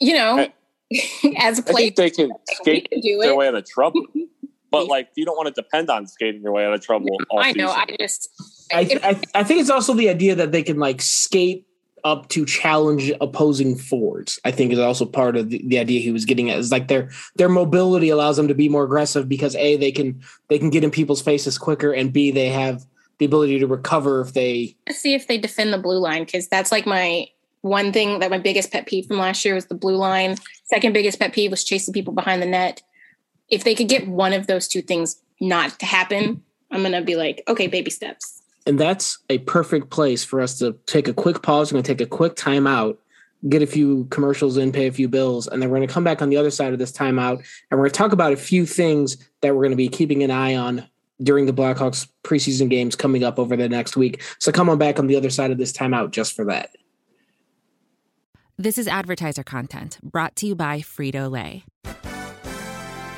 you 0.01 0.15
know, 0.15 0.39
I- 0.39 0.53
as 1.39 1.59
a 1.59 1.63
I 1.69 1.71
player, 1.73 1.91
they 1.97 2.11
can 2.11 2.31
skate 2.51 2.91
can 2.91 3.01
do 3.01 3.19
their 3.21 3.31
it. 3.33 3.37
way 3.37 3.49
out 3.49 3.55
of 3.55 3.67
trouble. 3.67 4.03
but 4.75 4.89
like 4.89 5.09
you 5.15 5.25
don't 5.25 5.37
want 5.37 5.55
to 5.55 5.63
depend 5.63 5.91
on 5.91 6.07
skating 6.07 6.43
your 6.43 6.53
way 6.53 6.65
out 6.65 6.75
of 6.75 6.81
trouble. 6.81 7.17
all 7.31 7.41
I 7.41 7.53
know. 7.53 7.69
season. 7.69 7.81
I 7.89 7.97
just 7.99 8.29
I, 8.73 8.81
if- 8.81 9.05
I 9.05 9.41
I 9.41 9.45
think 9.45 9.61
it's 9.61 9.71
also 9.71 9.95
the 9.95 10.09
idea 10.09 10.35
that 10.35 10.53
they 10.53 10.63
can 10.63 10.79
like 10.79 11.01
skate 11.03 11.67
up 12.05 12.29
to 12.29 12.45
challenge 12.45 13.11
opposing 13.21 13.77
forwards. 13.77 14.39
I 14.45 14.51
think 14.51 14.73
is 14.73 14.79
also 14.79 15.07
part 15.07 15.37
of 15.37 15.49
the, 15.49 15.63
the 15.67 15.79
idea 15.79 16.01
he 16.01 16.13
was 16.13 16.27
getting 16.27 16.51
at. 16.51 16.59
Is 16.59 16.71
like 16.71 16.89
their 16.89 17.11
their 17.37 17.49
mobility 17.49 18.11
allows 18.11 18.37
them 18.37 18.49
to 18.49 18.55
be 18.55 18.69
more 18.69 18.85
aggressive 18.85 19.29
because 19.29 19.57
a 19.57 19.77
they 19.77 19.91
can 19.93 20.21
they 20.49 20.59
can 20.59 20.71
get 20.71 20.85
in 20.85 20.91
people's 20.91 21.23
faces 21.23 21.57
quicker, 21.57 21.93
and 21.93 22.13
b 22.13 22.31
they 22.31 22.49
have 22.49 22.85
the 23.19 23.25
ability 23.25 23.59
to 23.61 23.67
recover 23.67 24.21
if 24.21 24.35
they. 24.35 24.77
Let's 24.87 25.01
see 25.01 25.15
if 25.15 25.27
they 25.29 25.39
defend 25.39 25.73
the 25.73 25.79
blue 25.79 25.99
line 25.99 26.25
because 26.25 26.49
that's 26.49 26.71
like 26.71 26.87
my 26.87 27.29
one 27.63 27.93
thing 27.93 28.19
that 28.19 28.31
my 28.31 28.39
biggest 28.39 28.71
pet 28.71 28.87
peeve 28.87 29.07
from 29.07 29.17
last 29.17 29.43
year 29.45 29.55
was 29.55 29.67
the 29.67 29.75
blue 29.75 29.97
line. 29.97 30.37
Second 30.65 30.93
biggest 30.93 31.19
pet 31.19 31.33
peeve 31.33 31.51
was 31.51 31.65
chasing 31.65 31.95
people 31.95 32.13
behind 32.13 32.43
the 32.43 32.47
net. 32.47 32.83
If 33.49 33.65
they 33.65 33.75
could 33.75 33.89
get 33.89 34.09
one 34.09 34.33
of 34.33 34.47
those 34.47 34.69
two 34.69 34.83
things 34.83 35.21
not 35.41 35.79
to 35.81 35.87
happen, 35.87 36.43
I'm 36.71 36.83
gonna 36.83 37.03
be 37.03 37.17
like, 37.17 37.43
okay, 37.49 37.67
baby 37.67 37.91
steps. 37.91 38.43
And 38.67 38.81
that's 38.81 39.19
a 39.29 39.39
perfect 39.39 39.91
place 39.91 40.25
for 40.25 40.41
us 40.41 40.59
to 40.59 40.77
take 40.87 41.09
a 41.09 41.15
quick 41.15 41.43
pause. 41.43 41.71
We're 41.71 41.77
going 41.77 41.85
to 41.85 41.95
take 41.95 42.01
a 42.01 42.09
quick 42.09 42.35
timeout, 42.35 42.97
get 43.49 43.63
a 43.63 43.67
few 43.67 44.07
commercials 44.07 44.57
in, 44.57 44.73
pay 44.73 44.87
a 44.87 44.93
few 44.93 45.09
bills, 45.09 45.47
and 45.47 45.61
then 45.61 45.69
we're 45.69 45.77
going 45.77 45.89
to 45.89 45.93
come 45.93 46.05
back 46.05 46.23
on 46.23 46.31
the 46.31 46.37
other 46.37 46.51
side 46.51 46.73
of 46.73 46.79
this 46.79 46.93
timeout 46.93 47.39
and 47.71 47.79
we're 47.79 47.85
going 47.85 47.91
to 47.91 47.99
talk 47.99 48.13
about 48.13 48.33
a 48.33 48.37
few 48.37 48.65
things 48.65 49.19
that 49.43 49.55
we're 49.55 49.63
going 49.63 49.71
to 49.71 49.77
be 49.77 49.89
keeping 49.89 50.23
an 50.23 50.31
eye 50.31 50.57
on 50.57 50.87
during 51.23 51.47
the 51.47 51.53
Blackhawks 51.53 52.09
preseason 52.25 52.69
games 52.69 52.97
coming 52.97 53.23
up 53.23 53.39
over 53.39 53.57
the 53.57 53.69
next 53.69 53.97
week. 53.97 54.23
So 54.39 54.51
come 54.51 54.69
on 54.69 54.79
back 54.79 54.99
on 54.99 55.07
the 55.07 55.17
other 55.17 55.31
side 55.31 55.51
of 55.51 55.59
this 55.59 55.73
timeout 55.73 56.11
just 56.11 56.35
for 56.35 56.45
that. 56.47 56.71
This 58.57 58.79
is 58.79 58.89
advertiser 58.89 59.43
content 59.43 59.99
brought 60.03 60.37
to 60.37 60.47
you 60.47 60.55
by 60.55 60.79
Frito 60.79 61.31
Lay. 61.31 61.65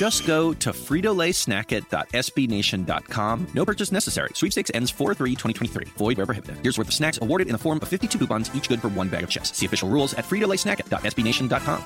Just 0.00 0.26
go 0.26 0.52
to 0.54 0.70
fritolaysnackit.sbnation.com. 0.70 3.46
No 3.54 3.64
purchase 3.66 3.92
necessary. 3.92 4.30
Sweepstakes 4.32 4.70
ends 4.72 4.90
4-3-2023. 4.90 5.88
Void 5.98 6.16
where 6.16 6.24
prohibited. 6.24 6.56
Here's 6.62 6.78
worth 6.78 6.88
of 6.88 6.94
snacks 6.94 7.18
awarded 7.20 7.48
in 7.48 7.52
the 7.52 7.58
form 7.58 7.80
of 7.82 7.88
52 7.88 8.18
coupons, 8.18 8.50
each 8.54 8.70
good 8.70 8.80
for 8.80 8.88
one 8.88 9.10
bag 9.10 9.24
of 9.24 9.28
chips. 9.28 9.54
See 9.54 9.66
official 9.66 9.90
rules 9.90 10.14
at 10.14 10.24
fritolaysnackit.sbnation.com. 10.24 11.84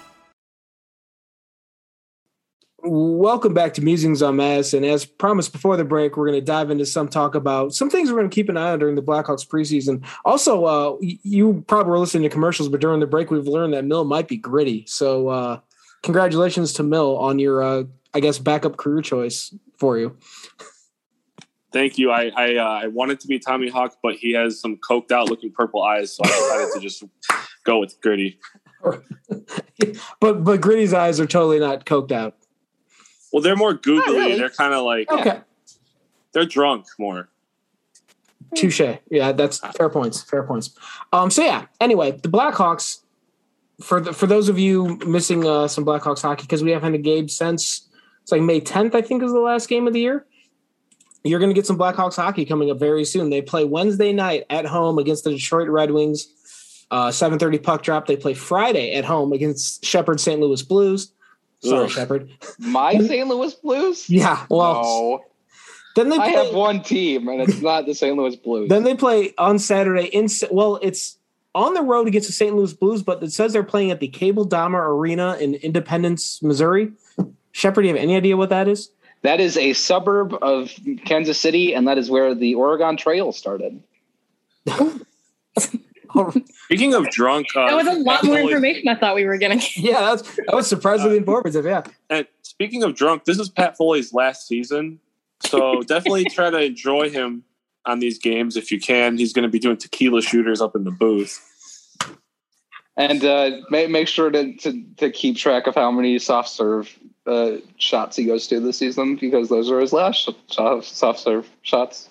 Welcome 2.85 3.53
back 3.53 3.75
to 3.75 3.83
Musings 3.83 4.23
on 4.23 4.37
Mass. 4.37 4.75
And 4.75 4.87
as 4.87 5.05
promised 5.05 5.51
before 5.51 5.77
the 5.77 5.85
break, 5.85 6.17
we're 6.17 6.29
going 6.29 6.39
to 6.39 6.47
dive 6.47 6.71
into 6.71 6.87
some 6.87 7.09
talk 7.09 7.35
about 7.35 7.75
some 7.75 7.91
things 7.91 8.13
we're 8.13 8.19
going 8.19 8.31
to 8.31 8.35
keep 8.35 8.49
an 8.49 8.57
eye 8.57 8.71
on 8.71 8.79
during 8.79 8.95
the 8.95 9.03
Blackhawks 9.03 9.45
preseason. 9.45 10.05
Also, 10.25 10.67
uh, 10.67 10.97
you 11.01 11.65
probably 11.67 11.91
were 11.91 11.99
listening 11.99 12.23
to 12.23 12.29
commercials, 12.29 12.69
but 12.69 12.81
during 12.81 13.01
the 13.01 13.09
break, 13.09 13.33
we've 13.33 13.49
learned 13.49 13.75
that 13.75 13.85
Mil 13.85 14.05
might 14.05 14.29
be 14.29 14.37
gritty. 14.37 14.85
So, 14.87 15.27
uh, 15.27 15.59
congratulations 16.05 16.75
to 16.75 16.85
Mil 16.85 17.19
on 17.19 17.41
your, 17.41 17.61
uh, 17.61 17.83
I 18.15 18.21
guess, 18.21 18.39
backup 18.39 18.77
career 18.77 19.03
choice 19.03 19.53
for 19.79 19.99
you. 19.99 20.17
Thank 21.73 21.99
you. 21.99 22.11
I 22.13 22.31
I, 22.37 22.55
uh, 22.57 22.63
I 22.85 22.87
wanted 22.87 23.19
to 23.21 23.27
be 23.27 23.39
Tommy 23.41 23.69
Hawk, 23.69 23.97
but 24.03 24.15
he 24.15 24.33
has 24.33 24.61
some 24.61 24.77
coked 24.77 25.11
out 25.11 25.29
looking 25.29 25.51
purple 25.51 25.83
eyes, 25.83 26.15
so 26.15 26.23
I 26.25 26.29
decided 26.29 26.69
to 26.75 26.81
just 26.81 27.03
go 27.65 27.79
with 27.81 28.01
Gritty. 28.01 28.39
But 30.21 30.45
but 30.45 30.61
Gritty's 30.61 30.93
eyes 30.95 31.19
are 31.19 31.27
totally 31.27 31.59
not 31.59 31.85
coked 31.85 32.13
out. 32.13 32.37
Well, 33.33 33.43
they're 33.43 33.57
more 33.57 33.75
googly. 33.75 34.15
really. 34.15 34.37
They're 34.37 34.49
kind 34.51 34.73
of 34.73 34.85
like 34.85 35.11
Okay. 35.11 35.41
they're 36.33 36.45
drunk 36.45 36.87
more. 36.99 37.29
Touche. 38.55 38.81
Yeah, 39.11 39.33
that's 39.33 39.59
fair 39.77 39.89
points. 39.89 40.23
Fair 40.23 40.43
points. 40.45 40.71
Um. 41.13 41.31
So 41.31 41.43
yeah. 41.43 41.67
Anyway, 41.81 42.13
the 42.13 42.29
Blackhawks. 42.29 43.01
For 43.81 44.01
the, 44.01 44.13
for 44.13 44.27
those 44.29 44.49
of 44.49 44.57
you 44.59 44.97
missing 45.05 45.45
uh, 45.45 45.67
some 45.67 45.85
Blackhawks 45.85 46.23
hockey 46.23 46.43
because 46.43 46.63
we 46.63 46.71
haven't 46.71 46.93
had 46.93 47.01
a 47.01 47.03
game 47.03 47.29
since 47.29 47.89
it's 48.25 48.33
like 48.33 48.41
May 48.41 48.59
10th, 48.59 48.95
I 48.95 49.03
think 49.03 49.23
is 49.23 49.33
the 49.33 49.39
last 49.39 49.69
game 49.69 49.87
of 49.87 49.93
the 49.93 50.01
year. 50.01 50.25
You're 51.25 51.39
going 51.41 51.51
to 51.51 51.55
get 51.55 51.67
some 51.67 51.77
Blackhawks 51.79 52.17
hockey 52.17 52.47
coming 52.47 52.71
up 52.71 52.79
very 52.79 53.05
soon. 53.05 53.29
They 53.29 53.43
play 53.43 53.65
Wednesday 53.65 54.15
night 54.15 54.45
at 54.49 54.65
home 54.65 54.99
against 54.99 55.25
the 55.25 55.31
Detroit 55.31 55.69
Red 55.69 55.91
Wings. 55.91 56.29
Uh, 56.91 57.09
7:30 57.11 57.63
puck 57.63 57.83
drop. 57.83 58.07
They 58.07 58.17
play 58.17 58.33
Friday 58.35 58.95
at 58.95 59.05
home 59.05 59.33
against 59.35 59.85
Shepard 59.85 60.21
St. 60.21 60.41
Louis 60.41 60.63
Blues. 60.63 61.13
Sorry, 61.63 61.85
Ugh. 61.85 61.91
Shepard. 61.91 62.31
My 62.59 62.97
St. 62.99 63.27
Louis 63.29 63.53
Blues? 63.55 64.09
Yeah. 64.09 64.45
Well, 64.49 64.83
No. 64.83 65.25
then 65.97 66.09
they 66.09 66.17
I 66.17 66.33
play, 66.33 66.45
have 66.47 66.55
one 66.55 66.83
team, 66.83 67.29
and 67.29 67.43
it's 67.43 67.61
not 67.61 67.85
the 67.85 67.95
St. 67.95 68.17
Louis 68.17 68.37
Blues. 68.37 68.69
Then 68.71 68.85
they 68.85 68.95
play 68.95 69.35
on 69.37 69.59
Saturday 69.59 70.07
in 70.07 70.29
well, 70.51 70.79
it's 70.83 71.19
on 71.55 71.75
the 71.75 71.83
road 71.83 72.07
against 72.09 72.29
the 72.29 72.33
St. 72.35 72.55
Louis 72.57 72.73
Blues, 72.73 73.03
but 73.03 73.23
it 73.23 73.33
says 73.33 73.53
they're 73.53 73.63
playing 73.63 73.91
at 73.91 74.01
the 74.01 74.09
Cable 74.09 74.47
Dahmer 74.47 74.87
Arena 74.89 75.37
in 75.41 75.55
Independence, 75.55 76.43
Missouri. 76.43 76.93
Shepard, 77.55 77.85
do 77.85 77.89
you 77.89 77.95
have 77.95 78.03
any 78.03 78.17
idea 78.17 78.37
what 78.37 78.49
that 78.51 78.67
is? 78.69 78.91
that 79.23 79.41
is 79.41 79.57
a 79.57 79.73
suburb 79.73 80.35
of 80.43 80.71
Kansas 81.07 81.41
City, 81.41 81.73
and 81.73 81.89
that 81.89 81.97
is 81.97 82.11
where 82.11 82.35
the 82.35 82.57
Oregon 82.57 82.97
Trail 82.99 83.33
started. 83.33 83.83
Speaking 86.67 86.95
of 86.95 87.09
drunk, 87.11 87.47
uh, 87.57 87.67
That 87.69 87.77
was 87.77 87.87
a 87.87 87.93
lot 88.01 88.23
more 88.25 88.37
Foley- 88.37 88.43
information 88.53 88.89
I 88.89 88.97
thought 88.97 89.15
we 89.15 89.25
were 89.25 89.39
gonna 89.39 89.57
get. 89.57 89.77
Yeah, 89.77 90.01
that's 90.01 90.23
that 90.37 90.53
was 90.55 90.67
surprisingly 90.67 91.17
informative. 91.17 91.65
Yeah. 91.65 91.83
And 92.11 92.27
speaking 92.43 92.83
of 92.83 92.95
drunk, 92.97 93.25
this 93.25 93.39
is 93.39 93.49
Pat 93.49 93.77
Foley's 93.77 94.13
last 94.13 94.47
season, 94.47 95.01
so 95.41 95.83
definitely 95.87 96.25
try 96.25 96.51
to 96.51 96.61
enjoy 96.61 97.09
him 97.09 97.45
on 97.87 98.01
these 98.01 98.19
games 98.19 98.57
if 98.57 98.71
you 98.71 98.81
can. 98.81 99.17
He's 99.17 99.33
going 99.33 99.45
to 99.45 99.49
be 99.49 99.59
doing 99.59 99.77
tequila 99.77 100.23
shooters 100.23 100.61
up 100.61 100.75
in 100.77 100.85
the 100.85 100.91
booth. 100.91 101.41
And 102.97 103.25
uh, 103.25 103.51
make, 103.71 103.91
make 103.91 104.07
sure 104.09 104.31
to, 104.31 104.55
to, 104.59 104.85
to 104.99 105.11
keep 105.11 105.37
track 105.37 105.67
of 105.67 105.75
how 105.75 105.91
many 105.91 106.19
soft 106.19 106.49
serve 106.49 106.97
uh, 107.27 107.57
shots 107.77 108.17
he 108.17 108.25
goes 108.25 108.47
to 108.49 108.61
this 108.61 108.79
season 108.79 109.17
because 109.17 109.49
those 109.49 109.71
are 109.71 109.81
his 109.81 109.93
last 109.93 110.19
sh- 110.29 110.53
sh- 110.53 110.87
soft 110.87 111.19
serve 111.19 111.49
shots. 111.63 112.09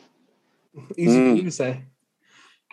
Easy 0.97 1.17
Mm. 1.17 1.31
for 1.31 1.35
you 1.37 1.43
to 1.43 1.51
say. 1.51 1.81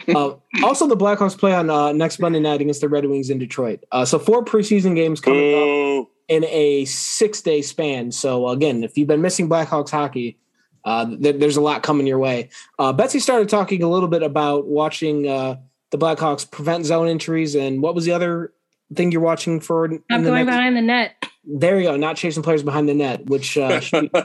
Uh, 0.08 0.34
also, 0.64 0.86
the 0.88 0.96
Blackhawks 0.96 1.38
play 1.38 1.52
on 1.54 1.68
uh, 1.68 1.92
next 1.92 2.18
Monday 2.18 2.40
night 2.40 2.60
against 2.62 2.80
the 2.80 2.88
Red 2.88 3.04
Wings 3.04 3.28
in 3.28 3.38
Detroit. 3.38 3.84
Uh, 3.92 4.04
so 4.06 4.18
four 4.18 4.42
preseason 4.44 4.94
games 4.96 5.20
coming 5.20 5.54
up 6.02 6.08
in 6.28 6.44
a 6.46 6.86
six 6.86 7.42
day 7.42 7.60
span. 7.60 8.10
So 8.10 8.48
again, 8.48 8.82
if 8.82 8.96
you've 8.96 9.08
been 9.08 9.20
missing 9.20 9.48
Blackhawks 9.48 9.90
hockey, 9.90 10.38
uh, 10.86 11.04
th- 11.04 11.36
there's 11.38 11.58
a 11.58 11.60
lot 11.60 11.82
coming 11.82 12.06
your 12.06 12.18
way. 12.18 12.48
Uh, 12.78 12.92
Betsy 12.94 13.20
started 13.20 13.50
talking 13.50 13.82
a 13.82 13.88
little 13.90 14.08
bit 14.08 14.22
about 14.22 14.66
watching 14.66 15.28
uh, 15.28 15.56
the 15.90 15.98
Blackhawks 15.98 16.50
prevent 16.50 16.86
zone 16.86 17.08
injuries, 17.08 17.54
and 17.54 17.82
what 17.82 17.94
was 17.94 18.04
the 18.04 18.12
other 18.12 18.52
thing 18.94 19.12
you're 19.12 19.20
watching 19.20 19.60
for? 19.60 19.84
in 19.86 20.02
I'm 20.10 20.22
going 20.22 20.46
next- 20.46 20.56
behind 20.56 20.76
the 20.76 20.82
net. 20.82 21.12
There 21.44 21.78
you 21.78 21.84
go, 21.84 21.96
not 21.96 22.16
chasing 22.16 22.42
players 22.42 22.62
behind 22.62 22.86
the 22.88 22.94
net, 22.94 23.24
which 23.26 23.56
uh, 23.56 23.80
should 23.80 24.12
be, 24.12 24.20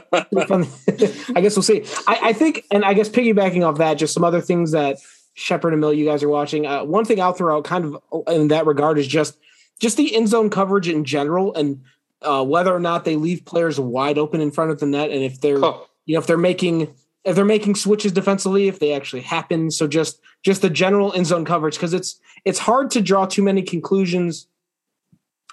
fun. 0.46 0.66
I 1.34 1.40
guess 1.40 1.56
we'll 1.56 1.62
see. 1.62 1.84
I, 2.06 2.18
I 2.24 2.32
think, 2.34 2.64
and 2.70 2.84
I 2.84 2.92
guess 2.92 3.08
piggybacking 3.08 3.66
off 3.66 3.78
that, 3.78 3.94
just 3.94 4.12
some 4.12 4.22
other 4.22 4.42
things 4.42 4.72
that 4.72 4.98
Shepard 5.32 5.72
and 5.72 5.80
Mil, 5.80 5.94
you 5.94 6.04
guys 6.04 6.22
are 6.22 6.28
watching. 6.28 6.66
Uh, 6.66 6.84
one 6.84 7.04
thing 7.06 7.20
I'll 7.20 7.32
throw 7.32 7.56
out, 7.56 7.64
kind 7.64 7.96
of 8.12 8.22
in 8.28 8.48
that 8.48 8.66
regard, 8.66 8.98
is 8.98 9.06
just 9.06 9.38
just 9.80 9.96
the 9.96 10.14
end 10.14 10.28
zone 10.28 10.50
coverage 10.50 10.88
in 10.88 11.04
general, 11.04 11.54
and 11.54 11.82
uh, 12.22 12.44
whether 12.44 12.72
or 12.74 12.80
not 12.80 13.04
they 13.06 13.16
leave 13.16 13.44
players 13.46 13.80
wide 13.80 14.18
open 14.18 14.40
in 14.42 14.50
front 14.50 14.70
of 14.70 14.78
the 14.78 14.86
net, 14.86 15.10
and 15.10 15.22
if 15.22 15.40
they're 15.40 15.58
Huh. 15.60 15.78
you 16.04 16.14
know 16.14 16.20
if 16.20 16.26
they're 16.26 16.36
making 16.38 16.94
if 17.26 17.34
they're 17.34 17.44
making 17.44 17.74
switches 17.74 18.12
defensively, 18.12 18.68
if 18.68 18.78
they 18.78 18.92
actually 18.92 19.22
happen. 19.22 19.70
So 19.70 19.86
just 19.86 20.20
just 20.42 20.62
the 20.62 20.70
general 20.70 21.12
in 21.12 21.24
zone 21.24 21.44
coverage 21.44 21.74
because 21.74 21.92
it's 21.92 22.20
it's 22.44 22.60
hard 22.60 22.90
to 22.92 23.02
draw 23.02 23.26
too 23.26 23.42
many 23.42 23.62
conclusions 23.62 24.46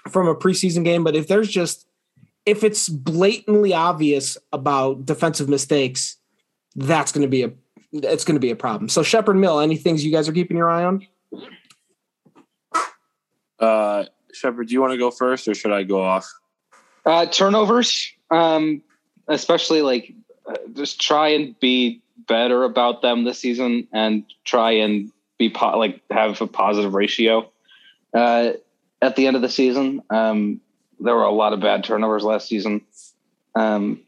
from 0.08 0.28
a 0.28 0.34
preseason 0.34 0.84
game, 0.84 1.02
but 1.02 1.16
if 1.16 1.26
there's 1.26 1.50
just 1.50 1.86
if 2.46 2.62
it's 2.62 2.88
blatantly 2.88 3.74
obvious 3.74 4.38
about 4.52 5.04
defensive 5.04 5.48
mistakes, 5.48 6.16
that's 6.76 7.10
going 7.10 7.22
to 7.22 7.28
be 7.28 7.42
a 7.42 7.52
it's 7.92 8.24
going 8.24 8.36
to 8.36 8.40
be 8.40 8.50
a 8.50 8.56
problem. 8.56 8.88
So 8.88 9.02
Shepard 9.02 9.36
Mil, 9.36 9.58
any 9.58 9.76
things 9.76 10.04
you 10.04 10.12
guys 10.12 10.28
are 10.28 10.32
keeping 10.32 10.56
your 10.56 10.70
eye 10.70 10.84
on? 10.84 11.06
Uh, 13.58 14.04
Shepard, 14.32 14.68
do 14.68 14.74
you 14.74 14.80
want 14.80 14.92
to 14.92 14.98
go 14.98 15.10
first, 15.10 15.48
or 15.48 15.54
should 15.54 15.72
I 15.72 15.82
go 15.82 16.02
off? 16.02 16.32
Uh, 17.04 17.26
turnovers, 17.26 18.12
um, 18.30 18.82
especially 19.28 19.82
like 19.82 20.12
just 20.74 21.00
try 21.00 21.28
and 21.28 21.58
be 21.60 22.02
better 22.26 22.64
about 22.64 23.02
them 23.02 23.24
this 23.24 23.38
season, 23.38 23.88
and 23.92 24.24
try 24.44 24.72
and 24.72 25.10
be 25.38 25.50
po- 25.50 25.78
like 25.78 26.00
have 26.10 26.40
a 26.40 26.46
positive 26.46 26.94
ratio 26.94 27.50
uh, 28.14 28.52
at 29.02 29.16
the 29.16 29.26
end 29.26 29.36
of 29.36 29.42
the 29.42 29.48
season. 29.48 30.02
Um, 30.10 30.60
there 31.00 31.14
were 31.14 31.24
a 31.24 31.30
lot 31.32 31.52
of 31.52 31.60
bad 31.60 31.84
turnovers 31.84 32.24
last 32.24 32.48
season. 32.48 32.82
Um, 33.54 34.00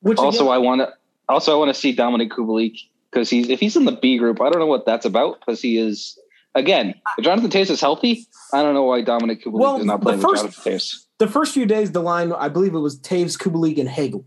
Which 0.00 0.18
also, 0.18 0.44
again- 0.44 0.54
I 0.54 0.58
want 0.58 0.80
to 0.80 0.92
also 1.28 1.52
I 1.52 1.56
want 1.56 1.74
to 1.74 1.80
see 1.80 1.92
Dominic 1.92 2.30
Kubalik 2.30 2.78
because 3.10 3.30
he's 3.30 3.48
if 3.48 3.60
he's 3.60 3.76
in 3.76 3.84
the 3.84 3.92
B 3.92 4.18
group, 4.18 4.40
I 4.40 4.50
don't 4.50 4.58
know 4.60 4.66
what 4.66 4.86
that's 4.86 5.06
about 5.06 5.40
because 5.40 5.60
he 5.60 5.78
is 5.78 6.18
again. 6.54 6.94
If 7.18 7.24
Jonathan 7.24 7.50
Toews 7.50 7.70
is 7.70 7.80
healthy, 7.80 8.26
I 8.52 8.62
don't 8.62 8.74
know 8.74 8.84
why 8.84 9.02
Dominic 9.02 9.44
Kubalik 9.44 9.60
Well, 9.60 9.78
is 9.78 9.84
not 9.86 10.02
playing 10.02 10.20
first- 10.20 10.44
with 10.44 10.54
Jonathan 10.64 10.80
the 11.18 11.28
first 11.28 11.54
few 11.54 11.66
days, 11.66 11.92
the 11.92 12.02
line 12.02 12.32
I 12.32 12.48
believe 12.48 12.74
it 12.74 12.80
was 12.80 12.98
Toews, 12.98 13.38
Kubalik, 13.38 13.78
and 13.78 13.88
Hagel. 13.88 14.24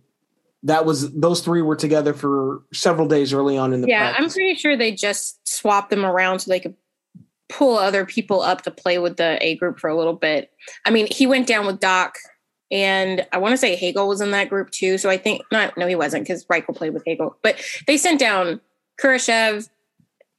That 0.66 0.86
was 0.86 1.12
those 1.14 1.42
three 1.42 1.62
were 1.62 1.76
together 1.76 2.14
for 2.14 2.64
several 2.74 3.08
days 3.08 3.34
early 3.34 3.58
on 3.58 3.72
in 3.72 3.82
the 3.82 3.88
Yeah, 3.88 4.14
I'm 4.18 4.30
pretty 4.30 4.56
sure 4.56 4.76
they 4.76 4.92
just 4.92 5.48
swapped 5.48 5.92
them 5.92 6.06
around 6.06 6.40
so 6.40 6.52
they 6.52 6.60
could 6.60 6.76
pull 7.50 7.78
other 7.78 8.06
people 8.06 8.42
up 8.42 8.64
to 8.64 8.72
play 8.72 8.98
with 8.98 9.18
the 9.18 9.38
A 9.42 9.56
group 9.56 9.80
for 9.80 9.90
a 9.90 9.96
little 9.96 10.14
bit. 10.14 10.52
I 10.86 10.90
mean, 10.90 11.08
he 11.12 11.28
went 11.28 11.48
down 11.48 11.66
with 11.66 11.80
Dach, 11.80 12.12
and 12.72 13.26
I 13.32 13.38
want 13.38 13.54
to 13.54 13.58
say 13.58 13.76
Hagel 13.76 14.08
was 14.08 14.22
in 14.22 14.32
that 14.32 14.50
group 14.50 14.72
too. 14.72 14.98
So 14.98 15.10
I 15.10 15.18
think 15.18 15.44
not. 15.52 15.78
No, 15.78 15.88
he 15.88 15.96
wasn't 15.96 16.24
because 16.24 16.46
Reichel 16.46 16.76
played 16.76 16.94
with 16.94 17.04
Hagel. 17.06 17.38
But 17.44 17.62
they 17.88 17.98
sent 17.98 18.20
down 18.20 18.60
Kurashev, 19.00 19.70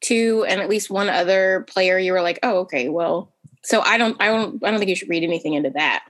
two, 0.01 0.45
and 0.49 0.61
at 0.61 0.69
least 0.69 0.91
one 0.91 1.09
other 1.09 1.65
player. 1.69 1.99
You 1.99 2.13
were 2.13 2.23
like, 2.23 2.41
oh, 2.43 2.59
okay, 2.61 2.89
well. 2.89 3.33
So 3.63 3.81
I 3.81 3.99
don't, 3.99 4.21
I 4.21 4.27
don't, 4.27 4.63
I 4.65 4.71
don't 4.71 4.79
think 4.79 4.89
you 4.89 4.97
should 4.97 5.09
read 5.09 5.25
anything 5.25 5.55
into 5.55 5.71
that. 5.71 6.05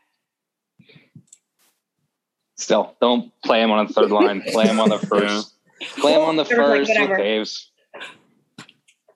Still, 2.57 2.97
don't 3.01 3.33
play 3.45 3.63
him 3.63 3.71
on 3.71 3.87
the 3.87 3.93
third 3.93 4.11
line. 4.11 4.43
Play 4.49 4.67
him 4.67 4.81
on 4.81 4.89
the 4.89 4.99
first. 4.99 5.55
Play 5.99 6.13
him 6.13 6.23
on 6.23 6.37
the 6.37 6.45
There 6.45 6.61
was, 6.61 6.89
like, 6.89 6.97
first 6.97 7.11
with. 7.11 7.19
Toews. 7.19 7.67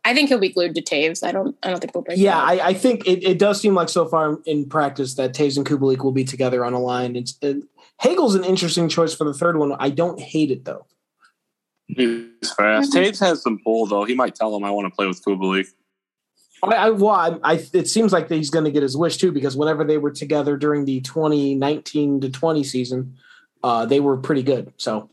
I 0.04 0.14
think 0.14 0.28
he'll 0.28 0.38
be 0.38 0.50
glued 0.50 0.74
to 0.74 0.82
Toews. 0.82 1.26
I 1.26 1.32
don't, 1.32 1.56
I 1.62 1.70
don't 1.70 1.80
think 1.80 1.94
we'll 1.94 2.04
break. 2.04 2.18
Yeah. 2.18 2.38
I, 2.38 2.68
I 2.68 2.74
think 2.74 3.06
it, 3.06 3.24
it 3.24 3.38
does 3.38 3.60
seem 3.60 3.74
like 3.74 3.88
so 3.88 4.06
far 4.06 4.38
in 4.44 4.68
practice 4.68 5.14
that 5.14 5.32
Toews 5.32 5.56
and 5.56 5.66
Kubalik 5.66 6.02
will 6.04 6.12
be 6.12 6.24
together 6.24 6.64
on 6.64 6.74
a 6.74 6.78
line. 6.78 7.16
It's 7.16 7.38
it, 7.40 7.62
Hagel's 8.00 8.34
an 8.34 8.44
interesting 8.44 8.88
choice 8.88 9.14
for 9.14 9.24
the 9.24 9.34
third 9.34 9.56
one. 9.58 9.74
I 9.78 9.90
don't 9.90 10.20
hate 10.20 10.50
it 10.50 10.64
though. 10.64 10.86
He's 11.86 12.52
fast. 12.56 12.92
Mm-hmm. 12.92 12.98
Toews 12.98 13.20
has 13.20 13.42
some 13.42 13.58
pull 13.62 13.86
though. 13.86 14.04
He 14.04 14.14
might 14.14 14.34
tell 14.34 14.54
him 14.54 14.64
I 14.64 14.70
want 14.70 14.86
to 14.86 14.94
play 14.94 15.06
with 15.06 15.22
Kubalik. 15.24 15.66
I, 16.62 16.66
I 16.66 16.90
well, 16.90 17.10
I, 17.10 17.38
I 17.42 17.66
it 17.72 17.88
seems 17.88 18.12
like 18.12 18.28
that 18.28 18.36
he's 18.36 18.50
going 18.50 18.64
to 18.64 18.70
get 18.70 18.82
his 18.82 18.96
wish 18.96 19.16
too 19.16 19.32
because 19.32 19.56
whenever 19.56 19.84
they 19.84 19.98
were 19.98 20.10
together 20.10 20.56
during 20.56 20.84
the 20.84 21.00
2019 21.00 22.20
to 22.20 22.30
20 22.30 22.64
season, 22.64 23.16
uh, 23.62 23.86
they 23.86 24.00
were 24.00 24.16
pretty 24.16 24.42
good. 24.42 24.72
So 24.76 25.10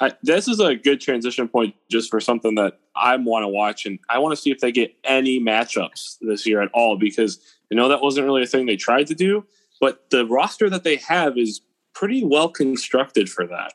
I, 0.00 0.12
this 0.22 0.48
is 0.48 0.60
a 0.60 0.74
good 0.74 1.00
transition 1.00 1.48
point 1.48 1.74
just 1.90 2.10
for 2.10 2.20
something 2.20 2.54
that 2.56 2.78
I 2.94 3.16
want 3.16 3.44
to 3.44 3.48
watch, 3.48 3.86
and 3.86 3.98
I 4.08 4.18
want 4.18 4.36
to 4.36 4.40
see 4.40 4.50
if 4.50 4.60
they 4.60 4.72
get 4.72 4.94
any 5.04 5.40
matchups 5.40 6.18
this 6.20 6.46
year 6.46 6.62
at 6.62 6.70
all 6.72 6.96
because 6.96 7.38
I 7.70 7.74
know 7.74 7.88
that 7.88 8.02
wasn't 8.02 8.26
really 8.26 8.42
a 8.42 8.46
thing 8.46 8.66
they 8.66 8.76
tried 8.76 9.06
to 9.08 9.14
do, 9.14 9.44
but 9.80 10.10
the 10.10 10.26
roster 10.26 10.70
that 10.70 10.84
they 10.84 10.96
have 10.96 11.36
is 11.36 11.60
pretty 11.94 12.24
well 12.24 12.48
constructed 12.48 13.28
for 13.28 13.46
that. 13.46 13.72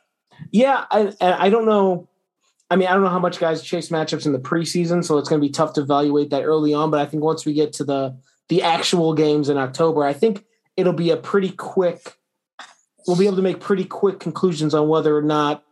yeah, 0.50 0.84
I 0.90 1.12
I 1.20 1.50
don't 1.50 1.66
know. 1.66 2.08
I 2.70 2.76
mean, 2.76 2.88
I 2.88 2.94
don't 2.94 3.02
know 3.02 3.10
how 3.10 3.18
much 3.18 3.38
guys 3.38 3.62
chase 3.62 3.90
matchups 3.90 4.26
in 4.26 4.32
the 4.32 4.38
preseason, 4.38 5.04
so 5.04 5.18
it's 5.18 5.28
going 5.28 5.40
to 5.40 5.46
be 5.46 5.52
tough 5.52 5.74
to 5.74 5.82
evaluate 5.82 6.30
that 6.30 6.42
early 6.42 6.72
on. 6.72 6.90
But 6.90 7.00
I 7.00 7.06
think 7.06 7.22
once 7.22 7.44
we 7.44 7.52
get 7.52 7.72
to 7.74 7.84
the 7.84 8.16
the 8.48 8.62
actual 8.62 9.14
games 9.14 9.48
in 9.48 9.58
October, 9.58 10.04
I 10.04 10.12
think 10.12 10.44
it'll 10.76 10.92
be 10.92 11.10
a 11.10 11.16
pretty 11.16 11.50
quick. 11.50 12.16
We'll 13.06 13.16
be 13.16 13.26
able 13.26 13.36
to 13.36 13.42
make 13.42 13.60
pretty 13.60 13.84
quick 13.84 14.18
conclusions 14.18 14.74
on 14.74 14.88
whether 14.88 15.16
or 15.16 15.22
not 15.22 15.64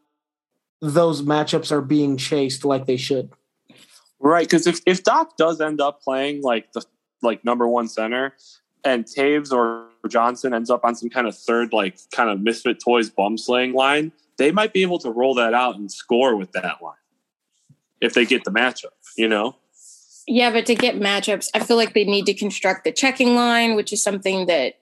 those 0.81 1.23
matchups 1.23 1.71
are 1.73 1.81
being 1.81 2.17
chased 2.17 2.65
like 2.65 2.87
they 2.87 2.97
should. 2.97 3.33
Right, 4.21 4.49
because 4.49 4.67
if, 4.67 4.81
if 4.87 5.03
Dach 5.03 5.37
does 5.37 5.61
end 5.61 5.81
up 5.81 6.03
playing 6.03 6.43
like 6.43 6.73
the 6.73 6.85
like 7.23 7.45
number 7.45 7.67
one 7.67 7.89
center, 7.89 8.35
and 8.85 9.05
Toews 9.05 9.53
or 9.53 9.89
Johnson 10.09 10.55
ends 10.55 10.71
up 10.71 10.85
on 10.85 10.95
some 10.95 11.09
kind 11.09 11.27
of 11.27 11.37
third 11.37 11.73
like 11.73 11.99
kind 12.13 12.31
of 12.31 12.41
misfit 12.41 12.81
toys 12.83 13.11
bum 13.11 13.39
slaying 13.39 13.73
line, 13.73 14.13
they 14.39 14.51
might 14.51 14.73
be 14.73 14.83
able 14.83 14.99
to 14.99 15.11
roll 15.11 15.35
that 15.35 15.55
out 15.55 15.77
and 15.77 15.91
score 15.91 16.37
with 16.37 16.53
that 16.53 16.83
line 16.83 16.95
if 18.01 18.15
they 18.15 18.25
get 18.25 18.45
the 18.45 18.51
matchup. 18.51 18.91
You 19.17 19.29
know, 19.29 19.57
Yeah, 20.27 20.51
but 20.51 20.67
to 20.67 20.75
get 20.75 20.97
matchups, 20.97 21.49
I 21.55 21.61
feel 21.61 21.77
like 21.77 21.95
they 21.95 22.05
need 22.05 22.27
to 22.27 22.35
construct 22.35 22.85
the 22.85 22.93
checking 22.93 23.35
line, 23.35 23.75
which 23.75 23.93
is 23.93 24.03
something 24.03 24.47
that 24.47 24.79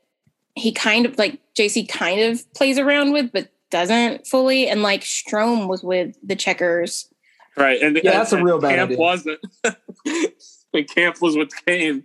he 0.54 0.72
kind 0.72 1.06
of 1.06 1.16
like 1.18 1.40
JC 1.56 1.88
kind 1.88 2.20
of 2.20 2.52
plays 2.54 2.78
around 2.78 3.12
with, 3.12 3.32
but 3.32 3.48
doesn't 3.70 4.26
fully. 4.26 4.68
And 4.68 4.82
like 4.82 5.02
Strome 5.02 5.68
was 5.68 5.82
with 5.82 6.16
the 6.22 6.36
checkers. 6.36 7.08
right? 7.56 7.80
And 7.80 7.98
Yeah, 8.02 8.12
that's 8.12 8.32
a 8.32 8.42
real 8.42 8.58
bad 8.60 8.76
Kampf 8.76 8.90
idea. 8.92 8.98
wasn't. 8.98 9.40
and 10.74 10.88
Kampf 10.94 11.20
was 11.22 11.36
with 11.36 11.50
Kane. 11.66 12.04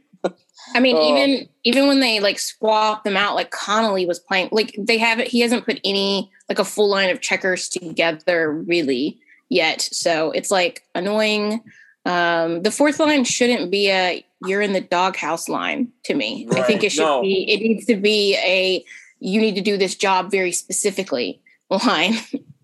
I 0.73 0.79
mean, 0.79 0.95
Oh. 0.97 1.07
even 1.15 1.47
even 1.63 1.87
when 1.87 1.99
they 1.99 2.19
like 2.19 2.39
swap 2.39 3.03
them 3.03 3.15
out, 3.17 3.35
like 3.35 3.51
Connolly 3.51 4.05
was 4.05 4.19
playing, 4.19 4.49
like 4.51 4.75
they 4.79 4.97
haven't. 4.97 5.27
He 5.27 5.41
hasn't 5.41 5.65
put 5.65 5.79
any 5.83 6.31
like 6.49 6.57
a 6.59 6.65
full 6.65 6.89
line 6.89 7.09
of 7.09 7.21
checkers 7.21 7.69
together 7.69 8.51
really 8.51 9.19
yet. 9.49 9.81
So 9.81 10.31
it's 10.31 10.49
like 10.51 10.83
annoying. 10.95 11.61
Um, 12.05 12.61
the 12.61 12.71
fourth 12.71 12.99
line 12.99 13.23
shouldn't 13.23 13.71
be 13.71 13.89
a 13.89 14.25
"you're 14.45 14.61
in 14.61 14.73
the 14.73 14.81
doghouse" 14.81 15.49
line 15.49 15.91
to 16.03 16.13
me. 16.13 16.47
I 16.51 16.61
think 16.61 16.83
it 16.83 16.91
should 16.91 17.03
No. 17.03 17.21
be. 17.21 17.51
It 17.51 17.61
needs 17.61 17.85
to 17.87 17.95
be 17.95 18.35
a 18.37 18.83
"you 19.19 19.41
need 19.41 19.55
to 19.55 19.61
do 19.61 19.77
this 19.77 19.95
job 19.95 20.29
very 20.31 20.51
specifically" 20.51 21.41
line. 21.69 22.13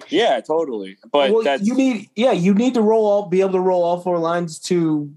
Yeah, 0.10 0.40
totally. 0.42 0.98
But 1.12 1.32
well, 1.32 1.44
that's 1.44 1.64
you 1.66 1.74
need 1.76 2.10
yeah, 2.16 2.32
you 2.34 2.54
need 2.54 2.76
to 2.76 2.82
roll 2.82 3.06
all 3.06 3.28
be 3.30 3.42
able 3.42 3.54
to 3.54 3.60
roll 3.60 3.84
all 3.84 4.00
four 4.02 4.20
lines 4.20 4.60
to 4.62 5.12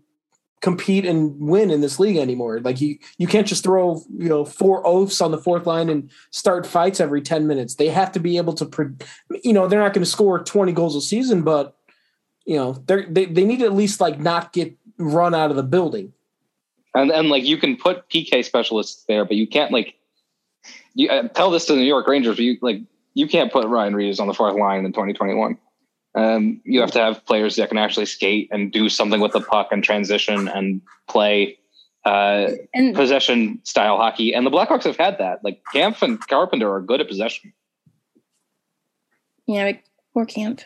compete 0.62 1.04
and 1.04 1.38
win 1.38 1.70
in 1.70 1.82
this 1.82 2.00
league 2.00 2.16
anymore. 2.16 2.60
Like 2.60 2.80
you 2.80 2.96
you 3.18 3.26
can't 3.26 3.46
just 3.46 3.62
throw, 3.62 4.00
you 4.16 4.30
know, 4.30 4.46
four 4.46 4.86
oaths 4.86 5.20
on 5.20 5.30
the 5.32 5.38
fourth 5.38 5.66
line 5.66 5.90
and 5.90 6.10
start 6.30 6.66
fights 6.66 7.00
every 7.00 7.20
10 7.20 7.46
minutes. 7.46 7.74
They 7.74 7.88
have 7.88 8.10
to 8.12 8.18
be 8.20 8.38
able 8.38 8.54
to 8.54 8.64
pro- 8.64 8.94
you 9.42 9.52
know, 9.52 9.68
they're 9.68 9.80
not 9.80 9.92
going 9.92 10.04
to 10.04 10.10
score 10.10 10.42
20 10.42 10.72
goals 10.72 10.96
a 10.96 11.02
season, 11.02 11.42
but 11.42 11.76
you 12.44 12.56
know, 12.56 12.72
they're, 12.86 13.06
they 13.08 13.26
they 13.26 13.44
need 13.44 13.58
to 13.58 13.64
at 13.64 13.74
least 13.74 14.00
like 14.00 14.18
not 14.18 14.52
get 14.52 14.76
run 14.98 15.34
out 15.34 15.50
of 15.50 15.56
the 15.56 15.62
building. 15.62 16.12
And 16.94 17.10
and 17.10 17.28
like 17.28 17.44
you 17.44 17.56
can 17.56 17.76
put 17.76 18.08
PK 18.08 18.44
specialists 18.44 19.04
there, 19.08 19.24
but 19.24 19.36
you 19.36 19.46
can't 19.46 19.72
like 19.72 19.94
you 20.94 21.08
uh, 21.08 21.28
tell 21.28 21.50
this 21.50 21.66
to 21.66 21.72
the 21.72 21.78
New 21.78 21.86
York 21.86 22.06
Rangers. 22.06 22.36
But 22.36 22.44
you 22.44 22.58
like 22.60 22.80
you 23.14 23.26
can't 23.28 23.52
put 23.52 23.66
Ryan 23.66 23.94
Reaves 23.94 24.20
on 24.20 24.28
the 24.28 24.34
fourth 24.34 24.56
line 24.56 24.84
in 24.84 24.92
2021. 24.92 25.58
Um, 26.16 26.60
you 26.64 26.80
have 26.80 26.92
to 26.92 27.00
have 27.00 27.24
players 27.26 27.56
that 27.56 27.68
can 27.68 27.78
actually 27.78 28.06
skate 28.06 28.48
and 28.52 28.70
do 28.70 28.88
something 28.88 29.20
with 29.20 29.32
the 29.32 29.40
puck 29.40 29.68
and 29.72 29.82
transition 29.82 30.46
and 30.46 30.80
play 31.08 31.58
uh, 32.04 32.50
And 32.74 32.94
possession 32.94 33.60
style 33.64 33.96
hockey. 33.96 34.34
And 34.34 34.46
the 34.46 34.50
Blackhawks 34.50 34.84
have 34.84 34.96
had 34.96 35.18
that. 35.18 35.42
Like 35.42 35.62
Kampf 35.72 36.02
and 36.02 36.20
Carpenter 36.26 36.72
are 36.72 36.80
good 36.80 37.00
at 37.00 37.08
possession. 37.08 37.52
yeah, 39.46 39.64
like, 39.64 39.84
poor 40.12 40.26
Kampf. 40.26 40.64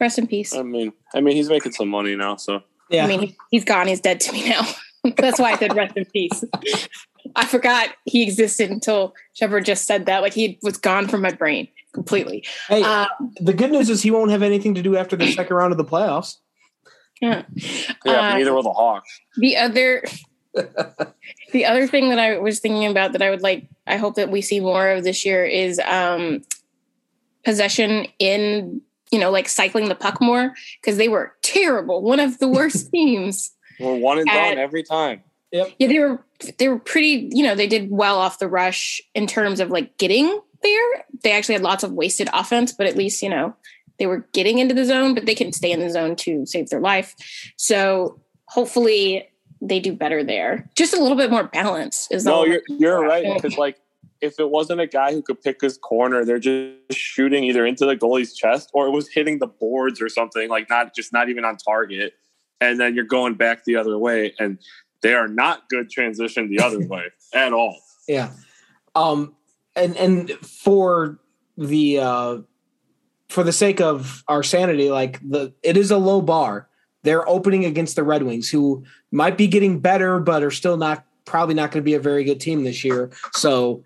Rest 0.00 0.18
in 0.18 0.26
peace. 0.26 0.54
I 0.54 0.62
mean, 0.62 0.92
I 1.14 1.20
mean, 1.20 1.36
he's 1.36 1.48
making 1.48 1.72
some 1.72 1.88
money 1.88 2.16
now, 2.16 2.36
so 2.36 2.62
Yeah. 2.88 3.04
I 3.04 3.08
mean, 3.08 3.20
he, 3.20 3.36
he's 3.50 3.64
gone. 3.64 3.86
He's 3.86 4.00
dead 4.00 4.20
to 4.20 4.32
me 4.32 4.48
now. 4.48 4.62
That's 5.16 5.38
why 5.38 5.52
I 5.52 5.56
said 5.58 5.74
rest 5.76 5.96
in 5.96 6.04
peace. 6.06 6.44
I 7.36 7.46
forgot 7.46 7.90
he 8.04 8.22
existed 8.22 8.70
until 8.70 9.14
Shepard 9.34 9.64
just 9.64 9.84
said 9.86 10.06
that. 10.06 10.22
Like 10.22 10.32
he 10.34 10.58
was 10.62 10.76
gone 10.76 11.06
from 11.08 11.22
my 11.22 11.30
brain 11.32 11.68
completely. 11.92 12.44
hey, 12.68 12.82
Uh, 12.82 13.06
the 13.40 13.52
good 13.52 13.70
news 13.70 13.88
is 13.90 14.02
he 14.02 14.10
won't 14.10 14.30
have 14.30 14.42
anything 14.42 14.74
to 14.74 14.82
do 14.82 14.96
after 14.96 15.16
the 15.16 15.30
second 15.32 15.54
round 15.56 15.72
of 15.72 15.78
the 15.78 15.84
playoffs. 15.84 16.36
yeah. 17.20 17.42
yeah. 18.04 18.30
Uh, 18.30 18.34
neither 18.38 18.54
will 18.54 18.62
the 18.62 18.72
Hawks. 18.72 19.20
The 19.36 19.56
other, 19.56 20.04
the 21.52 21.64
other 21.66 21.86
thing 21.86 22.08
that 22.10 22.18
I 22.18 22.38
was 22.38 22.60
thinking 22.60 22.86
about 22.90 23.12
that 23.12 23.22
I 23.22 23.30
would 23.30 23.42
like, 23.42 23.66
I 23.86 23.96
hope 23.96 24.14
that 24.16 24.30
we 24.30 24.40
see 24.42 24.60
more 24.60 24.88
of 24.88 25.04
this 25.04 25.24
year 25.24 25.44
is 25.44 25.78
um, 25.80 26.42
possession 27.44 28.06
in, 28.18 28.80
you 29.10 29.18
know, 29.18 29.30
like 29.30 29.48
cycling 29.48 29.88
the 29.88 29.94
puck 29.94 30.20
more 30.20 30.54
because 30.80 30.96
they 30.96 31.08
were 31.08 31.32
terrible. 31.42 32.02
One 32.02 32.20
of 32.20 32.38
the 32.38 32.48
worst 32.48 32.90
teams. 32.92 33.52
We're 33.78 33.94
one 33.96 34.18
and 34.18 34.28
at- 34.28 34.50
done 34.50 34.58
every 34.58 34.82
time. 34.82 35.22
Yeah, 35.52 35.64
they 35.80 35.98
were 35.98 36.24
they 36.58 36.68
were 36.68 36.78
pretty, 36.78 37.28
you 37.32 37.42
know, 37.42 37.56
they 37.56 37.66
did 37.66 37.90
well 37.90 38.18
off 38.18 38.38
the 38.38 38.46
rush 38.46 39.00
in 39.16 39.26
terms 39.26 39.58
of 39.58 39.70
like 39.70 39.98
getting 39.98 40.26
there. 40.62 41.04
They 41.24 41.32
actually 41.32 41.54
had 41.56 41.62
lots 41.62 41.82
of 41.82 41.90
wasted 41.92 42.28
offense, 42.32 42.72
but 42.72 42.86
at 42.86 42.96
least, 42.96 43.20
you 43.20 43.28
know, 43.28 43.56
they 43.98 44.06
were 44.06 44.24
getting 44.32 44.58
into 44.58 44.74
the 44.76 44.84
zone, 44.84 45.12
but 45.12 45.26
they 45.26 45.34
couldn't 45.34 45.54
stay 45.54 45.72
in 45.72 45.80
the 45.80 45.90
zone 45.90 46.14
to 46.16 46.46
save 46.46 46.68
their 46.70 46.78
life. 46.80 47.16
So 47.56 48.20
hopefully 48.44 49.28
they 49.60 49.80
do 49.80 49.92
better 49.92 50.22
there. 50.22 50.70
Just 50.76 50.94
a 50.94 51.00
little 51.00 51.16
bit 51.16 51.32
more 51.32 51.44
balance 51.44 52.06
is 52.12 52.24
No, 52.24 52.34
all. 52.34 52.46
you're 52.46 52.62
you're 52.68 53.00
right 53.02 53.26
because 53.34 53.58
like 53.58 53.76
if 54.20 54.38
it 54.38 54.50
wasn't 54.50 54.80
a 54.80 54.86
guy 54.86 55.12
who 55.12 55.22
could 55.22 55.40
pick 55.40 55.60
his 55.60 55.78
corner, 55.78 56.24
they're 56.24 56.38
just 56.38 56.76
shooting 56.92 57.44
either 57.44 57.64
into 57.64 57.86
the 57.86 57.96
goalie's 57.96 58.34
chest 58.34 58.70
or 58.74 58.86
it 58.86 58.90
was 58.90 59.08
hitting 59.08 59.38
the 59.38 59.46
boards 59.46 60.00
or 60.00 60.08
something 60.08 60.48
like 60.48 60.68
not 60.68 60.94
just 60.94 61.12
not 61.12 61.28
even 61.28 61.44
on 61.44 61.56
target, 61.56 62.14
and 62.60 62.78
then 62.78 62.94
you're 62.94 63.04
going 63.04 63.34
back 63.34 63.64
the 63.64 63.76
other 63.76 63.98
way. 63.98 64.34
And 64.38 64.58
they 65.02 65.14
are 65.14 65.28
not 65.28 65.68
good 65.68 65.90
transition 65.90 66.50
the 66.50 66.62
other 66.62 66.80
way 66.86 67.06
at 67.32 67.52
all. 67.52 67.78
Yeah. 68.06 68.32
Um 68.94 69.34
and 69.74 69.96
and 69.96 70.30
for 70.32 71.18
the 71.56 72.00
uh 72.00 72.38
for 73.28 73.44
the 73.44 73.52
sake 73.52 73.80
of 73.80 74.24
our 74.28 74.42
sanity, 74.42 74.90
like 74.90 75.20
the 75.26 75.54
it 75.62 75.76
is 75.76 75.90
a 75.90 75.98
low 75.98 76.20
bar. 76.20 76.68
They're 77.02 77.26
opening 77.26 77.64
against 77.64 77.96
the 77.96 78.02
Red 78.02 78.24
Wings, 78.24 78.50
who 78.50 78.84
might 79.10 79.38
be 79.38 79.46
getting 79.46 79.80
better, 79.80 80.18
but 80.18 80.42
are 80.42 80.50
still 80.50 80.76
not 80.76 81.06
probably 81.24 81.54
not 81.54 81.70
going 81.70 81.80
to 81.80 81.84
be 81.84 81.94
a 81.94 82.00
very 82.00 82.24
good 82.24 82.40
team 82.40 82.64
this 82.64 82.84
year. 82.84 83.10
So 83.32 83.84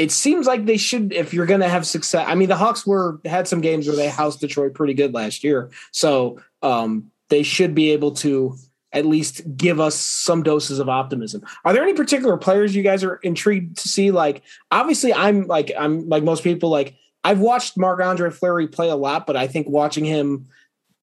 it 0.00 0.10
seems 0.10 0.46
like 0.46 0.64
they 0.64 0.78
should, 0.78 1.12
if 1.12 1.34
you're 1.34 1.44
going 1.44 1.60
to 1.60 1.68
have 1.68 1.86
success. 1.86 2.24
I 2.26 2.34
mean, 2.34 2.48
the 2.48 2.56
Hawks 2.56 2.86
were 2.86 3.20
had 3.26 3.46
some 3.46 3.60
games 3.60 3.86
where 3.86 3.96
they 3.96 4.08
housed 4.08 4.40
Detroit 4.40 4.72
pretty 4.72 4.94
good 4.94 5.12
last 5.12 5.44
year, 5.44 5.70
so 5.92 6.40
um, 6.62 7.10
they 7.28 7.42
should 7.42 7.74
be 7.74 7.90
able 7.90 8.12
to 8.12 8.56
at 8.92 9.04
least 9.04 9.42
give 9.56 9.78
us 9.78 9.94
some 9.94 10.42
doses 10.42 10.78
of 10.78 10.88
optimism. 10.88 11.42
Are 11.64 11.72
there 11.74 11.82
any 11.82 11.92
particular 11.92 12.36
players 12.38 12.74
you 12.74 12.82
guys 12.82 13.04
are 13.04 13.16
intrigued 13.16 13.76
to 13.82 13.88
see? 13.88 14.10
Like, 14.10 14.42
obviously, 14.70 15.12
I'm 15.12 15.46
like 15.46 15.70
I'm 15.78 16.08
like 16.08 16.24
most 16.24 16.42
people. 16.42 16.70
Like, 16.70 16.94
I've 17.22 17.40
watched 17.40 17.76
Marc 17.76 18.00
Andre 18.00 18.30
Fleury 18.30 18.68
play 18.68 18.88
a 18.88 18.96
lot, 18.96 19.26
but 19.26 19.36
I 19.36 19.46
think 19.48 19.68
watching 19.68 20.06
him 20.06 20.46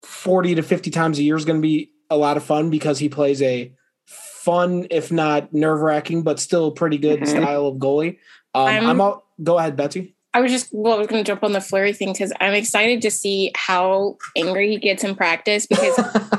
forty 0.01 0.55
to 0.55 0.63
fifty 0.63 0.89
times 0.89 1.19
a 1.19 1.23
year 1.23 1.35
is 1.35 1.45
going 1.45 1.61
to 1.61 1.67
be 1.67 1.91
a 2.09 2.17
lot 2.17 2.35
of 2.35 2.43
fun 2.43 2.71
because 2.71 2.97
he 2.97 3.09
plays 3.09 3.41
a 3.43 3.71
fun, 4.05 4.87
if 4.89 5.11
not 5.11 5.53
nerve 5.53 5.81
wracking, 5.81 6.23
but 6.23 6.39
still 6.39 6.71
pretty 6.71 6.97
good 6.97 7.19
Mhm. 7.19 7.27
style 7.27 7.67
of 7.67 7.75
goalie. 7.77 8.17
Um, 8.61 8.67
I'm, 8.67 8.85
I'm- 8.87 9.01
out. 9.01 9.23
Go 9.43 9.57
ahead, 9.59 9.75
Betsy. 9.75 10.13
I 10.33 10.41
was 10.41 10.51
just 10.51 10.69
well, 10.71 10.93
I 10.93 10.97
was 10.97 11.07
going 11.07 11.23
to 11.23 11.27
jump 11.27 11.43
on 11.43 11.51
the 11.53 11.61
Fleury 11.61 11.93
thing 11.93 12.11
because 12.13 12.31
I'm 12.39 12.53
excited 12.53 13.01
to 13.03 13.09
see 13.11 13.51
how 13.55 14.17
angry 14.35 14.69
he 14.69 14.77
gets 14.77 15.03
in 15.03 15.15
practice 15.15 15.65
because 15.65 15.97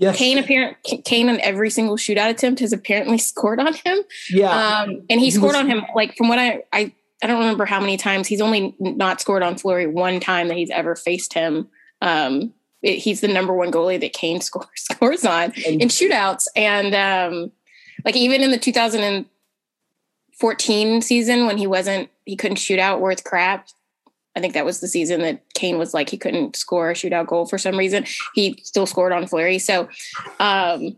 Yes. 0.00 0.16
Kane 0.16 0.38
apparent 0.38 0.76
Kane 1.04 1.28
on 1.28 1.38
every 1.40 1.70
single 1.70 1.96
shootout 1.96 2.30
attempt 2.30 2.58
has 2.60 2.72
apparently 2.72 3.16
scored 3.30 3.60
on 3.60 3.74
him. 3.74 3.98
Yeah, 4.30 4.50
Um, 4.80 5.02
and 5.08 5.20
he, 5.20 5.26
He 5.26 5.30
scored 5.30 5.52
was- 5.52 5.56
on 5.56 5.68
him 5.68 5.84
like 5.94 6.16
from 6.16 6.28
what 6.28 6.38
I, 6.40 6.64
I 6.72 6.92
I 7.22 7.26
don't 7.28 7.38
remember 7.38 7.64
how 7.64 7.78
many 7.80 7.96
times 7.96 8.26
he's 8.26 8.40
only 8.40 8.74
not 8.80 9.20
scored 9.20 9.42
on 9.44 9.56
Fleury 9.56 9.86
one 9.86 10.18
time 10.20 10.48
that 10.48 10.56
he's 10.56 10.70
ever 10.70 10.96
faced 10.96 11.32
him. 11.32 11.68
Um, 12.02 12.52
it- 12.82 12.98
he's 12.98 13.20
the 13.20 13.28
number 13.28 13.52
one 13.54 13.70
goalie 13.70 14.00
that 14.00 14.12
Kane 14.14 14.40
scores 14.48 14.66
scores 14.74 15.24
on 15.24 15.52
And- 15.64 15.80
in 15.82 15.88
shootouts, 15.88 16.48
and 16.56 16.92
um, 16.94 17.52
like 18.04 18.16
even 18.16 18.42
in 18.42 18.50
the 18.50 18.58
2014 20.40 21.02
season 21.02 21.46
when 21.46 21.58
he 21.58 21.66
wasn't 21.66 22.08
he 22.24 22.36
couldn't 22.36 22.56
shoot 22.56 22.78
out 22.78 23.00
worth 23.00 23.24
crap. 23.24 23.68
I 24.36 24.40
think 24.40 24.54
that 24.54 24.64
was 24.64 24.80
the 24.80 24.86
season 24.88 25.22
that 25.22 25.42
Kane 25.54 25.78
was 25.78 25.92
like 25.94 26.08
he 26.10 26.16
couldn't 26.16 26.54
score 26.54 26.90
a 26.90 26.94
shootout 26.94 27.26
goal 27.26 27.46
for 27.46 27.58
some 27.58 27.76
reason. 27.76 28.04
He 28.34 28.60
still 28.62 28.86
scored 28.86 29.12
on 29.12 29.26
Fleury. 29.26 29.58
So 29.58 29.88
um 30.38 30.96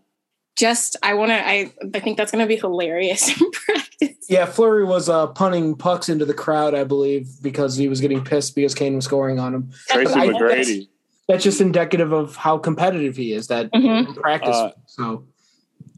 just 0.57 0.97
I 1.03 1.15
want 1.15 1.31
to 1.31 1.37
I 1.49 1.73
I 1.95 2.01
think 2.01 2.19
that's 2.19 2.31
going 2.33 2.43
to 2.45 2.49
be 2.49 2.57
hilarious 2.57 3.29
in 3.41 3.51
practice. 3.51 4.27
Yeah, 4.29 4.45
Fleury 4.45 4.85
was 4.85 5.09
uh, 5.09 5.29
punting 5.29 5.75
pucks 5.75 6.09
into 6.09 6.25
the 6.27 6.35
crowd, 6.35 6.75
I 6.75 6.85
believe, 6.85 7.29
because 7.43 7.77
he 7.77 7.89
was 7.89 8.01
getting 8.01 8.23
pissed 8.23 8.55
because 8.55 8.75
Kane 8.75 8.95
was 8.95 9.05
scoring 9.07 9.39
on 9.41 9.55
him. 9.55 9.71
Tracy 9.89 10.13
I 10.13 10.27
think 10.27 10.39
that's- 10.39 10.69
McGrady. 10.69 10.89
That's 11.29 11.45
just 11.45 11.61
indicative 11.61 12.13
of 12.13 12.35
how 12.37 12.59
competitive 12.59 13.17
he 13.17 13.33
is. 13.33 13.47
That 13.47 13.73
Mhm. 13.73 14.09
in 14.09 14.15
practice. 14.15 14.55
Uh, 14.57 14.73
so 14.87 15.25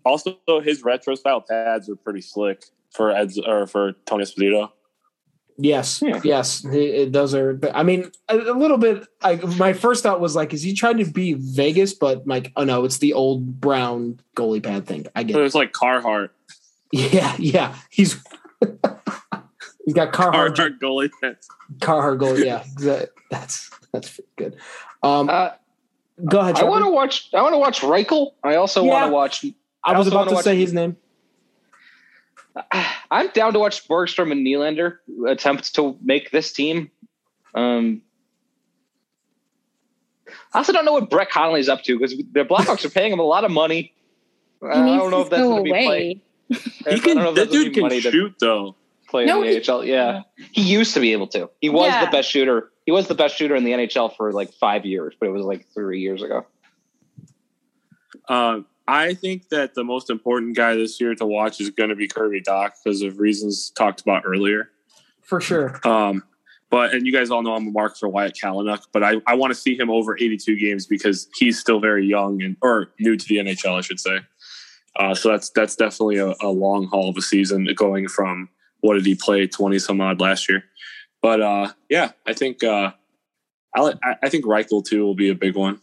Also, 0.05 0.39
his 0.63 0.85
retro 0.85 1.15
style 1.15 1.41
pads 1.41 1.89
are 1.89 1.97
pretty 1.97 2.21
slick 2.21 2.65
for 2.93 3.11
Eds 3.11 3.39
or 3.39 3.67
for 3.67 3.93
Tony 4.07 4.25
Esposito. 4.25 4.71
yes, 5.59 6.03
yes, 6.25 6.65
it, 6.65 6.75
it- 6.75 7.13
those 7.13 7.35
are. 7.35 7.55
but, 7.55 7.75
I 7.75 7.83
mean, 7.83 8.11
a, 8.29 8.37
a 8.37 8.55
little 8.57 8.79
bit. 8.79 9.07
I, 9.23 9.37
my 9.37 9.73
first 9.73 10.03
thought 10.03 10.21
was 10.21 10.35
like, 10.35 10.53
is 10.55 10.63
he 10.63 10.75
trying 10.75 10.99
to 10.99 11.05
be 11.05 11.35
Vegas? 11.35 11.95
But 11.95 12.27
like, 12.27 12.53
oh 12.57 12.65
no, 12.65 12.85
it's 12.85 12.99
the 12.99 13.13
old 13.13 13.61
brown 13.61 14.21
goalie 14.37 14.63
pad 14.63 14.87
thing. 14.87 15.07
I 15.15 15.23
get. 15.23 15.35
So 15.35 15.43
it. 15.43 15.47
it's 15.47 15.55
like 15.55 15.73
Carhartt. 15.73 16.31
Yeah, 16.95 17.35
yeah. 17.39 17.75
He's 17.89 18.23
he's 19.85 19.95
got 19.95 20.13
Carhartt 20.13 20.55
Carhartt 20.55 20.79
goalie 20.79 21.11
pads. 21.23 21.49
Carhartt 21.79 22.19
goalie. 22.19 22.45
Yeah, 22.45 22.65
that, 22.81 23.11
that's 23.31 23.71
that's 23.93 24.21
good. 24.37 24.57
Um, 25.03 25.29
Uh, 25.31 25.53
go 26.25 26.41
ahead. 26.41 26.59
I 26.59 26.65
want 26.65 26.85
to 26.85 26.91
watch. 26.91 27.31
I 27.33 27.41
want 27.43 27.55
to 27.55 27.59
watch 27.59 27.81
Reichel. 27.81 28.33
I 28.45 28.57
also 28.57 28.85
Yeah. 28.85 28.91
want 28.91 29.07
to 29.07 29.13
watch. 29.13 29.45
I 29.85 29.97
was 29.99 30.07
about 30.07 30.19
wanna 30.19 30.31
to 30.31 30.35
watch- 30.37 30.45
say 30.45 30.57
his 30.57 30.73
name. 30.73 30.97
I'm 33.11 33.29
down 33.31 33.53
to 33.55 33.59
watch 33.59 33.87
Bergstrom 33.89 34.33
and 34.33 34.47
Nylander 34.47 34.99
attempt 35.27 35.75
to 35.77 35.97
make 36.03 36.31
this 36.31 36.53
team. 36.53 36.91
Um, 37.55 38.03
I 40.55 40.59
also 40.59 40.73
don't 40.73 40.85
know 40.85 40.93
what 40.93 41.11
Brett 41.11 41.31
Connolly's 41.31 41.69
up 41.69 41.83
to 41.85 41.99
because 41.99 42.17
the 42.17 42.45
Blackhawks 42.45 42.85
are 42.85 42.91
paying 42.91 43.13
him 43.13 43.19
a 43.19 43.25
lot 43.25 43.45
of 43.45 43.51
money. 43.51 43.93
I 44.63 44.77
He 44.77 44.83
needs 44.83 45.03
don't 45.03 45.11
know 45.11 45.19
to 45.19 45.25
if 45.25 45.31
that's 45.31 45.43
go 45.43 45.49
going 45.51 45.65
to 45.65 45.65
be 45.65 45.71
away. 45.71 46.23
play. 46.49 46.95
He 46.95 47.01
can. 47.01 47.35
That 47.35 47.49
dude 47.51 47.75
can 47.75 47.91
shoot 48.01 48.35
though. 48.41 48.77
play 49.09 49.25
No, 49.27 49.43
in 49.43 49.49
the 49.49 49.55
he- 49.55 49.61
NHL. 49.61 49.87
Yeah, 49.87 50.23
he 50.53 50.63
used 50.63 50.95
to 50.95 51.01
be 51.01 51.13
able 51.13 51.27
to. 51.29 51.51
He 51.61 51.69
was 51.71 51.89
Yeah. 51.89 52.05
the 52.05 52.11
best 52.11 52.31
shooter. 52.31 52.71
He 52.87 52.93
was 52.93 53.09
the 53.09 53.15
best 53.15 53.37
shooter 53.37 53.55
in 53.57 53.65
the 53.65 53.73
NHL 53.73 54.15
for 54.17 54.33
like 54.33 54.53
five 54.55 54.85
years, 54.87 55.15
but 55.19 55.27
it 55.29 55.33
was 55.33 55.45
like 55.45 55.67
three 55.75 56.01
years 56.01 56.23
ago. 56.23 56.47
Um, 58.29 58.67
I 58.89 59.15
think 59.15 59.49
that 59.51 59.75
the 59.75 59.85
most 59.85 60.11
important 60.11 60.57
guy 60.57 60.75
this 60.75 61.01
year 61.01 61.15
to 61.15 61.27
watch 61.27 61.61
is 61.61 61.71
going 61.71 61.91
to 61.91 61.97
be 61.97 62.09
Kirby 62.09 62.43
Dach 62.43 62.73
because 62.83 63.03
of 63.03 63.19
reasons 63.19 63.71
talked 63.71 64.01
about 64.01 64.25
earlier. 64.27 64.71
For 65.23 65.41
sure. 65.41 65.81
Um, 65.87 66.25
but 66.71 66.95
and 66.95 67.07
you 67.07 67.13
guys 67.13 67.31
all 67.31 67.43
know 67.43 67.55
I'm 67.55 67.69
a 67.69 67.71
mark 67.71 67.99
for 67.99 68.09
Wyatt 68.09 68.35
Kalynuk, 68.35 68.85
but 68.93 69.05
I, 69.05 69.17
I 69.27 69.35
want 69.35 69.53
to 69.53 69.55
see 69.55 69.79
him 69.79 69.91
over 69.91 70.17
82 70.17 70.57
games 70.57 70.87
because 70.87 71.29
he's 71.37 71.59
still 71.59 71.81
very 71.81 72.07
young 72.07 72.43
and 72.43 72.57
or 72.63 72.93
new 72.99 73.17
to 73.17 73.29
the 73.29 73.37
NHL, 73.37 73.79
I 73.79 73.83
should 73.83 74.01
say. 74.01 74.21
Uh, 74.97 75.15
so 75.15 75.31
that's 75.31 75.51
that's 75.51 75.77
definitely 75.77 76.17
a, 76.17 76.35
a 76.41 76.49
long 76.49 76.87
haul 76.87 77.11
of 77.11 77.17
a 77.17 77.23
season 77.23 77.69
going 77.77 78.09
from 78.09 78.49
what 78.81 78.95
did 78.95 79.07
he 79.07 79.15
play 79.15 79.47
20 79.47 79.79
some 79.79 80.01
odd 80.01 80.21
last 80.21 80.49
year. 80.49 80.65
But 81.21 81.41
uh, 81.41 81.73
yeah, 81.89 82.13
I 82.27 82.33
think 82.33 82.65
uh, 82.65 82.93
I 83.77 83.95
I 84.23 84.29
think 84.29 84.45
Reichel 84.45 84.85
too 84.85 85.05
will 85.05 85.15
be 85.15 85.29
a 85.29 85.35
big 85.35 85.57
one. 85.57 85.81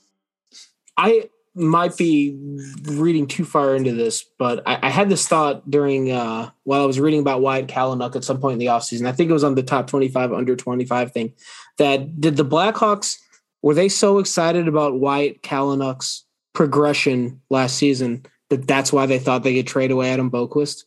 I 0.97 1.29
might 1.59 1.97
be 1.97 2.37
reading 2.83 3.27
too 3.27 3.45
far 3.45 3.75
into 3.75 3.93
this, 3.93 4.23
but 4.37 4.63
I, 4.65 4.87
I 4.87 4.89
had 4.89 5.09
this 5.09 5.27
thought 5.27 5.69
during 5.69 6.11
uh, 6.11 6.51
while 6.63 6.81
I 6.81 6.85
was 6.85 6.99
reading 6.99 7.19
about 7.19 7.41
Wyatt 7.41 7.67
Kalynuk 7.67 8.15
at 8.15 8.23
some 8.23 8.39
point 8.39 8.53
in 8.53 8.59
the 8.59 8.67
offseason. 8.67 9.07
I 9.07 9.11
think 9.11 9.29
it 9.29 9.33
was 9.33 9.43
on 9.43 9.55
the 9.55 9.63
top 9.63 9.87
25, 9.87 10.33
under 10.33 10.55
25 10.55 11.11
thing. 11.11 11.33
That 11.77 12.19
did 12.19 12.37
the 12.37 12.45
Blackhawks, 12.45 13.17
were 13.61 13.73
they 13.73 13.89
so 13.89 14.19
excited 14.19 14.67
about 14.67 14.99
Wyatt 14.99 15.43
Kalynuk's 15.43 16.25
progression 16.53 17.41
last 17.49 17.77
season 17.77 18.25
that 18.49 18.67
that's 18.67 18.91
why 18.91 19.05
they 19.05 19.19
thought 19.19 19.43
they 19.43 19.55
could 19.55 19.67
trade 19.67 19.91
away 19.91 20.11
Adam 20.11 20.31
Boqvist? 20.31 20.83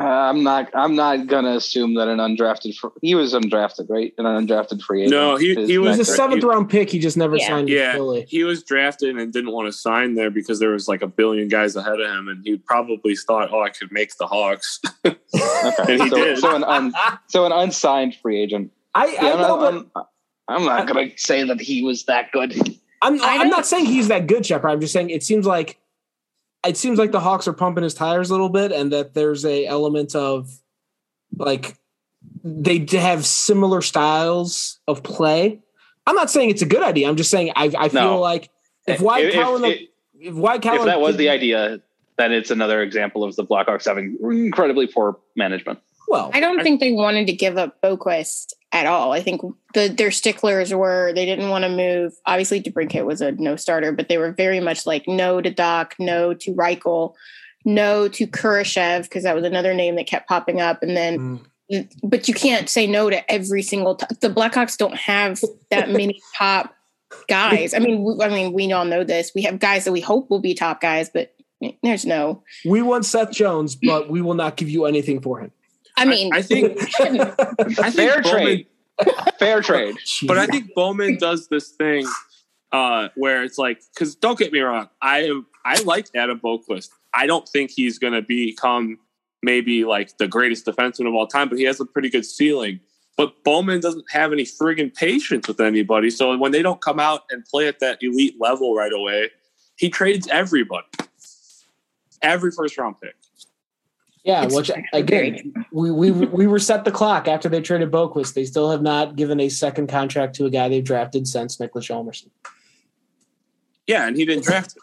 Uh, 0.00 0.04
I'm 0.04 0.42
not. 0.42 0.70
I'm 0.74 0.94
not 0.96 1.26
gonna 1.26 1.56
assume 1.56 1.94
that 1.94 2.08
an 2.08 2.18
undrafted. 2.18 2.74
fr- 2.76 2.88
He 3.02 3.14
was 3.14 3.34
undrafted, 3.34 3.90
right? 3.90 4.14
An 4.16 4.24
undrafted 4.24 4.80
free 4.80 5.02
agent. 5.02 5.12
No, 5.12 5.36
he- 5.36 5.54
he 5.54 5.66
He 5.66 5.78
was 5.78 5.96
a 5.96 6.04
great. 6.04 6.16
seventh 6.16 6.42
round 6.44 6.70
pick. 6.70 6.88
He 6.90 6.98
just 6.98 7.16
never 7.18 7.36
Yeah. 7.36 7.48
signed 7.48 7.68
Yeah, 7.68 7.92
Philly. 7.92 8.24
he 8.28 8.42
was 8.44 8.62
drafted 8.62 9.16
and 9.18 9.30
didn't 9.32 9.50
want 9.52 9.66
to 9.68 9.72
sign 9.72 10.14
there 10.14 10.30
because 10.30 10.58
there 10.58 10.70
was 10.70 10.88
like 10.88 11.02
a 11.02 11.06
billion 11.06 11.48
guys 11.48 11.76
ahead 11.76 12.00
of 12.00 12.06
him, 12.10 12.28
and 12.28 12.40
he 12.44 12.56
probably 12.56 13.14
thought, 13.14 13.50
"Oh, 13.52 13.60
I 13.62 13.68
could 13.68 13.92
make 13.92 14.16
the 14.16 14.26
Hawks." 14.26 14.80
Okay. 15.04 15.92
And 15.94 16.02
he 16.02 16.08
so, 16.08 16.16
did. 16.16 16.38
so 16.38 16.56
an 16.56 16.64
un, 16.64 16.94
so 17.28 17.44
an 17.44 17.52
unsigned 17.52 18.14
free 18.16 18.40
agent. 18.42 18.72
I, 18.94 19.08
Yeah, 19.08 19.26
I 19.26 19.32
I'm, 19.32 19.38
know, 19.40 19.48
not, 19.48 19.60
but 19.60 19.74
I'm, 20.48 20.60
I'm 20.60 20.64
not 20.64 20.86
gonna 20.88 21.10
say 21.16 21.44
that 21.44 21.60
he 21.60 21.82
was 21.82 22.04
that 22.04 22.32
good. 22.32 22.52
I'm, 23.02 23.20
I 23.22 23.38
I'm 23.38 23.48
not 23.48 23.66
saying 23.66 23.84
he's 23.86 24.08
that 24.08 24.26
good, 24.26 24.44
Shepard. 24.46 24.70
I'm 24.70 24.80
just 24.80 24.92
saying 24.92 25.10
it 25.10 25.22
seems 25.22 25.46
like 25.46 25.78
it 26.66 26.76
seems 26.76 26.98
like 26.98 27.12
the 27.12 27.20
Hawks 27.20 27.48
are 27.48 27.52
pumping 27.52 27.84
his 27.84 27.94
tires 27.94 28.30
a 28.30 28.32
little 28.34 28.48
bit, 28.48 28.72
and 28.72 28.92
that 28.92 29.14
there's 29.14 29.44
a 29.44 29.66
element 29.66 30.14
of 30.14 30.50
like 31.36 31.76
they 32.44 32.86
have 32.98 33.24
similar 33.24 33.80
styles 33.82 34.78
of 34.88 35.02
play. 35.02 35.60
I'm 36.06 36.14
not 36.16 36.30
saying 36.30 36.50
it's 36.50 36.62
a 36.62 36.66
good 36.66 36.82
idea. 36.82 37.08
I'm 37.08 37.16
just 37.16 37.30
saying 37.30 37.52
I, 37.56 37.70
I 37.78 37.88
feel 37.88 38.02
No. 38.02 38.20
like 38.20 38.50
if 38.86 39.00
Wyatt 39.00 39.28
If- 39.28 39.34
if- 39.34 39.64
if- 39.64 39.88
if 40.22 40.34
Wyatt 40.34 40.60
Callan, 40.62 40.80
if 40.80 40.84
that 40.86 41.00
was 41.00 41.16
the 41.16 41.30
idea, 41.30 41.80
then 42.18 42.32
it's 42.32 42.50
another 42.50 42.82
example 42.82 43.24
of 43.24 43.34
the 43.36 43.44
Blackhawks 43.44 43.86
having 43.86 44.18
incredibly 44.22 44.86
poor 44.86 45.18
management. 45.36 45.78
well, 46.08 46.30
I 46.34 46.40
don't 46.40 46.62
think 46.62 46.80
they 46.80 46.92
wanted 46.92 47.26
to 47.28 47.32
give 47.32 47.56
up 47.56 47.80
Boqvist 47.80 48.52
at 48.72 48.86
all. 48.86 49.12
I 49.12 49.20
think 49.20 49.40
the 49.74 49.88
their 49.88 50.10
sticklers 50.10 50.72
were 50.72 51.12
they 51.12 51.24
didn't 51.26 51.48
want 51.50 51.64
to 51.64 51.68
move. 51.70 52.12
Obviously, 52.26 52.62
DeBrincat 52.62 53.04
was 53.04 53.20
a 53.20 53.32
no 53.32 53.56
starter, 53.56 53.92
but 53.92 54.08
they 54.08 54.18
were 54.18 54.32
very 54.32 54.60
much 54.60 54.86
like 54.86 55.06
no 55.08 55.40
to 55.40 55.50
Dach, 55.50 55.92
no 55.98 56.34
to 56.34 56.54
Reichel, 56.54 57.14
no 57.64 58.08
to 58.08 58.26
Kurashev 58.26 59.02
because 59.04 59.24
that 59.24 59.34
was 59.34 59.44
another 59.44 59.74
name 59.74 59.96
that 59.96 60.06
kept 60.06 60.28
popping 60.28 60.60
up. 60.60 60.82
And 60.82 60.96
then, 60.96 61.40
Mm. 61.70 61.88
but 62.02 62.26
you 62.26 62.34
can't 62.34 62.68
say 62.68 62.86
no 62.86 63.10
to 63.10 63.30
every 63.30 63.62
single. 63.62 63.94
T- 63.96 64.06
the 64.20 64.28
Blackhawks 64.30 64.76
don't 64.76 64.96
have 64.96 65.40
that 65.70 65.88
many 65.90 66.20
top 66.36 66.74
guys. 67.28 67.74
I 67.74 67.78
mean, 67.78 68.02
we, 68.02 68.24
I 68.24 68.28
mean, 68.28 68.52
we 68.52 68.72
all 68.72 68.84
know 68.84 69.04
this. 69.04 69.32
We 69.34 69.42
have 69.42 69.58
guys 69.60 69.84
that 69.84 69.92
we 69.92 70.00
hope 70.00 70.30
will 70.30 70.40
be 70.40 70.54
top 70.54 70.80
guys, 70.80 71.10
but 71.10 71.32
there's 71.82 72.04
no. 72.06 72.42
we 72.64 72.82
want 72.82 73.04
Seth 73.04 73.30
Jones, 73.32 73.76
but 73.76 74.08
we 74.10 74.20
will 74.20 74.34
not 74.34 74.56
give 74.56 74.68
you 74.68 74.86
anything 74.86 75.20
for 75.20 75.40
him. 75.40 75.52
I 75.96 76.04
mean, 76.04 76.32
I 76.32 76.42
think, 76.42 76.78
I 77.00 77.90
Fair 77.90 78.22
think 78.22 78.24
Bowman, 78.24 78.44
trade. 78.44 78.66
Fair 79.38 79.60
trade. 79.62 79.96
but 80.26 80.38
I 80.38 80.46
think 80.46 80.74
Bowman 80.74 81.18
does 81.18 81.48
this 81.48 81.70
thing 81.70 82.06
uh, 82.72 83.08
where 83.16 83.42
it's 83.42 83.58
like, 83.58 83.82
because 83.94 84.14
don't 84.14 84.38
get 84.38 84.52
me 84.52 84.60
wrong, 84.60 84.88
I 85.02 85.24
am 85.24 85.46
I 85.64 85.80
like 85.82 86.08
Adam 86.14 86.40
Boqvist. 86.40 86.88
I 87.12 87.26
don't 87.26 87.48
think 87.48 87.70
he's 87.70 87.98
going 87.98 88.12
to 88.12 88.22
become 88.22 88.98
maybe 89.42 89.84
like 89.84 90.16
the 90.18 90.28
greatest 90.28 90.66
defenseman 90.66 91.08
of 91.08 91.14
all 91.14 91.26
time, 91.26 91.48
but 91.48 91.58
he 91.58 91.64
has 91.64 91.80
a 91.80 91.84
pretty 91.84 92.08
good 92.08 92.24
ceiling. 92.24 92.80
But 93.16 93.44
Bowman 93.44 93.80
doesn't 93.80 94.10
have 94.10 94.32
any 94.32 94.44
friggin' 94.44 94.94
patience 94.94 95.46
with 95.46 95.60
anybody. 95.60 96.10
So 96.10 96.36
when 96.38 96.52
they 96.52 96.62
don't 96.62 96.80
come 96.80 96.98
out 96.98 97.24
and 97.30 97.44
play 97.44 97.68
at 97.68 97.80
that 97.80 97.98
elite 98.02 98.36
level 98.40 98.74
right 98.74 98.92
away, 98.92 99.30
he 99.76 99.90
trades 99.90 100.28
everybody, 100.30 100.86
every 102.22 102.50
first 102.50 102.78
round 102.78 102.96
pick. 103.02 103.14
Yeah, 104.24 104.46
which 104.50 104.70
again, 104.92 105.54
we, 105.72 105.90
we 105.90 106.10
we 106.10 106.46
were 106.46 106.58
set 106.58 106.84
the 106.84 106.90
clock 106.90 107.26
after 107.26 107.48
they 107.48 107.62
traded 107.62 107.90
Boqvist. 107.90 108.34
They 108.34 108.44
still 108.44 108.70
have 108.70 108.82
not 108.82 109.16
given 109.16 109.40
a 109.40 109.48
second 109.48 109.88
contract 109.88 110.36
to 110.36 110.44
a 110.44 110.50
guy 110.50 110.68
they've 110.68 110.84
drafted 110.84 111.26
since 111.26 111.56
Niklas 111.56 111.88
Hjalmarsson. 111.88 112.28
Yeah, 113.86 114.06
and 114.06 114.16
he 114.16 114.26
didn't 114.26 114.44
draft 114.44 114.76
him. 114.76 114.82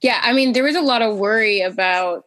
Yeah, 0.00 0.18
I 0.22 0.32
mean, 0.32 0.54
there 0.54 0.64
was 0.64 0.76
a 0.76 0.80
lot 0.80 1.02
of 1.02 1.18
worry 1.18 1.60
about 1.60 2.24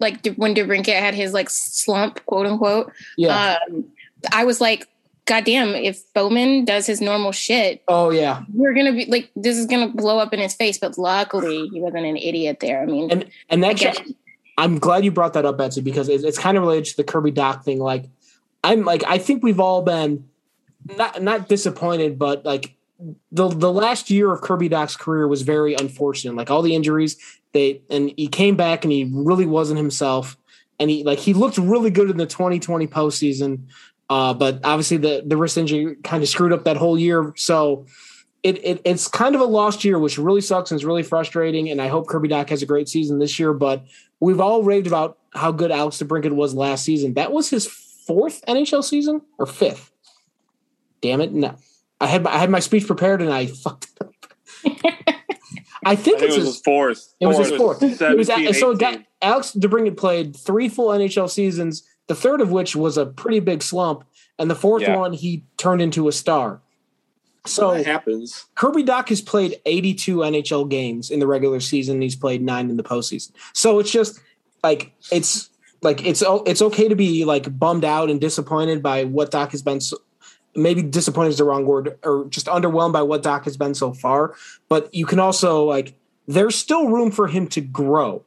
like 0.00 0.26
when 0.36 0.54
DeBrincat 0.54 0.98
had 0.98 1.14
his 1.14 1.32
like 1.34 1.50
slump, 1.50 2.24
quote 2.26 2.46
unquote. 2.46 2.92
Yeah. 3.16 3.58
Um, 3.68 3.84
I 4.32 4.44
was 4.44 4.60
like, 4.60 4.88
God 5.24 5.44
damn, 5.44 5.68
if 5.68 6.02
Bowman 6.14 6.64
does 6.64 6.86
his 6.86 7.00
normal 7.00 7.32
shit, 7.32 7.82
oh 7.88 8.10
yeah, 8.10 8.42
we're 8.52 8.74
gonna 8.74 8.92
be 8.92 9.06
like 9.06 9.30
this 9.36 9.56
is 9.56 9.66
gonna 9.66 9.88
blow 9.88 10.18
up 10.18 10.32
in 10.32 10.40
his 10.40 10.54
face. 10.54 10.78
But 10.78 10.98
luckily, 10.98 11.68
he 11.68 11.80
wasn't 11.80 12.06
an 12.06 12.16
idiot 12.16 12.58
there. 12.60 12.82
I 12.82 12.86
mean, 12.86 13.10
and 13.10 13.30
and 13.48 13.62
that's 13.62 13.84
I'm 14.58 14.78
glad 14.78 15.04
you 15.04 15.10
brought 15.10 15.32
that 15.34 15.44
up, 15.44 15.58
Betsy, 15.58 15.80
because 15.80 16.08
it's, 16.08 16.24
it's 16.24 16.38
kind 16.38 16.56
of 16.56 16.62
related 16.62 16.86
to 16.86 16.96
the 16.98 17.04
Kirby 17.04 17.32
Dach 17.32 17.64
thing. 17.64 17.78
Like, 17.78 18.04
I'm 18.62 18.84
like, 18.84 19.02
I 19.06 19.18
think 19.18 19.42
we've 19.42 19.60
all 19.60 19.82
been 19.82 20.28
not 20.98 21.22
not 21.22 21.48
disappointed, 21.48 22.18
but 22.18 22.44
like 22.44 22.74
the 23.30 23.48
the 23.48 23.72
last 23.72 24.10
year 24.10 24.32
of 24.32 24.40
Kirby 24.40 24.68
Dach's 24.68 24.96
career 24.96 25.26
was 25.26 25.42
very 25.42 25.74
unfortunate. 25.74 26.36
Like 26.36 26.50
all 26.50 26.62
the 26.62 26.74
injuries, 26.74 27.16
they 27.52 27.82
and 27.90 28.12
he 28.16 28.28
came 28.28 28.56
back 28.56 28.84
and 28.84 28.92
he 28.92 29.10
really 29.12 29.46
wasn't 29.46 29.78
himself. 29.78 30.36
And 30.78 30.90
he 30.90 31.04
like 31.04 31.18
he 31.18 31.34
looked 31.34 31.58
really 31.58 31.90
good 31.90 32.10
in 32.10 32.16
the 32.16 32.26
2020 32.26 32.86
postseason, 32.88 33.66
uh, 34.10 34.34
but 34.34 34.60
obviously 34.64 34.96
the 34.96 35.22
the 35.24 35.36
wrist 35.36 35.58
injury 35.58 35.96
kind 36.02 36.22
of 36.22 36.28
screwed 36.28 36.52
up 36.52 36.64
that 36.64 36.76
whole 36.76 36.98
year. 36.98 37.32
So 37.36 37.86
it, 38.42 38.64
it 38.64 38.82
it's 38.84 39.08
kind 39.08 39.34
of 39.34 39.40
a 39.40 39.44
lost 39.44 39.84
year, 39.84 39.98
which 39.98 40.18
really 40.18 40.40
sucks 40.40 40.70
and 40.70 40.80
is 40.80 40.84
really 40.84 41.02
frustrating. 41.02 41.70
And 41.70 41.80
I 41.80 41.88
hope 41.88 42.08
Kirby 42.08 42.28
Dach 42.28 42.48
has 42.50 42.62
a 42.62 42.66
great 42.66 42.88
season 42.88 43.18
this 43.18 43.38
year. 43.38 43.52
But 43.52 43.84
we've 44.20 44.40
all 44.40 44.62
raved 44.62 44.86
about 44.86 45.18
how 45.34 45.52
good 45.52 45.70
Alex 45.70 45.98
DeBrincat 45.98 46.32
was 46.32 46.54
last 46.54 46.84
season. 46.84 47.14
That 47.14 47.32
was 47.32 47.50
his 47.50 47.66
fourth 47.66 48.44
NHL 48.46 48.82
season 48.82 49.22
or 49.38 49.46
fifth. 49.46 49.92
Damn 51.00 51.20
it! 51.20 51.32
No, 51.32 51.56
I 52.00 52.06
had 52.06 52.24
my, 52.24 52.34
I 52.34 52.38
had 52.38 52.50
my 52.50 52.60
speech 52.60 52.86
prepared 52.86 53.22
and 53.22 53.32
I 53.32 53.46
fucked 53.64 53.88
it 53.94 54.06
up. 54.06 54.12
I 55.84 55.96
think, 55.96 56.16
I 56.16 56.20
think 56.20 56.22
it 56.22 56.26
was 56.26 56.36
his, 56.36 56.46
his 56.46 56.60
fourth. 56.60 57.14
It 57.20 57.26
was 57.26 57.38
his 57.38 57.52
fourth. 57.52 57.82
It 57.82 58.16
was, 58.16 58.28
so 58.58 58.70
it 58.70 58.78
got, 58.78 59.02
Alex 59.20 59.52
DeBrincat 59.52 59.96
played 59.96 60.36
three 60.36 60.68
full 60.68 60.88
NHL 60.88 61.28
seasons, 61.28 61.82
the 62.06 62.14
third 62.14 62.40
of 62.40 62.52
which 62.52 62.76
was 62.76 62.96
a 62.96 63.06
pretty 63.06 63.40
big 63.40 63.62
slump, 63.62 64.04
and 64.38 64.48
the 64.48 64.54
fourth 64.54 64.82
yeah. 64.82 64.96
one 64.96 65.12
he 65.12 65.44
turned 65.56 65.82
into 65.82 66.06
a 66.06 66.12
star. 66.12 66.60
So 67.44 67.72
that 67.72 67.86
happens. 67.86 68.46
Kirby 68.54 68.84
Dach 68.84 69.08
has 69.08 69.20
played 69.20 69.60
82 69.66 70.18
NHL 70.18 70.68
games 70.68 71.10
in 71.10 71.18
the 71.18 71.26
regular 71.26 71.60
season. 71.60 72.00
He's 72.00 72.14
played 72.14 72.42
nine 72.42 72.70
in 72.70 72.76
the 72.76 72.84
postseason. 72.84 73.32
So 73.52 73.78
it's 73.78 73.90
just 73.90 74.20
like 74.62 74.92
it's 75.10 75.50
like 75.82 76.04
it's 76.06 76.22
it's 76.46 76.62
okay 76.62 76.88
to 76.88 76.94
be 76.94 77.24
like 77.24 77.58
bummed 77.58 77.84
out 77.84 78.10
and 78.10 78.20
disappointed 78.20 78.82
by 78.82 79.04
what 79.04 79.32
Dach 79.32 79.50
has 79.50 79.62
been. 79.62 79.80
So, 79.80 79.98
maybe 80.54 80.82
disappointed 80.82 81.30
is 81.30 81.38
the 81.38 81.44
wrong 81.44 81.66
word, 81.66 81.98
or 82.04 82.26
just 82.28 82.46
underwhelmed 82.46 82.92
by 82.92 83.02
what 83.02 83.22
Dach 83.22 83.44
has 83.44 83.56
been 83.56 83.74
so 83.74 83.92
far. 83.92 84.34
But 84.68 84.94
you 84.94 85.06
can 85.06 85.18
also 85.18 85.64
like 85.64 85.94
there's 86.28 86.54
still 86.54 86.88
room 86.88 87.10
for 87.10 87.26
him 87.26 87.48
to 87.48 87.60
grow. 87.60 88.24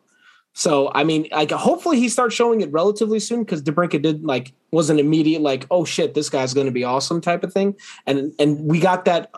So 0.54 0.92
I 0.94 1.04
mean, 1.04 1.28
like 1.32 1.52
hopefully 1.52 2.00
he 2.00 2.10
starts 2.10 2.36
showing 2.36 2.62
it 2.62 2.72
relatively 2.72 3.20
soon 3.20 3.44
because 3.44 3.62
DeBrincat 3.62 4.02
did 4.02 4.24
like 4.24 4.54
was 4.76 4.90
an 4.90 5.00
immediate 5.00 5.42
like 5.42 5.66
oh 5.72 5.86
shit 5.86 6.14
this 6.14 6.30
guy's 6.30 6.54
going 6.54 6.68
to 6.68 6.72
be 6.72 6.84
awesome 6.84 7.22
type 7.22 7.44
of 7.44 7.54
thing, 7.54 7.76
and 8.06 8.34
and 8.38 8.60
we 8.66 8.80
got 8.80 9.06
that 9.06 9.32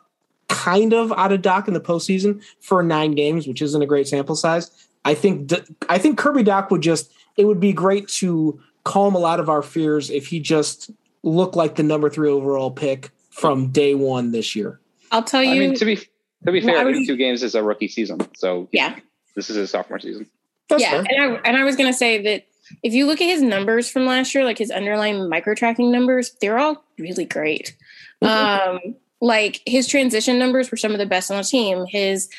kind 0.50 0.94
of 0.94 1.12
out 1.14 1.32
of 1.32 1.42
Dach 1.42 1.68
in 1.68 1.74
the 1.74 1.80
postseason 1.80 2.44
for 2.60 2.82
nine 2.82 3.14
games, 3.14 3.48
which 3.48 3.62
isn't 3.62 3.82
a 3.82 3.86
great 3.86 4.08
sample 4.08 4.36
size. 4.36 4.72
I 5.06 5.14
think 5.14 5.54
I 5.90 6.00
think 6.00 6.18
Kirby 6.18 6.44
Dach 6.44 6.72
would 6.72 6.82
just 6.82 7.12
it 7.38 7.46
would 7.46 7.60
be 7.60 7.72
great 7.72 8.08
to 8.10 8.60
calm 8.84 9.14
a 9.14 9.20
lot 9.20 9.40
of 9.40 9.48
our 9.48 9.62
fears 9.62 10.10
if 10.10 10.28
he 10.28 10.40
just 10.40 10.90
looked 11.22 11.56
like 11.56 11.76
the 11.76 11.84
number 11.84 12.10
three 12.10 12.30
overall 12.30 12.72
pick 12.72 13.12
from 13.30 13.68
day 13.68 13.94
one 13.94 14.32
this 14.32 14.56
year. 14.56 14.80
I'll 15.12 15.24
tell 15.24 15.44
you. 15.44 15.52
I 15.52 15.60
mean, 15.60 15.76
to 15.76 15.86
be 15.86 15.98
to 16.46 16.52
be 16.52 16.62
fair, 16.62 16.84
well, 16.84 17.06
two 17.06 17.16
games 17.16 17.44
is 17.44 17.54
a 17.54 17.62
rookie 17.62 17.88
season, 17.88 18.20
so 18.36 18.68
yeah, 18.72 18.96
this 19.36 19.52
is 19.52 19.56
his 19.56 19.70
sophomore 19.70 20.00
season. 20.00 20.28
That's 20.68 20.82
yeah, 20.82 21.04
fair. 21.04 21.06
and 21.10 21.22
I 21.22 21.42
and 21.46 21.58
I 21.58 21.64
was 21.64 21.76
gonna 21.76 21.94
say 21.94 22.22
that 22.24 22.48
if 22.84 22.94
you 22.94 23.06
look 23.06 23.22
at 23.22 23.26
his 23.26 23.42
numbers 23.42 23.90
from 23.90 24.06
last 24.06 24.34
year, 24.34 24.44
like 24.44 24.58
his 24.58 24.72
underlying 24.72 25.30
micro 25.30 25.56
tracking 25.56 25.92
numbers, 25.92 26.32
they're 26.42 26.58
all 26.58 26.84
really 26.98 27.26
great. 27.26 27.76
Mm-hmm. 28.24 28.88
Um, 28.88 28.96
like 29.22 29.62
his 29.66 29.88
transition 29.88 30.38
numbers 30.38 30.70
were 30.70 30.78
some 30.78 30.92
of 30.92 31.00
the 31.00 31.06
best 31.06 31.32
on 31.32 31.38
the 31.38 31.44
team. 31.44 31.86
His 31.88 32.30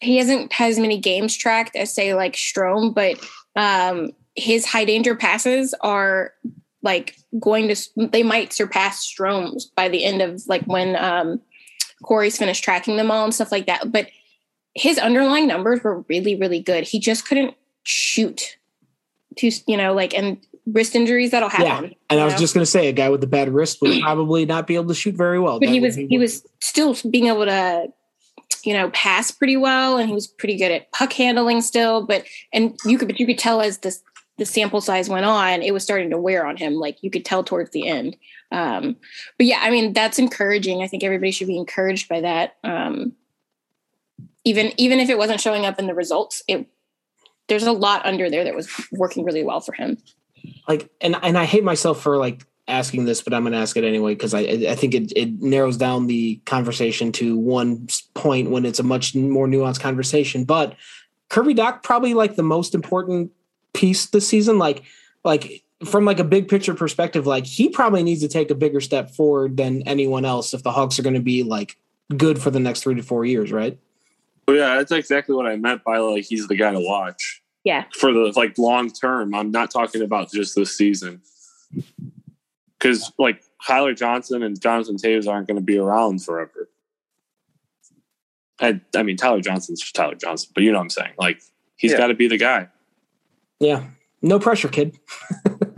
he 0.00 0.16
hasn't 0.16 0.52
has 0.52 0.78
many 0.78 0.98
games 0.98 1.36
tracked 1.36 1.76
as 1.76 1.94
say 1.94 2.14
like 2.14 2.34
Strome, 2.34 2.94
but 2.94 3.18
um, 3.54 4.10
his 4.34 4.66
high 4.66 4.84
danger 4.84 5.14
passes 5.14 5.74
are 5.80 6.32
like 6.82 7.16
going 7.38 7.72
to 7.72 8.08
they 8.08 8.22
might 8.22 8.52
surpass 8.52 9.06
Strome's 9.06 9.66
by 9.66 9.88
the 9.88 10.04
end 10.04 10.20
of 10.20 10.42
like 10.48 10.64
when 10.64 10.96
um, 10.96 11.40
Corey's 12.02 12.38
finished 12.38 12.64
tracking 12.64 12.96
them 12.96 13.10
all 13.10 13.24
and 13.24 13.34
stuff 13.34 13.52
like 13.52 13.66
that. 13.66 13.92
But 13.92 14.08
his 14.74 14.98
underlying 14.98 15.46
numbers 15.46 15.82
were 15.82 16.00
really, 16.08 16.34
really 16.34 16.60
good. 16.60 16.84
He 16.84 16.98
just 16.98 17.26
couldn't 17.26 17.54
shoot 17.84 18.56
to, 19.36 19.50
you 19.66 19.76
know, 19.76 19.94
like, 19.94 20.14
and 20.14 20.38
wrist 20.66 20.94
injuries 20.94 21.32
that'll 21.32 21.48
happen. 21.48 21.90
Yeah. 21.90 21.96
And 22.10 22.20
I 22.20 22.24
was 22.24 22.34
know? 22.34 22.40
just 22.40 22.54
going 22.54 22.62
to 22.62 22.70
say 22.70 22.88
a 22.88 22.92
guy 22.92 23.08
with 23.08 23.22
a 23.24 23.26
bad 23.26 23.48
wrist 23.48 23.80
would 23.82 24.00
probably 24.02 24.46
not 24.46 24.66
be 24.66 24.74
able 24.74 24.88
to 24.88 24.94
shoot 24.94 25.14
very 25.14 25.38
well. 25.38 25.58
But 25.58 25.66
that 25.66 25.72
he 25.72 25.80
was, 25.80 25.96
he 25.96 26.18
was 26.18 26.44
still 26.60 26.96
being 27.10 27.26
able 27.26 27.44
to, 27.44 27.88
you 28.64 28.72
know, 28.72 28.90
pass 28.90 29.30
pretty 29.30 29.56
well. 29.56 29.98
And 29.98 30.08
he 30.08 30.14
was 30.14 30.26
pretty 30.26 30.56
good 30.56 30.70
at 30.70 30.92
puck 30.92 31.12
handling 31.12 31.60
still, 31.60 32.06
but, 32.06 32.24
and 32.52 32.78
you 32.84 32.98
could, 32.98 33.08
but 33.08 33.18
you 33.18 33.26
could 33.26 33.38
tell 33.38 33.60
as 33.60 33.78
this, 33.78 34.02
the 34.38 34.46
sample 34.46 34.80
size 34.80 35.08
went 35.08 35.26
on, 35.26 35.62
it 35.62 35.72
was 35.72 35.84
starting 35.84 36.10
to 36.10 36.18
wear 36.18 36.46
on 36.46 36.56
him. 36.56 36.74
Like 36.74 36.98
you 37.02 37.10
could 37.10 37.24
tell 37.24 37.44
towards 37.44 37.70
the 37.70 37.86
end. 37.88 38.16
Um, 38.50 38.96
but 39.38 39.46
yeah, 39.46 39.60
I 39.62 39.70
mean, 39.70 39.92
that's 39.92 40.18
encouraging. 40.18 40.82
I 40.82 40.86
think 40.86 41.02
everybody 41.02 41.30
should 41.30 41.48
be 41.48 41.56
encouraged 41.56 42.08
by 42.08 42.20
that. 42.20 42.56
Um, 42.62 43.12
even 44.44 44.72
even 44.76 45.00
if 45.00 45.08
it 45.08 45.18
wasn't 45.18 45.40
showing 45.40 45.64
up 45.64 45.78
in 45.78 45.86
the 45.86 45.94
results, 45.94 46.42
it 46.48 46.66
there's 47.48 47.64
a 47.64 47.72
lot 47.72 48.04
under 48.06 48.30
there 48.30 48.44
that 48.44 48.54
was 48.54 48.68
working 48.92 49.24
really 49.24 49.42
well 49.42 49.60
for 49.60 49.72
him. 49.72 49.98
Like, 50.68 50.90
and 51.00 51.16
and 51.22 51.38
I 51.38 51.44
hate 51.44 51.64
myself 51.64 52.00
for 52.00 52.16
like 52.16 52.44
asking 52.68 53.04
this, 53.04 53.22
but 53.22 53.34
I'm 53.34 53.42
going 53.42 53.52
to 53.52 53.58
ask 53.58 53.76
it 53.76 53.84
anyway 53.84 54.14
because 54.14 54.34
I 54.34 54.40
I 54.40 54.74
think 54.74 54.94
it 54.94 55.12
it 55.14 55.40
narrows 55.40 55.76
down 55.76 56.06
the 56.06 56.36
conversation 56.46 57.12
to 57.12 57.36
one 57.36 57.86
point 58.14 58.50
when 58.50 58.64
it's 58.64 58.78
a 58.78 58.84
much 58.84 59.14
more 59.14 59.46
nuanced 59.46 59.80
conversation. 59.80 60.44
But 60.44 60.76
Kirby 61.28 61.54
Dach 61.54 61.82
probably 61.82 62.14
like 62.14 62.36
the 62.36 62.42
most 62.42 62.74
important 62.74 63.32
piece 63.72 64.06
this 64.06 64.26
season. 64.26 64.58
Like 64.58 64.82
like 65.24 65.64
from 65.84 66.04
like 66.04 66.20
a 66.20 66.24
big 66.24 66.48
picture 66.48 66.74
perspective, 66.74 67.26
like 67.26 67.46
he 67.46 67.68
probably 67.68 68.02
needs 68.02 68.20
to 68.20 68.28
take 68.28 68.50
a 68.50 68.54
bigger 68.54 68.80
step 68.80 69.10
forward 69.10 69.56
than 69.56 69.82
anyone 69.82 70.24
else 70.24 70.54
if 70.54 70.62
the 70.62 70.70
Hawks 70.70 70.98
are 70.98 71.02
going 71.02 71.14
to 71.14 71.20
be 71.20 71.42
like 71.42 71.76
good 72.16 72.40
for 72.40 72.50
the 72.50 72.60
next 72.60 72.82
three 72.82 72.94
to 72.94 73.02
four 73.02 73.24
years, 73.24 73.50
right? 73.50 73.78
Well, 74.46 74.56
yeah, 74.56 74.76
that's 74.76 74.92
exactly 74.92 75.34
what 75.34 75.46
I 75.46 75.56
meant 75.56 75.84
by 75.84 75.98
like 75.98 76.24
he's 76.24 76.48
the 76.48 76.56
guy 76.56 76.72
to 76.72 76.80
watch. 76.80 77.42
Yeah. 77.64 77.84
For 77.98 78.12
the 78.12 78.32
like 78.36 78.58
long 78.58 78.90
term. 78.90 79.34
I'm 79.34 79.50
not 79.50 79.70
talking 79.70 80.02
about 80.02 80.32
just 80.32 80.56
this 80.56 80.76
season. 80.76 81.22
Cause 82.80 83.12
like 83.18 83.42
Tyler 83.64 83.94
Johnson 83.94 84.42
and 84.42 84.60
Jonathan 84.60 84.96
Toews 84.96 85.28
aren't 85.28 85.46
going 85.46 85.58
to 85.58 85.64
be 85.64 85.78
around 85.78 86.24
forever. 86.24 86.68
I, 88.60 88.80
I 88.96 89.02
mean, 89.02 89.16
Tyler 89.16 89.40
Johnson's 89.40 89.80
just 89.80 89.94
Tyler 89.94 90.14
Johnson, 90.14 90.50
but 90.54 90.64
you 90.64 90.72
know 90.72 90.78
what 90.78 90.84
I'm 90.84 90.90
saying? 90.90 91.12
Like, 91.18 91.40
he's 91.76 91.92
yeah. 91.92 91.98
got 91.98 92.08
to 92.08 92.14
be 92.14 92.28
the 92.28 92.36
guy. 92.36 92.68
Yeah. 93.58 93.84
No 94.20 94.38
pressure, 94.38 94.68
kid. 94.68 94.98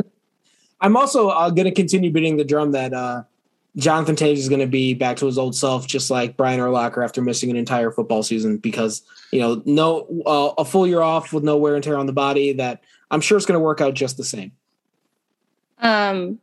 I'm 0.81 0.97
also 0.97 1.29
uh, 1.29 1.49
going 1.51 1.65
to 1.65 1.73
continue 1.73 2.11
beating 2.11 2.37
the 2.37 2.45
drum 2.45 2.73
that 2.73 2.93
uh, 2.93 3.23
Jonathan 3.77 4.15
Toews 4.15 4.37
is 4.37 4.49
going 4.49 4.61
to 4.61 4.67
be 4.67 4.95
back 4.95 5.17
to 5.17 5.27
his 5.27 5.37
old 5.37 5.57
self, 5.57 5.87
just 5.87 6.11
like 6.11 6.37
Brian 6.37 6.61
Urlacher 6.61 7.03
after 7.03 7.21
missing 7.21 7.51
an 7.51 7.57
entire 7.57 7.91
football 7.91 8.23
season 8.23 8.57
because 8.59 9.03
you 9.33 9.41
know 9.41 9.63
no 9.65 10.07
uh, 10.27 10.55
a 10.59 10.65
full 10.65 10.87
year 10.87 11.01
off 11.01 11.33
with 11.33 11.43
no 11.43 11.57
wear 11.57 11.75
and 11.75 11.83
tear 11.83 11.99
on 11.99 12.07
the 12.07 12.13
body. 12.13 12.53
That 12.53 12.83
I'm 13.11 13.21
sure 13.21 13.37
it's 13.37 13.47
going 13.47 13.59
to 13.59 13.65
work 13.65 13.81
out 13.81 13.95
just 13.95 14.17
the 14.17 14.25
same. 14.25 14.53
Um, 15.81 16.39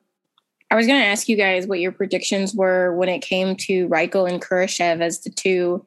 I 0.70 0.76
was 0.76 0.88
going 0.88 1.00
to 1.00 1.06
ask 1.06 1.30
you 1.30 1.38
guys 1.38 1.68
what 1.68 1.80
your 1.80 1.94
predictions 1.94 2.54
were 2.54 2.96
when 2.96 3.10
it 3.10 3.20
came 3.20 3.56
to 3.58 3.88
Reichel 3.88 4.30
and 4.30 4.42
Kurashev 4.42 5.02
as 5.02 5.22
the 5.22 5.30
two 5.30 5.86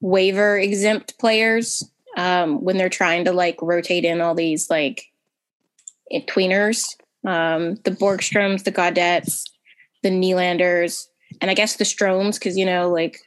waiver 0.00 0.58
exempt 0.58 1.18
players 1.18 1.88
um, 2.16 2.62
when 2.62 2.76
they're 2.76 2.88
trying 2.88 3.24
to 3.24 3.32
like 3.32 3.60
rotate 3.62 4.04
in 4.04 4.20
all 4.20 4.34
these 4.34 4.68
like 4.68 5.06
tweeners, 6.12 6.96
um, 7.24 7.76
the 7.84 7.90
Borgstroms, 7.90 8.64
the 8.64 8.72
Gaudettes 8.72 9.44
the 10.02 10.10
Nylanders, 10.10 11.06
and 11.40 11.50
I 11.50 11.54
guess 11.54 11.76
the 11.76 11.84
Stromes, 11.84 12.34
because 12.34 12.56
you 12.56 12.66
know, 12.66 12.90
like 12.90 13.18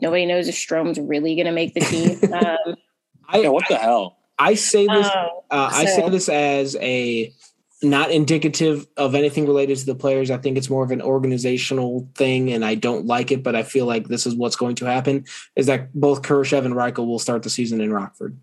nobody 0.00 0.26
knows 0.26 0.48
if 0.48 0.54
Strome's 0.54 0.98
really 0.98 1.34
going 1.34 1.46
to 1.46 1.52
make 1.52 1.74
the 1.74 1.80
team. 1.80 2.18
um, 2.32 2.76
I, 3.28 3.38
yeah, 3.38 3.48
what 3.48 3.68
the 3.68 3.76
hell? 3.76 4.18
I 4.38 4.54
say 4.54 4.86
this. 4.86 5.06
Oh, 5.14 5.44
uh, 5.50 5.70
I 5.72 5.84
say 5.84 6.08
this 6.08 6.28
as 6.28 6.76
a 6.80 7.32
not 7.82 8.10
indicative 8.10 8.86
of 8.96 9.14
anything 9.14 9.46
related 9.46 9.78
to 9.78 9.86
the 9.86 9.94
players. 9.94 10.30
I 10.30 10.36
think 10.36 10.58
it's 10.58 10.68
more 10.68 10.84
of 10.84 10.90
an 10.90 11.02
organizational 11.02 12.08
thing, 12.14 12.50
and 12.52 12.64
I 12.64 12.74
don't 12.74 13.06
like 13.06 13.30
it. 13.32 13.42
But 13.42 13.54
I 13.54 13.62
feel 13.62 13.86
like 13.86 14.08
this 14.08 14.26
is 14.26 14.34
what's 14.34 14.56
going 14.56 14.76
to 14.76 14.86
happen: 14.86 15.24
is 15.56 15.66
that 15.66 15.92
both 15.94 16.22
Kurashev 16.22 16.64
and 16.64 16.74
Reichel 16.74 17.06
will 17.06 17.18
start 17.18 17.42
the 17.42 17.50
season 17.50 17.80
in 17.80 17.92
Rockford, 17.92 18.38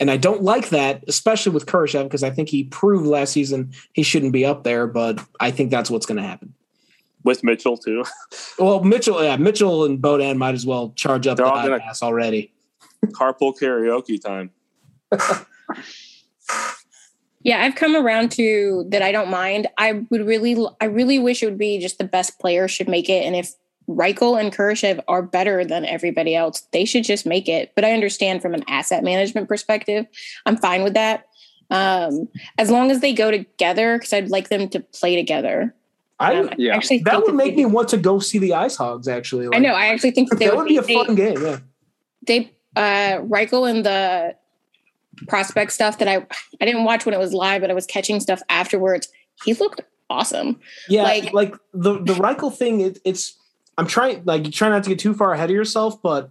and 0.00 0.10
I 0.10 0.16
don't 0.16 0.42
like 0.42 0.70
that, 0.70 1.04
especially 1.08 1.52
with 1.52 1.66
Kurashev, 1.66 2.04
because 2.04 2.22
I 2.22 2.30
think 2.30 2.48
he 2.48 2.64
proved 2.64 3.06
last 3.06 3.32
season 3.32 3.72
he 3.92 4.02
shouldn't 4.02 4.32
be 4.32 4.44
up 4.44 4.64
there. 4.64 4.86
But 4.86 5.24
I 5.40 5.50
think 5.50 5.70
that's 5.70 5.90
what's 5.90 6.06
going 6.06 6.20
to 6.20 6.26
happen. 6.26 6.54
With 7.24 7.44
Mitchell 7.44 7.76
too. 7.76 8.04
Well, 8.58 8.82
Mitchell, 8.84 9.22
yeah, 9.22 9.36
Mitchell 9.36 9.84
and 9.84 10.00
Beaudin 10.00 10.36
might 10.38 10.54
as 10.54 10.66
well 10.66 10.92
charge 10.96 11.26
up 11.26 11.36
They're 11.36 11.46
the 11.46 11.52
all 11.52 11.62
gonna- 11.68 11.82
ass 11.84 12.02
already. 12.02 12.52
Carpool 13.06 13.54
karaoke 13.58 14.20
time. 14.20 14.50
Yeah, 17.44 17.60
I've 17.64 17.74
come 17.74 17.96
around 17.96 18.30
to 18.32 18.84
that. 18.90 19.02
I 19.02 19.10
don't 19.10 19.28
mind. 19.28 19.66
I 19.76 20.04
would 20.10 20.24
really, 20.24 20.56
I 20.80 20.84
really 20.84 21.18
wish 21.18 21.42
it 21.42 21.46
would 21.46 21.58
be 21.58 21.80
just 21.80 21.98
the 21.98 22.04
best 22.04 22.38
player 22.38 22.68
should 22.68 22.88
make 22.88 23.08
it, 23.08 23.24
and 23.24 23.34
if 23.34 23.52
Reichel 23.88 24.40
and 24.40 24.54
Kurashev 24.54 25.00
are 25.08 25.22
better 25.22 25.64
than 25.64 25.84
everybody 25.84 26.36
else, 26.36 26.60
they 26.72 26.84
should 26.84 27.02
just 27.02 27.26
make 27.26 27.48
it. 27.48 27.72
But 27.74 27.84
I 27.84 27.92
understand 27.94 28.42
from 28.42 28.54
an 28.54 28.62
asset 28.68 29.02
management 29.02 29.48
perspective, 29.48 30.06
I'm 30.46 30.56
fine 30.56 30.84
with 30.84 30.94
that. 30.94 31.26
Um, 31.68 32.28
as 32.58 32.70
long 32.70 32.92
as 32.92 33.00
they 33.00 33.12
go 33.12 33.32
together, 33.32 33.98
because 33.98 34.12
I'd 34.12 34.28
like 34.30 34.48
them 34.48 34.68
to 34.68 34.78
play 34.78 35.16
together. 35.16 35.74
I 36.22 36.54
Yeah. 36.58 36.76
actually 36.76 36.98
that 37.00 37.10
think 37.14 37.26
would 37.26 37.34
make 37.34 37.56
me 37.56 37.64
want 37.66 37.88
to 37.90 37.96
go 37.96 38.18
see 38.18 38.38
the 38.38 38.54
Ice 38.54 38.76
Hogs. 38.76 39.08
Actually, 39.08 39.46
I 39.46 39.48
Like, 39.50 39.62
know. 39.62 39.74
I 39.74 39.86
actually 39.86 40.12
think 40.12 40.30
that 40.30 40.38
they 40.38 40.46
that 40.46 40.56
would 40.56 40.68
be 40.68 40.76
a 40.78 40.82
they- 40.82 40.94
fun 40.94 41.14
game. 41.14 41.40
Yeah. 41.42 41.58
they 42.26 42.52
uh 42.76 43.18
Reichel 43.28 43.68
and 43.70 43.84
the 43.84 44.34
prospect 45.28 45.72
stuff 45.72 45.98
that 45.98 46.08
I 46.08 46.26
I 46.60 46.64
didn't 46.64 46.84
watch 46.84 47.04
when 47.04 47.14
it 47.14 47.18
was 47.18 47.32
live, 47.32 47.60
but 47.60 47.70
I 47.70 47.74
was 47.74 47.86
catching 47.86 48.20
stuff 48.20 48.40
afterwards. 48.48 49.08
He 49.44 49.54
looked 49.54 49.80
awesome. 50.10 50.60
Yeah, 50.88 51.02
Like- 51.04 51.32
like, 51.32 51.54
the 51.74 51.94
the 52.02 52.14
Reichel 52.14 52.54
thing. 52.54 52.80
It, 52.80 52.98
it's 53.04 53.34
I'm 53.78 53.86
trying 53.86 54.22
like 54.24 54.44
you 54.46 54.52
try 54.52 54.68
not 54.68 54.84
to 54.84 54.90
get 54.90 54.98
too 54.98 55.14
far 55.14 55.32
ahead 55.32 55.50
of 55.50 55.56
yourself, 55.56 56.00
but 56.02 56.30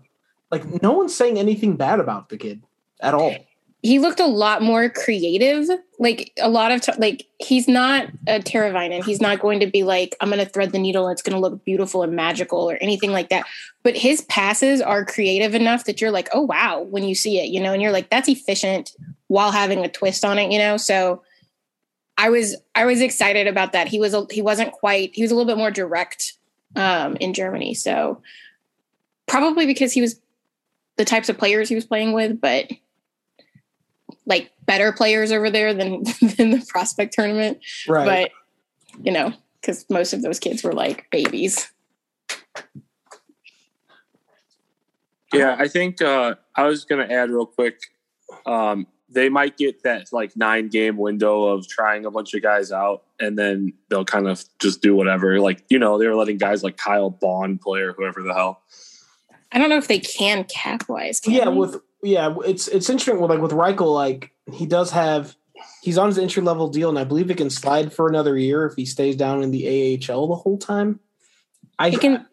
like 0.51 0.81
no 0.81 0.91
one's 0.93 1.15
saying 1.15 1.37
anything 1.39 1.75
bad 1.75 1.99
about 1.99 2.29
the 2.29 2.37
kid 2.37 2.61
at 3.01 3.13
all. 3.13 3.35
He 3.83 3.97
looked 3.97 4.19
a 4.19 4.27
lot 4.27 4.61
more 4.61 4.89
creative. 4.89 5.67
Like 5.97 6.33
a 6.39 6.49
lot 6.49 6.71
of 6.71 6.81
t- 6.81 6.91
like 6.97 7.27
he's 7.39 7.67
not 7.67 8.07
a 8.27 8.39
Teravainen. 8.39 9.03
He's 9.03 9.21
not 9.21 9.39
going 9.39 9.59
to 9.59 9.67
be 9.67 9.83
like 9.83 10.15
I'm 10.21 10.29
going 10.29 10.43
to 10.43 10.49
thread 10.49 10.71
the 10.71 10.79
needle. 10.79 11.07
It's 11.09 11.21
going 11.21 11.35
to 11.35 11.39
look 11.39 11.63
beautiful 11.65 12.03
and 12.03 12.15
magical 12.15 12.69
or 12.69 12.77
anything 12.81 13.11
like 13.11 13.29
that. 13.29 13.45
But 13.83 13.95
his 13.95 14.21
passes 14.21 14.81
are 14.81 15.03
creative 15.03 15.55
enough 15.55 15.85
that 15.85 15.99
you're 15.99 16.11
like, 16.11 16.29
oh 16.33 16.41
wow, 16.41 16.81
when 16.81 17.03
you 17.03 17.15
see 17.15 17.39
it, 17.39 17.49
you 17.49 17.59
know, 17.59 17.73
and 17.73 17.81
you're 17.81 17.91
like, 17.91 18.09
that's 18.09 18.29
efficient 18.29 18.95
while 19.27 19.51
having 19.51 19.83
a 19.83 19.89
twist 19.89 20.23
on 20.25 20.37
it, 20.37 20.51
you 20.51 20.59
know. 20.59 20.77
So 20.77 21.23
I 22.17 22.29
was 22.29 22.55
I 22.75 22.85
was 22.85 23.01
excited 23.01 23.47
about 23.47 23.71
that. 23.73 23.87
He 23.87 23.99
was 23.99 24.13
a, 24.13 24.27
he 24.29 24.41
wasn't 24.41 24.73
quite 24.73 25.11
he 25.13 25.23
was 25.23 25.31
a 25.31 25.35
little 25.35 25.51
bit 25.51 25.57
more 25.57 25.71
direct 25.71 26.33
um, 26.75 27.15
in 27.19 27.33
Germany. 27.33 27.73
So 27.73 28.21
probably 29.27 29.65
because 29.65 29.91
he 29.93 30.01
was 30.01 30.19
the 30.97 31.05
types 31.05 31.29
of 31.29 31.37
players 31.37 31.69
he 31.69 31.75
was 31.75 31.85
playing 31.85 32.13
with, 32.13 32.39
but 32.39 32.69
like 34.31 34.49
better 34.65 34.93
players 34.93 35.33
over 35.33 35.49
there 35.49 35.73
than 35.73 36.03
than 36.37 36.51
the 36.51 36.65
prospect 36.69 37.13
tournament. 37.13 37.59
Right. 37.87 38.31
But 38.95 39.03
you 39.03 39.11
know, 39.11 39.33
because 39.59 39.85
most 39.89 40.13
of 40.13 40.21
those 40.21 40.39
kids 40.39 40.63
were 40.63 40.73
like 40.73 41.05
babies. 41.11 41.69
Yeah, 45.33 45.55
I 45.57 45.67
think 45.67 46.01
uh, 46.01 46.35
I 46.55 46.63
was 46.63 46.83
going 46.83 47.07
to 47.07 47.13
add 47.13 47.29
real 47.29 47.45
quick. 47.45 47.79
Um, 48.45 48.85
they 49.07 49.29
might 49.29 49.55
get 49.55 49.83
that 49.83 50.11
like 50.11 50.35
nine 50.35 50.67
game 50.67 50.97
window 50.97 51.43
of 51.45 51.67
trying 51.69 52.05
a 52.05 52.11
bunch 52.11 52.33
of 52.33 52.41
guys 52.41 52.71
out, 52.71 53.03
and 53.19 53.37
then 53.37 53.73
they'll 53.89 54.05
kind 54.05 54.27
of 54.27 54.43
just 54.59 54.81
do 54.81 54.95
whatever. 54.95 55.39
Like 55.39 55.63
you 55.69 55.79
know, 55.79 55.97
they 55.97 56.07
were 56.07 56.15
letting 56.15 56.37
guys 56.37 56.63
like 56.63 56.77
Kyle 56.77 57.09
Bond 57.09 57.61
play 57.61 57.81
or 57.81 57.93
whoever 57.93 58.21
the 58.23 58.33
hell. 58.33 58.61
I 59.51 59.57
don't 59.57 59.69
know 59.69 59.77
if 59.77 59.89
they 59.89 59.99
can 59.99 60.45
cap 60.45 60.87
wise. 60.87 61.21
Yeah, 61.25 61.49
with 61.49 61.81
yeah, 62.03 62.35
it's 62.45 62.67
it's 62.67 62.89
interesting. 62.89 63.19
With 63.19 63.29
like 63.29 63.41
with 63.41 63.51
Reichel, 63.51 63.93
like 63.93 64.31
he 64.51 64.65
does 64.65 64.91
have 64.91 65.35
he's 65.81 65.97
on 65.97 66.07
his 66.07 66.17
entry 66.17 66.41
level 66.41 66.67
deal, 66.67 66.89
and 66.89 66.97
I 66.97 67.03
believe 67.03 67.29
he 67.29 67.35
can 67.35 67.49
slide 67.49 67.93
for 67.93 68.07
another 68.07 68.37
year 68.37 68.65
if 68.65 68.75
he 68.75 68.85
stays 68.85 69.15
down 69.15 69.43
in 69.43 69.51
the 69.51 69.67
AHL 70.09 70.27
the 70.27 70.35
whole 70.35 70.57
time. 70.57 70.99
I 71.77 71.89
they 71.89 71.97
can 71.97 72.25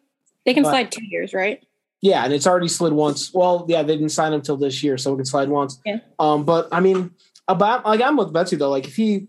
they 0.44 0.54
can 0.54 0.62
but- 0.62 0.70
slide 0.70 0.92
two 0.92 1.04
years, 1.04 1.34
right? 1.34 1.62
Yeah, 2.00 2.24
and 2.24 2.32
it's 2.32 2.46
already 2.46 2.68
slid 2.68 2.92
once. 2.92 3.34
Well, 3.34 3.66
yeah, 3.68 3.82
they 3.82 3.94
didn't 3.94 4.10
sign 4.10 4.32
him 4.32 4.40
till 4.40 4.56
this 4.56 4.84
year, 4.84 4.96
so 4.98 5.10
we 5.10 5.16
can 5.16 5.24
slide 5.24 5.48
once. 5.48 5.80
Yeah. 5.84 5.98
Um, 6.20 6.44
but 6.44 6.68
I 6.70 6.78
mean, 6.78 7.10
about 7.48 7.84
like 7.84 8.00
I'm 8.00 8.16
with 8.16 8.32
Betsy 8.32 8.54
though. 8.54 8.70
Like 8.70 8.86
if 8.86 8.94
he, 8.94 9.26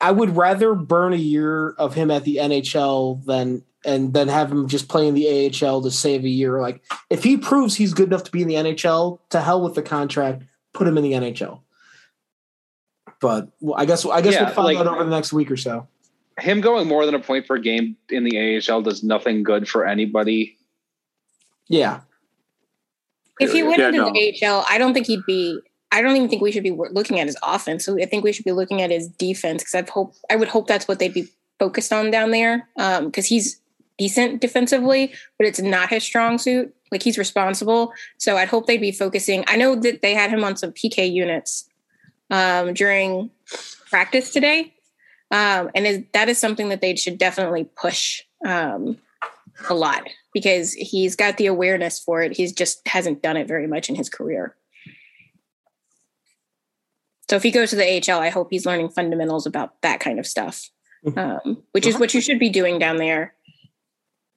I 0.00 0.12
would 0.12 0.36
rather 0.36 0.74
burn 0.74 1.14
a 1.14 1.16
year 1.16 1.70
of 1.70 1.94
him 1.94 2.12
at 2.12 2.22
the 2.22 2.36
NHL 2.36 3.24
than 3.24 3.64
and 3.86 4.12
then 4.12 4.28
have 4.28 4.50
him 4.50 4.68
just 4.68 4.88
play 4.88 5.06
in 5.08 5.14
the 5.14 5.26
AHL 5.62 5.80
to 5.82 5.90
save 5.90 6.24
a 6.24 6.28
year. 6.28 6.60
Like 6.60 6.82
if 7.08 7.22
he 7.24 7.36
proves 7.36 7.76
he's 7.76 7.94
good 7.94 8.08
enough 8.08 8.24
to 8.24 8.30
be 8.32 8.42
in 8.42 8.48
the 8.48 8.54
NHL, 8.54 9.20
to 9.30 9.40
hell 9.40 9.62
with 9.62 9.74
the 9.74 9.82
contract. 9.82 10.42
Put 10.74 10.86
him 10.86 10.98
in 10.98 11.04
the 11.04 11.12
NHL. 11.12 11.60
But 13.20 13.48
well, 13.60 13.80
I 13.80 13.86
guess 13.86 14.04
I 14.04 14.20
guess 14.20 14.34
Yeah, 14.34 14.44
we'll 14.44 14.54
find 14.54 14.66
like- 14.66 14.76
out 14.78 14.86
over 14.86 15.04
the 15.04 15.10
next 15.10 15.32
week 15.32 15.50
or 15.50 15.56
so. 15.56 15.88
Him 16.38 16.60
going 16.60 16.86
more 16.86 17.06
than 17.06 17.14
a 17.14 17.18
point 17.20 17.46
per 17.48 17.56
game 17.56 17.96
in 18.10 18.24
the 18.24 18.36
AHL 18.58 18.82
does 18.82 19.02
nothing 19.02 19.42
good 19.42 19.66
for 19.66 19.86
anybody. 19.86 20.58
Yeah. 21.66 22.00
If 23.40 23.52
he 23.52 23.62
went 23.62 23.78
Yeah, 23.78 23.86
into 23.88 23.98
no. 24.00 24.12
the 24.12 24.34
AHL, 24.44 24.64
I 24.68 24.76
don't 24.76 24.92
think 24.92 25.06
he'd 25.06 25.24
be. 25.26 25.58
I 25.92 26.02
don't 26.02 26.14
even 26.14 26.28
think 26.28 26.42
we 26.42 26.52
should 26.52 26.62
be 26.62 26.72
looking 26.72 27.20
at 27.20 27.26
his 27.26 27.38
offense. 27.42 27.86
So 27.86 27.98
I 27.98 28.04
think 28.04 28.22
we 28.22 28.32
should 28.32 28.44
be 28.44 28.52
looking 28.52 28.82
at 28.82 28.90
his 28.90 29.08
defense 29.08 29.62
because 29.62 29.74
I've 29.74 29.88
hope 29.88 30.14
I 30.30 30.36
would 30.36 30.48
hope 30.48 30.66
that's 30.66 30.86
what 30.86 30.98
they'd 30.98 31.14
be 31.14 31.26
focused 31.58 31.92
on 31.92 32.10
down 32.10 32.32
there 32.32 32.68
um, 32.76 33.06
because 33.06 33.24
he's 33.24 33.58
decent 33.98 34.40
defensively, 34.40 35.12
but 35.38 35.46
it's 35.46 35.60
not 35.60 35.90
his 35.90 36.04
strong 36.04 36.38
suit. 36.38 36.74
Like 36.92 37.02
he's 37.02 37.18
responsible, 37.18 37.92
so 38.16 38.36
I'd 38.36 38.48
hope 38.48 38.66
they'd 38.66 38.76
be 38.76 38.92
focusing. 38.92 39.44
I 39.48 39.56
know 39.56 39.74
that 39.74 40.02
they 40.02 40.14
had 40.14 40.30
him 40.30 40.44
on 40.44 40.56
some 40.56 40.70
PK 40.70 41.10
units 41.10 41.68
um, 42.30 42.74
during 42.74 43.30
practice 43.90 44.30
today, 44.30 44.72
um, 45.32 45.70
and 45.74 45.84
is, 45.84 46.04
that 46.12 46.28
is 46.28 46.38
something 46.38 46.68
that 46.68 46.80
they 46.80 46.94
should 46.94 47.18
definitely 47.18 47.64
push 47.64 48.22
um, 48.46 48.98
a 49.68 49.74
lot 49.74 50.08
because 50.32 50.74
he's 50.74 51.16
got 51.16 51.38
the 51.38 51.46
awareness 51.46 51.98
for 51.98 52.22
it. 52.22 52.36
He's 52.36 52.52
just 52.52 52.86
hasn't 52.86 53.22
done 53.22 53.36
it 53.36 53.48
very 53.48 53.66
much 53.66 53.88
in 53.88 53.96
his 53.96 54.08
career. 54.08 54.54
So 57.28 57.36
if 57.36 57.42
he 57.42 57.50
goes 57.50 57.70
to 57.70 57.76
the 57.76 58.12
AHL, 58.12 58.20
I 58.20 58.28
hope 58.28 58.48
he's 58.50 58.66
learning 58.66 58.90
fundamentals 58.90 59.46
about 59.46 59.80
that 59.82 59.98
kind 59.98 60.18
of 60.18 60.26
stuff, 60.26 60.70
um, 61.16 61.62
which 61.72 61.86
is 61.86 61.98
what 61.98 62.14
you 62.14 62.20
should 62.20 62.38
be 62.38 62.50
doing 62.50 62.78
down 62.78 62.98
there. 62.98 63.34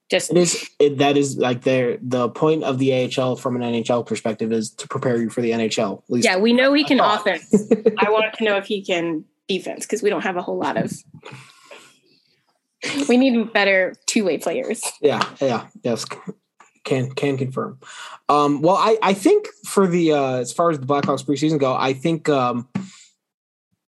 Just 0.10 0.32
It 0.32 0.38
is 0.38 0.70
it, 0.80 0.98
that 0.98 1.18
is 1.18 1.38
like 1.38 1.62
their 1.62 1.98
the 2.02 2.30
point 2.30 2.64
of 2.64 2.80
the 2.80 2.94
AHL 3.16 3.36
from 3.36 3.56
an 3.56 3.62
NHL 3.62 4.06
perspective 4.06 4.52
is 4.52 4.72
to 4.72 4.88
prepare 4.88 5.18
you 5.18 5.30
for 5.30 5.42
the 5.42 5.52
NHL. 5.52 6.00
At 6.04 6.10
least 6.10 6.26
yeah, 6.26 6.38
we 6.38 6.52
know 6.52 6.74
he 6.74 6.84
can 6.84 6.98
thought. 6.98 7.22
offense. 7.22 7.54
I 8.00 8.10
want 8.10 8.34
to 8.34 8.44
know 8.44 8.58
if 8.58 8.66
he 8.66 8.84
can 8.84 9.24
defense 9.48 9.86
because 9.86 10.02
we 10.02 10.10
don't 10.10 10.22
have 10.22 10.36
a 10.36 10.42
whole 10.42 10.58
lot 10.58 10.78
of. 10.78 10.92
We 13.08 13.18
need 13.18 13.54
better 13.54 13.94
two 14.08 14.24
way 14.24 14.38
players. 14.38 14.82
Yeah, 15.02 15.24
yeah, 15.42 15.68
yes, 15.84 16.06
can 16.86 17.12
can 17.12 17.38
confirm. 17.38 17.80
Um, 18.30 18.62
well, 18.62 18.78
I 18.78 18.98
I 19.04 19.14
think 19.14 19.48
for 19.66 19.86
the 19.86 20.14
uh, 20.14 20.34
as 20.38 20.54
far 20.54 20.72
as 20.72 20.80
the 20.80 20.86
Blackhawks 20.86 21.26
preseason 21.26 21.60
go, 21.60 21.76
I 21.76 21.94
think 21.94 22.30
um, 22.30 22.68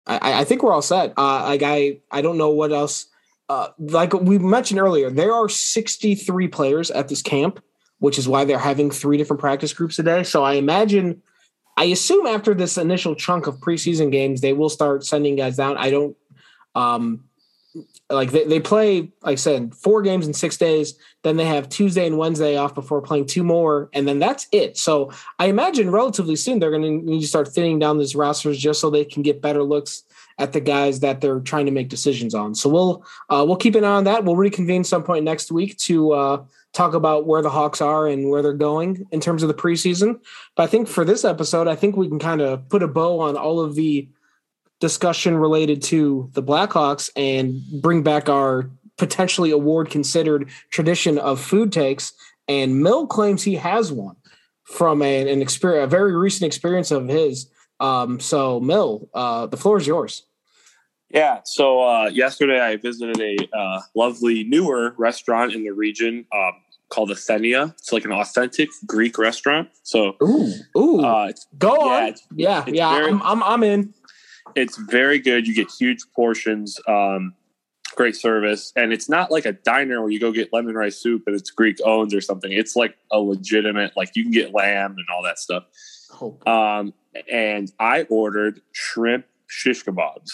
I 0.06 0.42
I 0.42 0.44
think 0.44 0.64
we're 0.64 0.74
all 0.74 0.82
set. 0.82 1.14
Uh, 1.18 1.44
like 1.44 1.62
I 1.64 2.00
I 2.12 2.22
don't 2.22 2.38
know 2.38 2.50
what 2.50 2.72
else. 2.72 3.09
Uh, 3.50 3.70
like 3.80 4.14
we 4.14 4.38
mentioned 4.38 4.80
earlier, 4.80 5.10
there 5.10 5.34
are 5.34 5.50
63 5.50 6.48
players 6.50 6.92
at 6.92 7.08
this 7.08 7.24
camp, 7.24 7.62
which 7.98 8.20
is 8.20 8.28
why 8.28 8.46
they're 8.46 8.60
having 8.60 8.92
three 8.92 9.18
different 9.18 9.40
practice 9.40 9.74
groups 9.74 9.98
a 9.98 10.04
day. 10.04 10.24
So 10.24 10.44
I 10.44 10.54
imagine, 10.54 11.24
I 11.76 11.86
assume 11.86 12.28
after 12.28 12.54
this 12.54 12.78
initial 12.78 13.16
chunk 13.16 13.48
of 13.48 13.56
preseason 13.56 14.12
games, 14.12 14.42
they 14.42 14.54
will 14.54 14.70
start 14.70 15.04
sending 15.04 15.36
guys 15.36 15.58
down. 15.58 15.78
I 15.78 15.90
don't, 15.90 16.16
um, 16.76 17.24
like 18.12 18.32
they, 18.32 18.46
they 18.46 18.60
play, 18.60 19.12
like 19.24 19.34
I 19.34 19.36
said, 19.36 19.74
four 19.74 20.04
games 20.04 20.28
in 20.28 20.34
six 20.34 20.58
days. 20.58 20.96
Then 21.24 21.38
they 21.38 21.46
have 21.46 21.70
Tuesday 21.70 22.06
and 22.06 22.18
Wednesday 22.18 22.56
off 22.56 22.76
before 22.76 23.02
playing 23.02 23.28
two 23.28 23.44
more, 23.44 23.90
and 23.94 24.08
then 24.08 24.20
that's 24.20 24.48
it. 24.52 24.78
So 24.78 25.12
I 25.38 25.48
imagine 25.48 25.92
relatively 25.92 26.36
soon 26.36 26.60
they're 26.60 26.72
going 26.72 27.02
to 27.02 27.06
need 27.06 27.22
to 27.22 27.28
start 27.28 27.48
thinning 27.48 27.80
down 27.80 27.98
these 27.98 28.16
rosters 28.16 28.60
just 28.60 28.80
so 28.80 28.90
they 28.90 29.06
can 29.06 29.24
get 29.24 29.42
better 29.42 29.64
looks 29.64 30.04
at 30.40 30.54
the 30.54 30.62
guys 30.62 31.02
that 31.02 31.22
they're 31.22 31.42
trying 31.42 31.66
to 31.66 31.72
make 31.72 31.90
decisions 31.90 32.34
on. 32.34 32.56
So 32.56 32.70
we'll 32.70 33.06
uh, 33.30 33.44
we'll 33.46 33.58
keep 33.58 33.76
an 33.76 33.84
eye 33.84 33.96
on 33.96 34.06
that. 34.06 34.24
We'll 34.24 34.38
reconvene 34.38 34.84
some 34.84 35.04
point 35.04 35.26
next 35.26 35.52
week 35.52 35.78
to 35.80 36.14
uh, 36.14 36.44
talk 36.74 36.94
about 36.94 37.28
where 37.28 37.42
the 37.42 37.50
Hawks 37.50 37.82
are 37.82 38.08
and 38.08 38.30
where 38.30 38.42
they're 38.42 38.54
going 38.54 39.06
in 39.12 39.20
terms 39.20 39.44
of 39.44 39.50
the 39.50 39.54
preseason. 39.54 40.20
But 40.56 40.64
I 40.64 40.68
think 40.68 40.88
for 40.88 41.06
this 41.06 41.26
episode, 41.26 41.68
I 41.68 41.76
think 41.76 41.96
we 41.96 42.08
can 42.08 42.20
kind 42.20 42.42
of 42.42 42.68
put 42.70 42.82
a 42.82 42.88
bow 42.88 43.20
on 43.20 43.36
all 43.36 43.60
of 43.60 43.76
the 43.76 44.10
discussion 44.80 45.36
related 45.36 45.82
to 45.84 46.30
the 46.34 46.42
Blackhawks 46.42 47.10
and 47.16 47.62
bring 47.82 48.02
back 48.02 48.30
our 48.30 48.70
potentially 48.98 49.52
award 49.52 49.90
considered 49.90 50.50
tradition 50.70 51.18
of 51.18 51.40
food 51.40 51.72
takes. 51.72 52.14
And 52.48 52.82
Mil 52.82 53.08
claims 53.08 53.44
he 53.44 53.56
has 53.56 53.92
one 53.92 54.16
from 54.64 55.02
a, 55.02 55.32
an 55.32 55.42
experience, 55.42 55.84
a 55.84 55.88
very 55.88 56.16
recent 56.16 56.48
experience 56.48 56.92
of 56.92 57.08
his. 57.08 57.50
Um, 57.80 58.20
so, 58.20 58.60
Mil, 58.60 59.10
uh, 59.14 59.48
the 59.48 59.58
floor 59.58 59.78
is 59.78 59.88
yours. 59.88 60.24
Yeah. 61.10 61.40
So 61.46 61.82
uh, 61.82 62.10
yesterday 62.10 62.62
I 62.62 62.76
visited 62.78 63.20
a 63.20 63.58
uh, 63.58 63.82
lovely 63.96 64.44
newer 64.44 64.94
restaurant 64.98 65.54
in 65.54 65.64
the 65.64 65.72
region 65.72 66.26
um, 66.34 66.54
called 66.90 67.10
Athenia. 67.10 67.72
It's 67.74 67.92
like 67.92 68.06
an 68.06 68.12
authentic 68.12 68.70
Greek 68.86 69.18
restaurant. 69.18 69.70
So, 69.84 70.16
ooh, 70.22 70.52
ooh, 70.78 71.02
uh, 71.04 71.32
go 71.58 71.76
yeah, 71.80 71.92
on. 71.98 72.04
it's- 72.04 72.28
yeah, 72.36 72.64
it's 72.68 72.78
yeah, 72.78 72.94
very- 72.96 73.12
I'm, 73.12 73.22
I'm, 73.24 73.44
I'm 73.44 73.64
in. 73.64 73.94
it's 74.56 74.78
very 74.78 75.20
good. 75.20 75.48
You 75.48 75.56
get 75.56 75.72
huge 75.72 76.00
portions, 76.16 76.80
um, 76.88 77.34
great 77.96 78.16
service, 78.16 78.72
and 78.76 78.94
it's 78.94 79.10
not 79.10 79.32
like 79.32 79.46
a 79.46 79.52
diner 79.54 80.02
where 80.02 80.12
you 80.12 80.20
go 80.20 80.32
get 80.32 80.54
lemon 80.54 80.76
rice 80.76 80.98
soup 80.98 81.24
and 81.26 81.36
it's 81.36 81.50
Greek 81.50 81.78
owned 81.84 82.14
or 82.14 82.22
something. 82.22 82.52
It's 82.52 82.76
like 82.76 82.96
a 83.12 83.20
legitimate, 83.20 83.98
like 83.98 84.16
you 84.16 84.22
can 84.24 84.32
get 84.32 84.54
lamb 84.54 84.92
and 84.92 85.06
all 85.12 85.24
that 85.24 85.40
stuff. 85.40 85.64
Oh, 86.22 86.38
Um, 86.52 86.94
and 87.32 87.72
I 87.80 88.04
ordered 88.10 88.62
shrimp 88.74 89.26
shish 89.48 89.84
kebabs, 89.84 90.30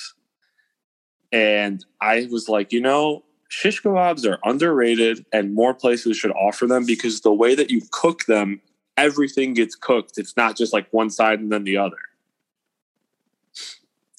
and 1.36 1.86
I 2.02 2.28
was 2.32 2.48
like, 2.48 2.72
you 2.72 2.82
know, 2.82 3.24
shish 3.50 3.82
kebabs 3.82 4.26
are 4.26 4.40
underrated, 4.44 5.26
and 5.32 5.54
more 5.54 5.74
places 5.74 6.18
should 6.18 6.32
offer 6.32 6.66
them 6.66 6.86
because 6.86 7.22
the 7.22 7.34
way 7.34 7.56
that 7.56 7.70
you 7.70 7.82
cook 7.92 8.26
them, 8.26 8.62
everything 8.98 9.54
gets 9.54 9.76
cooked. 9.76 10.18
It's 10.18 10.38
not 10.38 10.56
just 10.58 10.74
like 10.74 10.88
one 10.92 11.10
side 11.10 11.40
and 11.40 11.52
then 11.52 11.64
the 11.64 11.78
other 11.78 11.98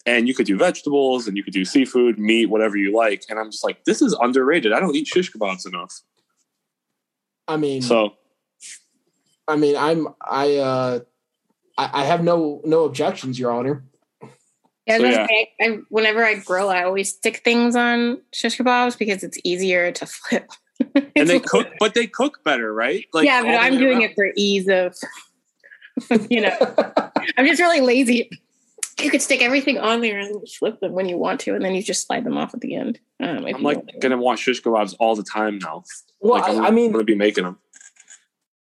and 0.07 0.29
you 0.29 0.35
could 0.35 0.47
do 0.47 0.57
vegetables 0.57 1.27
and 1.27 1.37
you 1.37 1.43
could 1.43 1.53
do 1.53 1.64
seafood, 1.64 2.19
meat, 2.19 2.47
whatever 2.47 2.77
you 2.77 2.97
like. 2.97 3.25
And 3.29 3.39
I'm 3.39 3.51
just 3.51 3.64
like, 3.64 3.85
this 3.85 4.01
is 4.01 4.17
underrated. 4.21 4.73
I 4.73 4.79
don't 4.79 4.95
eat 4.95 5.09
shish 5.09 5.33
kebabs 5.33 5.67
enough. 5.67 6.01
I 7.49 7.57
mean, 7.57 7.83
So 7.83 8.14
I 9.49 9.57
mean, 9.57 9.77
I'm, 9.77 10.09
I, 10.21 10.57
uh, 10.57 11.01
I, 11.77 12.03
I 12.03 12.05
have 12.05 12.23
no, 12.23 12.61
no 12.64 12.85
objections, 12.85 13.39
Your 13.39 13.51
Honor. 13.51 13.85
Yeah, 14.87 14.99
So, 14.99 15.05
yeah. 15.05 15.26
say, 15.26 15.53
I, 15.61 15.78
whenever 15.89 16.24
I 16.24 16.34
grill, 16.34 16.68
I 16.68 16.84
always 16.84 17.11
stick 17.11 17.43
things 17.45 17.74
on 17.74 18.20
shish 18.32 18.57
kebabs 18.57 18.97
because 18.97 19.24
it's 19.24 19.39
easier 19.45 19.91
to 19.93 20.07
flip. 20.07 20.51
and 21.16 21.28
they 21.28 21.41
cook, 21.41 21.68
but 21.80 21.95
they 21.95 22.07
cook 22.07 22.45
better, 22.45 22.72
right? 22.72 23.05
yeah, 23.14 23.43
but 23.43 23.57
I'm 23.57 23.78
doing 23.78 23.99
around. 23.99 24.11
it 24.11 24.14
for 24.14 24.32
ease 24.37 24.68
of, 24.68 24.95
you 26.30 26.43
know, 26.43 26.57
I'm 27.37 27.47
just 27.47 27.61
really 27.61 27.80
lazy. 27.80 28.30
You 29.01 29.11
could 29.11 29.22
stick 29.22 29.43
everything 29.43 29.78
on 29.78 30.01
there 30.01 30.18
and 30.18 30.47
flip 30.49 30.80
them 30.80 30.93
when 30.93 31.09
you 31.09 31.18
want 31.18 31.41
to, 31.41 31.55
and 31.55 31.64
then 31.64 31.74
you 31.74 31.82
just 31.82 32.07
slide 32.07 32.24
them 32.24 32.37
off 32.37 32.55
at 32.55 32.61
the 32.61 32.74
end. 32.74 32.99
Um, 33.20 33.45
I'm 33.47 33.62
like 33.62 33.82
gonna 34.01 34.16
want 34.16 34.39
shish 34.39 34.62
kebabs 34.62 34.95
all 34.99 35.16
the 35.16 35.22
time 35.22 35.59
now. 35.59 35.84
Well, 36.20 36.41
like, 36.41 36.51
I'm, 36.51 36.64
I, 36.64 36.68
I 36.68 36.70
mean, 36.70 36.93
gonna 36.93 37.05
be 37.05 37.14
making 37.14 37.45
them. 37.45 37.59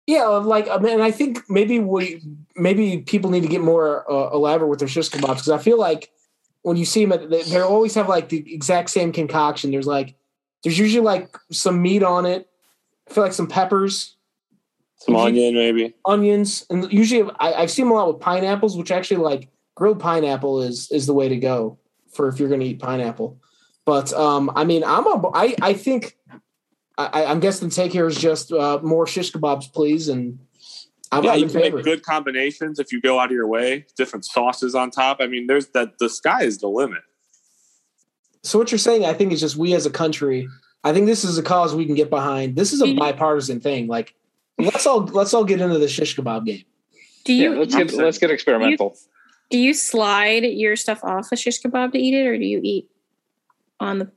Yeah, 0.05 0.25
like 0.25 0.67
I 0.67 0.77
mean, 0.77 0.99
I 0.99 1.11
think 1.11 1.49
maybe 1.49 1.79
we 1.79 2.21
maybe 2.55 2.99
people 2.99 3.29
need 3.29 3.43
to 3.43 3.47
get 3.47 3.61
more 3.61 4.09
uh, 4.11 4.31
elaborate 4.33 4.67
with 4.67 4.79
their 4.79 4.87
shish 4.87 5.09
kebabs 5.09 5.35
because 5.35 5.49
I 5.49 5.57
feel 5.59 5.79
like 5.79 6.11
when 6.63 6.75
you 6.77 6.85
see 6.85 7.05
them, 7.05 7.29
they, 7.29 7.43
they 7.43 7.59
always 7.61 7.95
have 7.95 8.09
like 8.09 8.29
the 8.29 8.53
exact 8.53 8.89
same 8.89 9.13
concoction. 9.13 9.71
There's 9.71 9.87
like 9.87 10.15
there's 10.63 10.77
usually 10.77 11.05
like 11.05 11.35
some 11.51 11.81
meat 11.81 12.03
on 12.03 12.25
it. 12.25 12.49
I 13.09 13.13
feel 13.13 13.23
like 13.23 13.33
some 13.33 13.47
peppers, 13.47 14.17
Some 14.97 15.15
onion, 15.15 15.55
maybe. 15.55 15.93
onions, 16.05 16.65
and 16.69 16.91
usually 16.91 17.29
I, 17.39 17.53
I've 17.53 17.71
seen 17.71 17.85
them 17.85 17.91
a 17.91 17.95
lot 17.95 18.07
with 18.07 18.21
pineapples, 18.21 18.75
which 18.77 18.91
actually 18.91 19.17
like 19.23 19.47
grilled 19.75 19.99
pineapple 19.99 20.61
is 20.61 20.91
is 20.91 21.05
the 21.05 21.13
way 21.13 21.29
to 21.29 21.37
go 21.37 21.79
for 22.13 22.27
if 22.27 22.39
you're 22.39 22.49
going 22.49 22.61
to 22.61 22.67
eat 22.67 22.79
pineapple. 22.79 23.39
But 23.85 24.11
um, 24.13 24.51
I 24.55 24.63
mean, 24.65 24.83
I'm 24.83 25.07
a 25.07 25.29
I 25.33 25.55
I 25.61 25.73
think 25.73 26.17
I, 26.97 27.25
I'm 27.25 27.39
guessing 27.39 27.69
the 27.69 27.75
take 27.75 27.91
here 27.91 28.05
is 28.07 28.17
just 28.17 28.51
uh, 28.51 28.79
more 28.83 29.07
shish 29.07 29.31
kebabs, 29.31 29.71
please, 29.73 30.09
and 30.09 30.37
I'm, 31.11 31.23
yeah, 31.23 31.33
you 31.33 31.45
can 31.47 31.61
favor. 31.61 31.77
make 31.77 31.85
good 31.85 32.03
combinations 32.03 32.79
if 32.79 32.91
you 32.91 33.01
go 33.01 33.19
out 33.19 33.25
of 33.25 33.31
your 33.31 33.47
way. 33.47 33.85
Different 33.97 34.25
sauces 34.25 34.75
on 34.75 34.91
top. 34.91 35.17
I 35.19 35.27
mean, 35.27 35.47
there's 35.47 35.67
that. 35.69 35.97
The 35.99 36.09
sky 36.09 36.43
is 36.43 36.59
the 36.59 36.67
limit. 36.67 37.01
So 38.43 38.59
what 38.59 38.71
you're 38.71 38.79
saying, 38.79 39.05
I 39.05 39.13
think, 39.13 39.31
is 39.31 39.39
just 39.39 39.55
we 39.55 39.73
as 39.73 39.85
a 39.85 39.89
country. 39.89 40.47
I 40.83 40.91
think 40.93 41.05
this 41.05 41.23
is 41.23 41.37
a 41.37 41.43
cause 41.43 41.73
we 41.73 41.85
can 41.85 41.95
get 41.95 42.09
behind. 42.09 42.55
This 42.55 42.73
is 42.73 42.81
a 42.81 42.93
bipartisan 42.93 43.59
thing. 43.59 43.87
Like, 43.87 44.13
let's 44.57 44.85
all 44.85 44.99
let's 44.99 45.33
all 45.33 45.45
get 45.45 45.61
into 45.61 45.79
the 45.79 45.87
shish 45.87 46.15
kebab 46.15 46.45
game. 46.45 46.63
Do 47.25 47.33
you 47.33 47.53
yeah, 47.53 47.59
let's 47.59 47.73
get 47.73 47.93
let's 47.93 48.17
get 48.17 48.29
experimental. 48.31 48.97
do 49.49 49.57
you 49.57 49.73
slide 49.73 50.43
your 50.43 50.75
stuff 50.75 51.03
off 51.03 51.31
a 51.31 51.37
shish 51.37 51.61
kebab 51.61 51.93
to 51.93 51.97
eat 51.97 52.13
it, 52.13 52.27
or 52.27 52.37
do 52.37 52.43
you 52.45 52.59
eat 52.61 52.89
on 53.79 53.99
the 53.99 54.11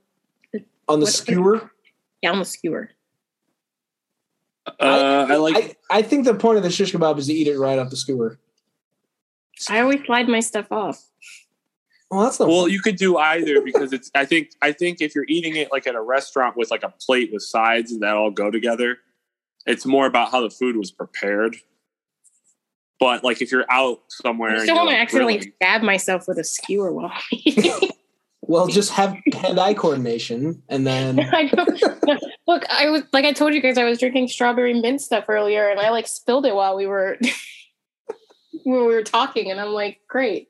On 0.88 0.98
the 1.00 1.04
What- 1.04 1.12
skewer, 1.14 1.70
yeah, 2.22 2.32
on 2.32 2.38
the 2.38 2.44
skewer? 2.44 2.90
Uh, 4.66 5.26
I, 5.28 5.36
like. 5.36 5.78
I, 5.90 5.98
I 5.98 6.02
think 6.02 6.24
the 6.24 6.34
point 6.34 6.58
of 6.58 6.62
the 6.64 6.70
shish 6.70 6.92
kebab 6.92 7.18
is 7.18 7.26
to 7.26 7.32
eat 7.32 7.46
it 7.46 7.58
right 7.58 7.78
off 7.78 7.90
the 7.90 7.96
skewer. 7.96 8.38
I 9.70 9.80
always 9.80 10.04
slide 10.04 10.28
my 10.28 10.40
stuff 10.40 10.70
off. 10.70 11.02
Well, 12.10 12.22
that's 12.24 12.38
not. 12.38 12.48
Well, 12.48 12.68
you 12.68 12.80
could 12.80 12.96
do 12.96 13.16
either 13.16 13.60
because 13.62 13.92
it's. 13.92 14.10
I 14.14 14.24
think. 14.24 14.50
I 14.62 14.72
think 14.72 15.00
if 15.00 15.14
you're 15.14 15.26
eating 15.28 15.56
it 15.56 15.70
like 15.72 15.86
at 15.86 15.94
a 15.94 16.00
restaurant 16.00 16.56
with 16.56 16.70
like 16.70 16.82
a 16.82 16.92
plate 17.00 17.30
with 17.32 17.42
sides 17.42 17.92
and 17.92 18.02
that 18.02 18.16
all 18.16 18.30
go 18.30 18.50
together, 18.50 18.98
it's 19.66 19.86
more 19.86 20.06
about 20.06 20.30
how 20.30 20.40
the 20.40 20.50
food 20.50 20.76
was 20.76 20.90
prepared. 20.90 21.56
But 22.98 23.22
like 23.24 23.42
if 23.42 23.52
you're 23.52 23.66
out 23.70 24.00
somewhere, 24.08 24.50
I 24.50 24.52
and 24.54 24.60
just 24.62 24.68
don't 24.68 24.86
want 24.86 24.90
to 24.90 25.00
accidentally 25.00 25.34
grilling- 25.34 25.52
stab 25.62 25.82
myself 25.82 26.26
with 26.28 26.38
a 26.38 26.44
skewer 26.44 26.92
while 26.92 27.12
I'm 27.12 27.22
eating. 27.32 27.90
Well, 28.48 28.66
just 28.68 28.92
have 28.92 29.16
hand-eye 29.32 29.74
coordination, 29.74 30.62
and 30.68 30.86
then 30.86 31.20
I 31.34 31.46
don't, 31.48 31.82
look, 32.46 32.64
I 32.70 32.90
was 32.90 33.02
like 33.12 33.24
I 33.24 33.32
told 33.32 33.54
you 33.54 33.60
guys, 33.60 33.76
I 33.78 33.84
was 33.84 33.98
drinking 33.98 34.28
strawberry 34.28 34.74
mint 34.74 35.00
stuff 35.00 35.24
earlier, 35.28 35.68
and 35.68 35.80
I 35.80 35.90
like 35.90 36.06
spilled 36.06 36.46
it 36.46 36.54
while 36.54 36.76
we 36.76 36.86
were 36.86 37.18
when 38.64 38.80
we 38.86 38.94
were 38.94 39.02
talking, 39.02 39.50
and 39.50 39.60
I'm 39.60 39.68
like, 39.70 40.00
great, 40.08 40.48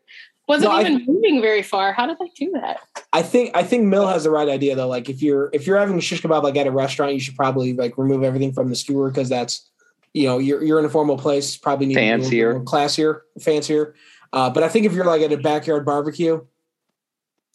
wasn't 0.49 0.71
No, 0.73 0.77
I- 0.79 0.81
even 0.83 1.05
moving 1.07 1.41
very 1.41 1.63
far. 1.63 1.93
How 1.93 2.07
did 2.07 2.17
I 2.21 2.29
do 2.37 2.51
that? 2.53 2.81
I 3.13 3.23
think 3.23 3.51
I 3.57 3.63
think 3.63 3.85
Mil 3.85 4.07
has 4.07 4.25
the 4.25 4.31
right 4.31 4.49
idea 4.49 4.77
though. 4.77 4.89
Like, 4.89 5.09
if 5.09 5.23
you're 5.23 5.51
if 5.53 5.67
you're 5.67 5.79
having 5.79 5.97
a 5.99 6.01
shish 6.01 6.23
kebab 6.23 6.43
like 6.43 6.57
at 6.57 6.67
a 6.67 6.71
restaurant, 6.71 7.15
you 7.15 7.21
should 7.21 7.37
probably 7.37 7.73
like 7.73 7.97
remove 7.99 8.23
everything 8.23 8.53
from 8.53 8.69
the 8.69 8.77
skewer 8.77 9.11
because 9.11 9.29
that's 9.29 9.69
you 10.13 10.27
know 10.27 10.39
you're 10.39 10.63
you're 10.63 10.79
in 10.79 10.85
a 10.85 10.91
formal 10.91 11.17
place, 11.19 11.57
probably 11.57 11.87
need 11.87 11.95
to 11.95 12.01
be 12.01 12.07
a 12.09 12.11
Fancier. 12.19 12.61
classier, 12.61 13.21
fancier. 13.41 13.95
Uh, 14.33 14.51
but 14.51 14.63
I 14.63 14.69
think 14.69 14.85
if 14.87 14.93
you're 14.93 15.07
like 15.07 15.23
at 15.23 15.33
a 15.33 15.39
backyard 15.39 15.87
barbecue, 15.87 16.45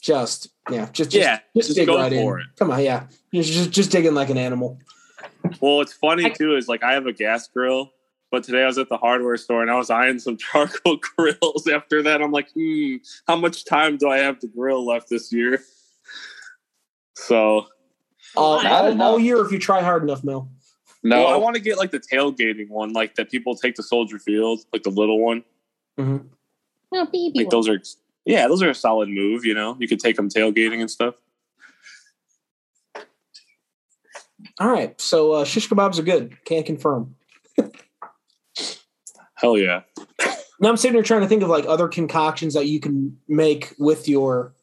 just 0.02 0.50
yeah, 0.70 0.86
just, 0.92 1.12
just 1.12 1.14
Yeah, 1.14 1.40
just, 1.56 1.70
just 1.70 1.76
dig 1.78 1.88
go 1.88 1.98
right 1.98 2.12
for 2.12 2.40
in. 2.40 2.46
it. 2.46 2.56
Come 2.58 2.72
on, 2.72 2.84
yeah, 2.84 3.04
just 3.34 3.52
just 3.52 3.72
just 3.72 3.92
dig 3.92 4.06
like 4.12 4.30
an 4.30 4.38
animal. 4.38 4.80
Well, 5.60 5.82
it's 5.82 5.94
funny 5.94 6.30
too 6.32 6.56
is 6.56 6.68
like 6.68 6.84
I 6.84 6.94
have 6.94 7.06
a 7.08 7.14
gas 7.14 7.48
grill, 7.48 7.92
but 8.32 8.44
today 8.44 8.64
I 8.64 8.68
was 8.68 8.78
at 8.78 8.90
the 8.90 8.98
hardware 8.98 9.38
store 9.38 9.62
and 9.62 9.72
I 9.72 9.76
was 9.78 9.90
eyeing 9.90 10.20
some 10.20 10.38
charcoal 10.38 10.98
grills. 10.98 11.68
After 11.68 12.02
that, 12.04 12.22
I'm 12.22 12.32
like, 12.32 12.50
hmm, 12.54 12.96
how 13.28 13.36
much 13.36 13.66
time 13.66 13.98
do 13.98 14.10
I 14.10 14.18
have 14.20 14.40
to 14.40 14.48
grill 14.48 14.86
left 14.86 15.10
this 15.10 15.32
year? 15.32 15.62
So 17.16 17.68
All, 18.36 18.64
Not 18.64 18.72
all, 18.72 18.88
enough. 18.92 19.06
all 19.06 19.20
year 19.20 19.46
if 19.46 19.52
you 19.52 19.60
try 19.60 19.82
hard 19.82 20.04
enough, 20.04 20.24
Mel. 20.24 20.50
No, 21.04 21.26
well, 21.26 21.34
I 21.34 21.36
want 21.38 21.56
to 21.56 21.62
get 21.62 21.78
like 21.78 21.92
the 21.92 22.00
tailgating 22.00 22.70
one, 22.70 22.94
like 22.94 23.16
that 23.16 23.30
people 23.32 23.56
take 23.56 23.76
to 23.76 23.84
Soldier 23.84 24.20
Field, 24.20 24.62
like 24.72 24.84
the 24.84 24.92
little 24.92 25.20
one. 25.20 25.44
Mm-hmm. 26.00 26.28
No, 26.94 27.06
baby. 27.06 27.32
Like 27.36 27.50
those 27.50 27.68
are, 27.68 27.80
yeah, 28.26 28.48
those 28.48 28.62
are 28.62 28.70
a 28.70 28.76
solid 28.76 29.10
move. 29.10 29.46
You 29.46 29.54
know, 29.54 29.78
you 29.80 29.88
could 29.88 30.00
take 30.00 30.16
them 30.16 30.30
tailgating 30.30 30.82
and 30.82 30.90
stuff. 30.90 31.16
All 34.60 34.70
right, 34.70 35.00
so 35.00 35.34
uh, 35.34 35.46
shish 35.46 35.68
kebabs 35.70 35.98
are 35.98 36.04
good. 36.04 36.38
Can't 36.46 36.66
confirm. 36.66 37.16
Hell 39.36 39.58
yeah. 39.58 39.82
Now 40.60 40.70
I'm 40.70 40.78
sitting 40.78 40.94
here 40.94 41.02
trying 41.04 41.22
to 41.22 41.28
think 41.28 41.42
of 41.42 41.50
like 41.50 41.66
other 41.66 41.88
concoctions 41.88 42.54
that 42.54 42.68
you 42.68 42.80
can 42.80 43.18
make 43.28 43.74
with 43.80 44.08
your 44.08 44.54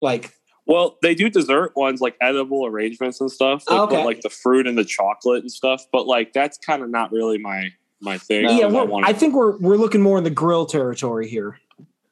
like 0.00 0.32
Well, 0.66 0.96
they 1.02 1.14
do 1.14 1.28
dessert 1.28 1.72
ones 1.76 2.00
like 2.00 2.16
edible 2.22 2.64
arrangements 2.64 3.20
and 3.20 3.30
stuff, 3.30 3.64
like, 3.68 3.80
okay. 3.80 4.04
like 4.04 4.20
the 4.22 4.30
fruit 4.30 4.66
and 4.66 4.78
the 4.78 4.84
chocolate 4.84 5.42
and 5.42 5.52
stuff. 5.52 5.84
But 5.92 6.06
like 6.06 6.32
that's 6.32 6.56
kind 6.56 6.82
of 6.82 6.88
not 6.88 7.12
really 7.12 7.36
my 7.36 7.70
my 8.00 8.16
thing. 8.16 8.44
Yeah, 8.44 8.68
I, 8.68 9.08
I 9.08 9.12
think 9.12 9.34
we're 9.34 9.58
we're 9.58 9.76
looking 9.76 10.00
more 10.00 10.16
in 10.16 10.24
the 10.24 10.30
grill 10.30 10.64
territory 10.64 11.28
here. 11.28 11.58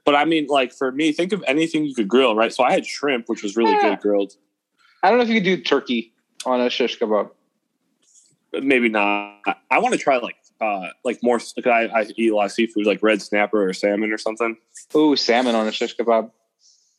But 0.07 0.14
I 0.14 0.24
mean, 0.24 0.46
like 0.48 0.72
for 0.72 0.90
me, 0.92 1.12
think 1.12 1.32
of 1.32 1.44
anything 1.46 1.84
you 1.84 1.94
could 1.94 2.09
grill, 2.09 2.34
right? 2.34 2.52
So 2.52 2.62
I 2.64 2.72
had 2.72 2.86
shrimp, 2.86 3.28
which 3.28 3.42
was 3.42 3.57
really 3.57 3.72
Yeah. 3.72 3.90
good 3.90 4.00
grilled. 4.00 4.32
I 5.02 5.11
don't 5.11 5.18
know 5.18 5.24
if 5.24 5.28
you 5.28 5.34
could 5.34 5.44
do 5.44 5.61
turkey 5.62 6.14
on 6.46 6.61
a 6.61 6.70
shish 6.70 6.98
kebab. 6.98 7.30
Maybe 8.52 8.88
not. 8.88 9.42
I 9.70 9.80
want 9.80 9.92
to 9.92 9.98
try 9.98 10.16
like 10.18 10.36
uh 10.61 10.88
like 11.04 11.18
more. 11.22 11.38
Like 11.57 11.66
I, 11.66 11.84
I 11.86 12.07
eat 12.16 12.30
a 12.30 12.36
lot 12.36 12.46
of 12.46 12.52
seafood, 12.52 12.86
like 12.86 13.02
red 13.02 13.20
snapper 13.20 13.68
or 13.68 13.72
salmon 13.74 14.12
or 14.12 14.18
something. 14.18 14.57
Ooh, 14.94 15.16
salmon 15.16 15.54
on 15.54 15.66
a 15.66 15.72
shish 15.72 15.96
kebab. 15.96 16.30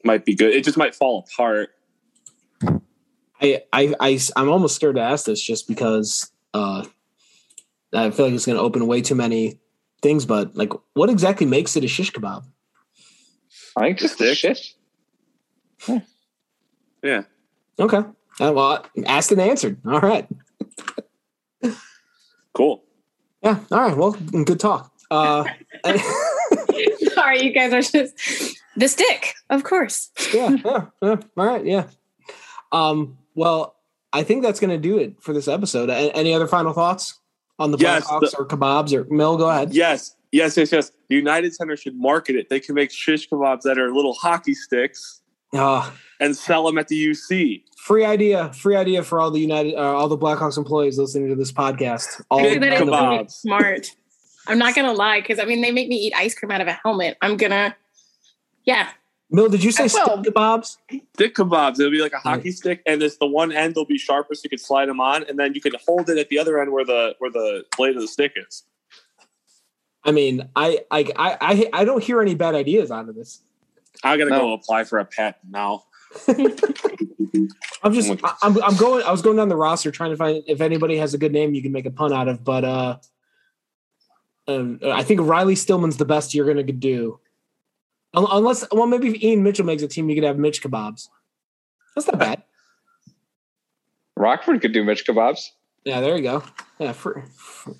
Might 0.04 0.26
be 0.26 0.36
good. 0.36 0.54
It 0.54 0.64
just 0.64 0.78
might 0.78 0.94
fall 0.94 1.26
apart. 1.28 1.70
I 3.42 3.64
I, 3.74 3.96
I 4.00 4.20
am 4.36 4.50
almost 4.50 4.76
scared 4.76 4.96
to 4.98 5.02
ask 5.02 5.26
this 5.26 5.42
just 5.42 5.68
because 5.68 6.30
uh 6.54 6.86
I 7.94 8.12
feel 8.12 8.26
like 8.26 8.36
it's 8.36 8.46
going 8.46 8.58
to 8.58 8.62
open 8.62 8.86
way 8.86 9.02
too 9.02 9.16
many 9.16 9.60
things. 10.02 10.26
But 10.26 10.56
like, 10.56 10.74
what 10.94 11.10
exactly 11.10 11.46
makes 11.46 11.76
it 11.78 11.86
a 11.86 11.88
shish 11.88 12.12
kebab? 12.12 12.44
I 13.78 13.82
think 13.88 14.00
just 14.00 14.18
the 14.18 14.34
shish. 14.36 14.76
Yeah. 17.04 17.24
Okay. 17.80 17.98
Uh, 18.40 18.52
well, 18.54 18.86
asked 19.06 19.32
and 19.32 19.40
answered. 19.42 19.78
All 19.86 20.00
right. 20.00 20.28
Cool. 22.54 22.84
Yeah. 23.44 23.60
All 23.72 23.80
right. 23.80 23.96
Well, 23.98 24.12
good 24.12 24.60
talk. 24.60 24.92
Uh, 25.12 25.46
Sorry, 27.14 27.42
you 27.44 27.52
guys 27.54 27.72
are 27.74 27.82
just 27.82 28.58
the 28.76 28.88
stick, 28.88 29.36
of 29.50 29.64
course. 29.64 30.12
yeah, 30.34 30.50
yeah, 30.66 30.86
yeah. 31.02 31.16
All 31.38 31.46
right, 31.46 31.66
yeah. 31.66 31.86
Um, 32.72 33.18
well, 33.34 33.76
I 34.12 34.24
think 34.24 34.44
that's 34.44 34.60
going 34.60 34.70
to 34.72 34.78
do 34.78 34.98
it 34.98 35.22
for 35.22 35.34
this 35.34 35.48
episode. 35.48 35.90
A- 35.90 36.14
any 36.16 36.34
other 36.34 36.46
final 36.48 36.74
thoughts 36.74 37.20
on 37.58 37.72
the 37.72 37.78
Yes, 37.78 38.06
Blackhawks 38.06 38.32
the- 38.32 38.38
or 38.40 38.46
kebabs 38.48 38.94
or 38.94 39.06
Mil? 39.14 39.38
Go 39.38 39.50
ahead. 39.50 39.74
Yes, 39.74 40.16
yes, 40.32 40.58
yes, 40.58 40.72
yes. 40.72 40.92
The 41.10 41.16
United 41.16 41.54
Center 41.56 41.76
should 41.78 41.96
market 41.96 42.36
it. 42.36 42.50
They 42.50 42.60
can 42.60 42.76
make 42.76 42.92
shish 42.92 43.30
kebabs 43.30 43.62
that 43.62 43.78
are 43.78 43.94
little 43.94 44.14
hockey 44.14 44.54
sticks 44.54 45.22
Uh, 45.54 45.90
and 46.20 46.36
sell 46.36 46.66
them 46.66 46.78
at 46.78 46.88
the 46.90 46.96
UC. 47.12 47.64
free 47.78 48.04
idea. 48.06 48.52
Free 48.54 48.76
idea 48.76 49.04
for 49.04 49.20
all 49.20 49.32
the 49.32 49.40
United, 49.40 49.76
uh, 49.76 49.96
all 49.96 50.08
the 50.10 50.18
Blackhawks 50.18 50.58
employees 50.58 50.98
listening 51.00 51.30
to 51.30 51.36
this 51.36 51.52
podcast. 51.52 52.22
All 52.30 52.42
Big 52.42 52.60
That 52.62 52.74
is 52.74 52.80
none 52.82 52.90
of 52.90 52.94
them. 53.00 53.10
really 53.10 53.24
kebabs. 53.26 53.32
smart. 53.32 53.92
I'm 54.48 54.58
not 54.60 54.76
gonna 54.76 54.94
lie, 54.94 55.20
because 55.22 55.40
I 55.40 55.46
mean 55.46 55.62
they 55.62 55.72
make 55.72 55.88
me 55.88 55.96
eat 55.96 56.14
ice 56.16 56.34
cream 56.36 56.52
out 56.52 56.62
of 56.62 56.68
a 56.68 56.74
helmet. 56.84 57.18
I'm 57.22 57.36
gonna, 57.38 57.76
yeah. 58.66 58.90
Mil, 59.30 59.50
did 59.50 59.62
you 59.62 59.72
say 59.72 59.84
I 59.84 59.88
stick 59.88 60.06
will. 60.06 60.24
kebabs? 60.24 60.78
Stick 61.16 61.36
kebabs. 61.36 61.80
It'll 61.80 61.92
be 61.92 62.02
like 62.02 62.14
a 62.14 62.18
hockey 62.18 62.52
stick, 62.52 62.82
and 62.86 63.04
it's 63.04 63.18
the 63.18 63.28
one 63.28 63.52
end 63.52 63.76
will 63.76 63.84
be 63.86 63.98
sharper, 63.98 64.34
so 64.36 64.42
you 64.46 64.50
can 64.50 64.58
slide 64.60 64.88
them 64.88 65.02
on, 65.02 65.24
and 65.24 65.38
then 65.38 65.54
you 65.54 65.60
can 65.60 65.74
hold 65.86 66.10
it 66.10 66.18
at 66.18 66.30
the 66.30 66.40
other 66.40 66.62
end 66.62 66.72
where 66.72 66.86
the 66.86 67.16
where 67.20 67.30
the 67.32 67.66
blade 67.78 67.96
of 67.98 68.02
the 68.02 68.08
stick 68.08 68.34
is. 68.38 68.64
I 70.08 70.12
mean, 70.12 70.48
I, 70.56 70.80
I, 70.90 71.00
I, 71.18 71.38
I, 71.42 71.70
I 71.82 71.86
don't 71.86 72.02
hear 72.02 72.22
any 72.22 72.34
bad 72.34 72.56
ideas 72.56 72.90
out 72.92 73.10
of 73.10 73.16
this. 73.16 73.42
I 74.04 74.16
gotta 74.16 74.30
No. 74.30 74.40
go 74.40 74.54
apply 74.54 74.86
for 74.86 75.00
a 75.00 75.06
patent 75.06 75.52
now. 75.52 75.84
I'm 77.84 77.94
just, 77.94 78.12
I- 78.24 78.36
I'm, 78.42 78.64
I'm 78.64 78.78
going. 78.78 79.04
I 79.04 79.12
was 79.12 79.22
going 79.22 79.36
down 79.36 79.50
the 79.50 79.56
roster 79.58 79.92
trying 79.92 80.12
to 80.12 80.18
find 80.18 80.44
if 80.48 80.62
anybody 80.62 80.98
has 80.98 81.14
a 81.14 81.18
good 81.18 81.34
name 81.34 81.54
you 81.54 81.62
can 81.62 81.74
make 81.74 81.86
a 81.86 81.92
pun 81.92 82.14
out 82.14 82.28
of, 82.30 82.44
but 82.44 82.64
uh, 82.64 82.98
um, 84.48 84.80
I 84.84 85.04
think 85.04 85.20
Riley 85.22 85.56
Stillman's 85.56 85.98
the 85.98 86.06
best 86.06 86.34
you're 86.34 86.46
going 86.52 86.66
to 86.66 86.74
do. 86.74 87.20
Unless, 88.14 88.66
well, 88.72 88.88
maybe 88.88 89.10
if 89.10 89.22
Ian 89.22 89.44
Mitchell 89.44 89.66
makes 89.66 89.84
a 89.84 89.88
team, 89.88 90.10
you 90.10 90.16
could 90.16 90.24
have 90.24 90.38
Mitch 90.40 90.64
kebabs. 90.64 91.10
That's 91.96 92.08
not 92.08 92.18
bad. 92.18 92.44
Rockford 94.16 94.62
could 94.62 94.72
do 94.72 94.84
Mitch 94.84 95.06
kebabs. 95.06 95.50
Yeah, 95.86 96.02
there 96.02 96.18
you 96.18 96.24
go. 96.24 96.44
Yeah, 96.80 96.92
free, 96.92 97.22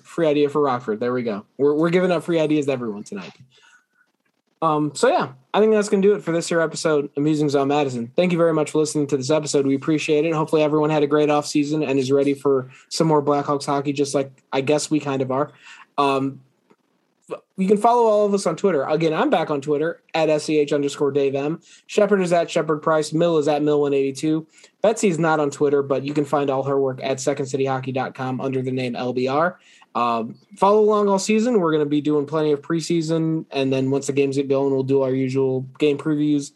free 0.02 0.26
idea 0.26 0.48
for 0.48 0.60
Rockford. 0.60 1.00
There 1.00 1.12
we 1.12 1.22
go. 1.22 1.44
We're 1.56 1.74
we're 1.74 1.90
giving 1.90 2.10
up 2.10 2.22
free 2.22 2.40
ideas 2.40 2.66
to 2.66 2.72
everyone 2.72 3.04
tonight. 3.04 3.32
Um, 4.60 4.92
so 4.94 5.08
yeah, 5.08 5.32
I 5.54 5.60
think 5.60 5.72
that's 5.72 5.88
gonna 5.88 6.02
do 6.02 6.14
it 6.14 6.22
for 6.22 6.32
this 6.32 6.48
here 6.48 6.60
episode 6.60 7.10
of 7.16 7.22
Musings 7.22 7.54
on 7.54 7.68
Madison. 7.68 8.10
Thank 8.16 8.32
you 8.32 8.38
very 8.38 8.52
much 8.52 8.72
for 8.72 8.78
listening 8.78 9.06
to 9.08 9.16
this 9.16 9.30
episode. 9.30 9.66
We 9.66 9.76
appreciate 9.76 10.24
it. 10.24 10.34
Hopefully 10.34 10.62
everyone 10.62 10.90
had 10.90 11.02
a 11.02 11.06
great 11.06 11.30
off 11.30 11.46
season 11.46 11.82
and 11.82 11.98
is 11.98 12.10
ready 12.10 12.34
for 12.34 12.70
some 12.88 13.06
more 13.06 13.22
Blackhawks 13.22 13.66
hockey, 13.66 13.92
just 13.92 14.14
like 14.14 14.32
I 14.52 14.62
guess 14.62 14.90
we 14.90 15.00
kind 15.00 15.22
of 15.22 15.30
are. 15.30 15.52
Um, 15.96 16.40
you 17.56 17.68
can 17.68 17.76
follow 17.76 18.04
all 18.04 18.26
of 18.26 18.34
us 18.34 18.46
on 18.46 18.56
Twitter. 18.56 18.84
Again, 18.84 19.12
I'm 19.12 19.30
back 19.30 19.50
on 19.50 19.60
Twitter 19.60 20.02
at 20.14 20.40
SCH 20.40 20.72
underscore 20.72 21.10
Dave 21.10 21.34
M. 21.34 21.60
Shepard 21.86 22.20
is 22.20 22.32
at 22.32 22.50
Shepard 22.50 22.82
Price. 22.82 23.12
Mil 23.12 23.38
is 23.38 23.48
at 23.48 23.62
Mill182. 23.62 24.46
Betsy 24.82 25.08
is 25.08 25.18
not 25.18 25.40
on 25.40 25.50
Twitter, 25.50 25.82
but 25.82 26.04
you 26.04 26.14
can 26.14 26.24
find 26.24 26.50
all 26.50 26.62
her 26.62 26.80
work 26.80 27.00
at 27.02 27.18
secondcityhockey.com 27.18 28.40
under 28.40 28.62
the 28.62 28.72
name 28.72 28.94
LBR. 28.94 29.56
Um, 29.94 30.36
follow 30.56 30.80
along 30.80 31.08
all 31.08 31.18
season. 31.18 31.60
We're 31.60 31.72
going 31.72 31.84
to 31.84 31.90
be 31.90 32.00
doing 32.00 32.26
plenty 32.26 32.52
of 32.52 32.62
preseason. 32.62 33.46
And 33.50 33.72
then 33.72 33.90
once 33.90 34.06
the 34.06 34.12
games 34.12 34.36
get 34.36 34.48
going, 34.48 34.72
we'll 34.72 34.84
do 34.84 35.02
our 35.02 35.12
usual 35.12 35.62
game 35.78 35.98
previews, 35.98 36.52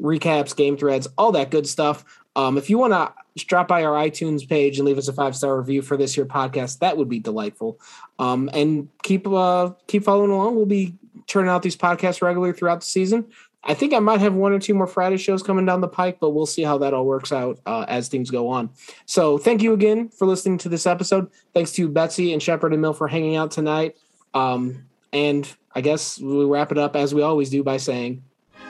recaps, 0.00 0.56
game 0.56 0.76
threads, 0.76 1.06
all 1.18 1.32
that 1.32 1.50
good 1.50 1.66
stuff. 1.66 2.04
Um, 2.38 2.56
if 2.56 2.70
you 2.70 2.78
want 2.78 2.92
to 2.92 3.44
drop 3.46 3.66
by 3.66 3.82
our 3.82 3.94
iTunes 3.94 4.48
page 4.48 4.78
and 4.78 4.86
leave 4.86 4.96
us 4.96 5.08
a 5.08 5.12
five 5.12 5.34
star 5.34 5.58
review 5.58 5.82
for 5.82 5.96
this 5.96 6.14
here 6.14 6.24
podcast, 6.24 6.78
that 6.78 6.96
would 6.96 7.08
be 7.08 7.18
delightful. 7.18 7.80
Um, 8.20 8.48
and 8.52 8.88
keep 9.02 9.26
uh, 9.26 9.70
keep 9.88 10.04
following 10.04 10.30
along. 10.30 10.54
We'll 10.54 10.64
be 10.64 10.94
turning 11.26 11.50
out 11.50 11.62
these 11.62 11.76
podcasts 11.76 12.22
regularly 12.22 12.52
throughout 12.52 12.80
the 12.80 12.86
season. 12.86 13.26
I 13.64 13.74
think 13.74 13.92
I 13.92 13.98
might 13.98 14.20
have 14.20 14.34
one 14.34 14.52
or 14.52 14.60
two 14.60 14.72
more 14.72 14.86
Friday 14.86 15.16
shows 15.16 15.42
coming 15.42 15.66
down 15.66 15.80
the 15.80 15.88
pike, 15.88 16.18
but 16.20 16.30
we'll 16.30 16.46
see 16.46 16.62
how 16.62 16.78
that 16.78 16.94
all 16.94 17.04
works 17.04 17.32
out 17.32 17.58
uh, 17.66 17.84
as 17.88 18.06
things 18.06 18.30
go 18.30 18.48
on. 18.48 18.70
So 19.04 19.36
thank 19.36 19.60
you 19.60 19.72
again 19.72 20.08
for 20.08 20.24
listening 20.24 20.58
to 20.58 20.68
this 20.68 20.86
episode. 20.86 21.28
Thanks 21.54 21.72
to 21.72 21.88
Betsy 21.88 22.32
and 22.32 22.40
Shepard 22.40 22.72
and 22.72 22.80
Mil 22.80 22.92
for 22.92 23.08
hanging 23.08 23.34
out 23.34 23.50
tonight. 23.50 23.96
Um, 24.32 24.84
and 25.12 25.52
I 25.74 25.80
guess 25.80 26.20
we 26.20 26.44
wrap 26.44 26.70
it 26.70 26.78
up 26.78 26.94
as 26.94 27.12
we 27.12 27.22
always 27.22 27.50
do 27.50 27.64
by 27.64 27.78
saying, 27.78 28.22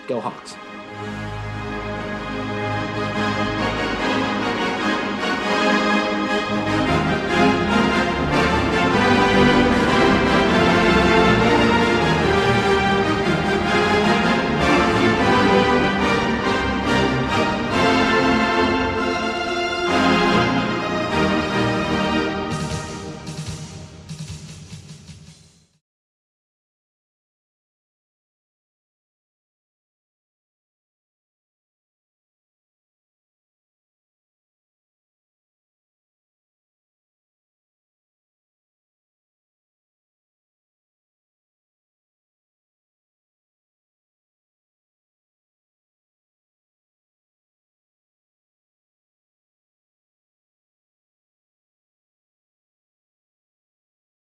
"Go 0.06 0.20
Hawks." 0.20 0.56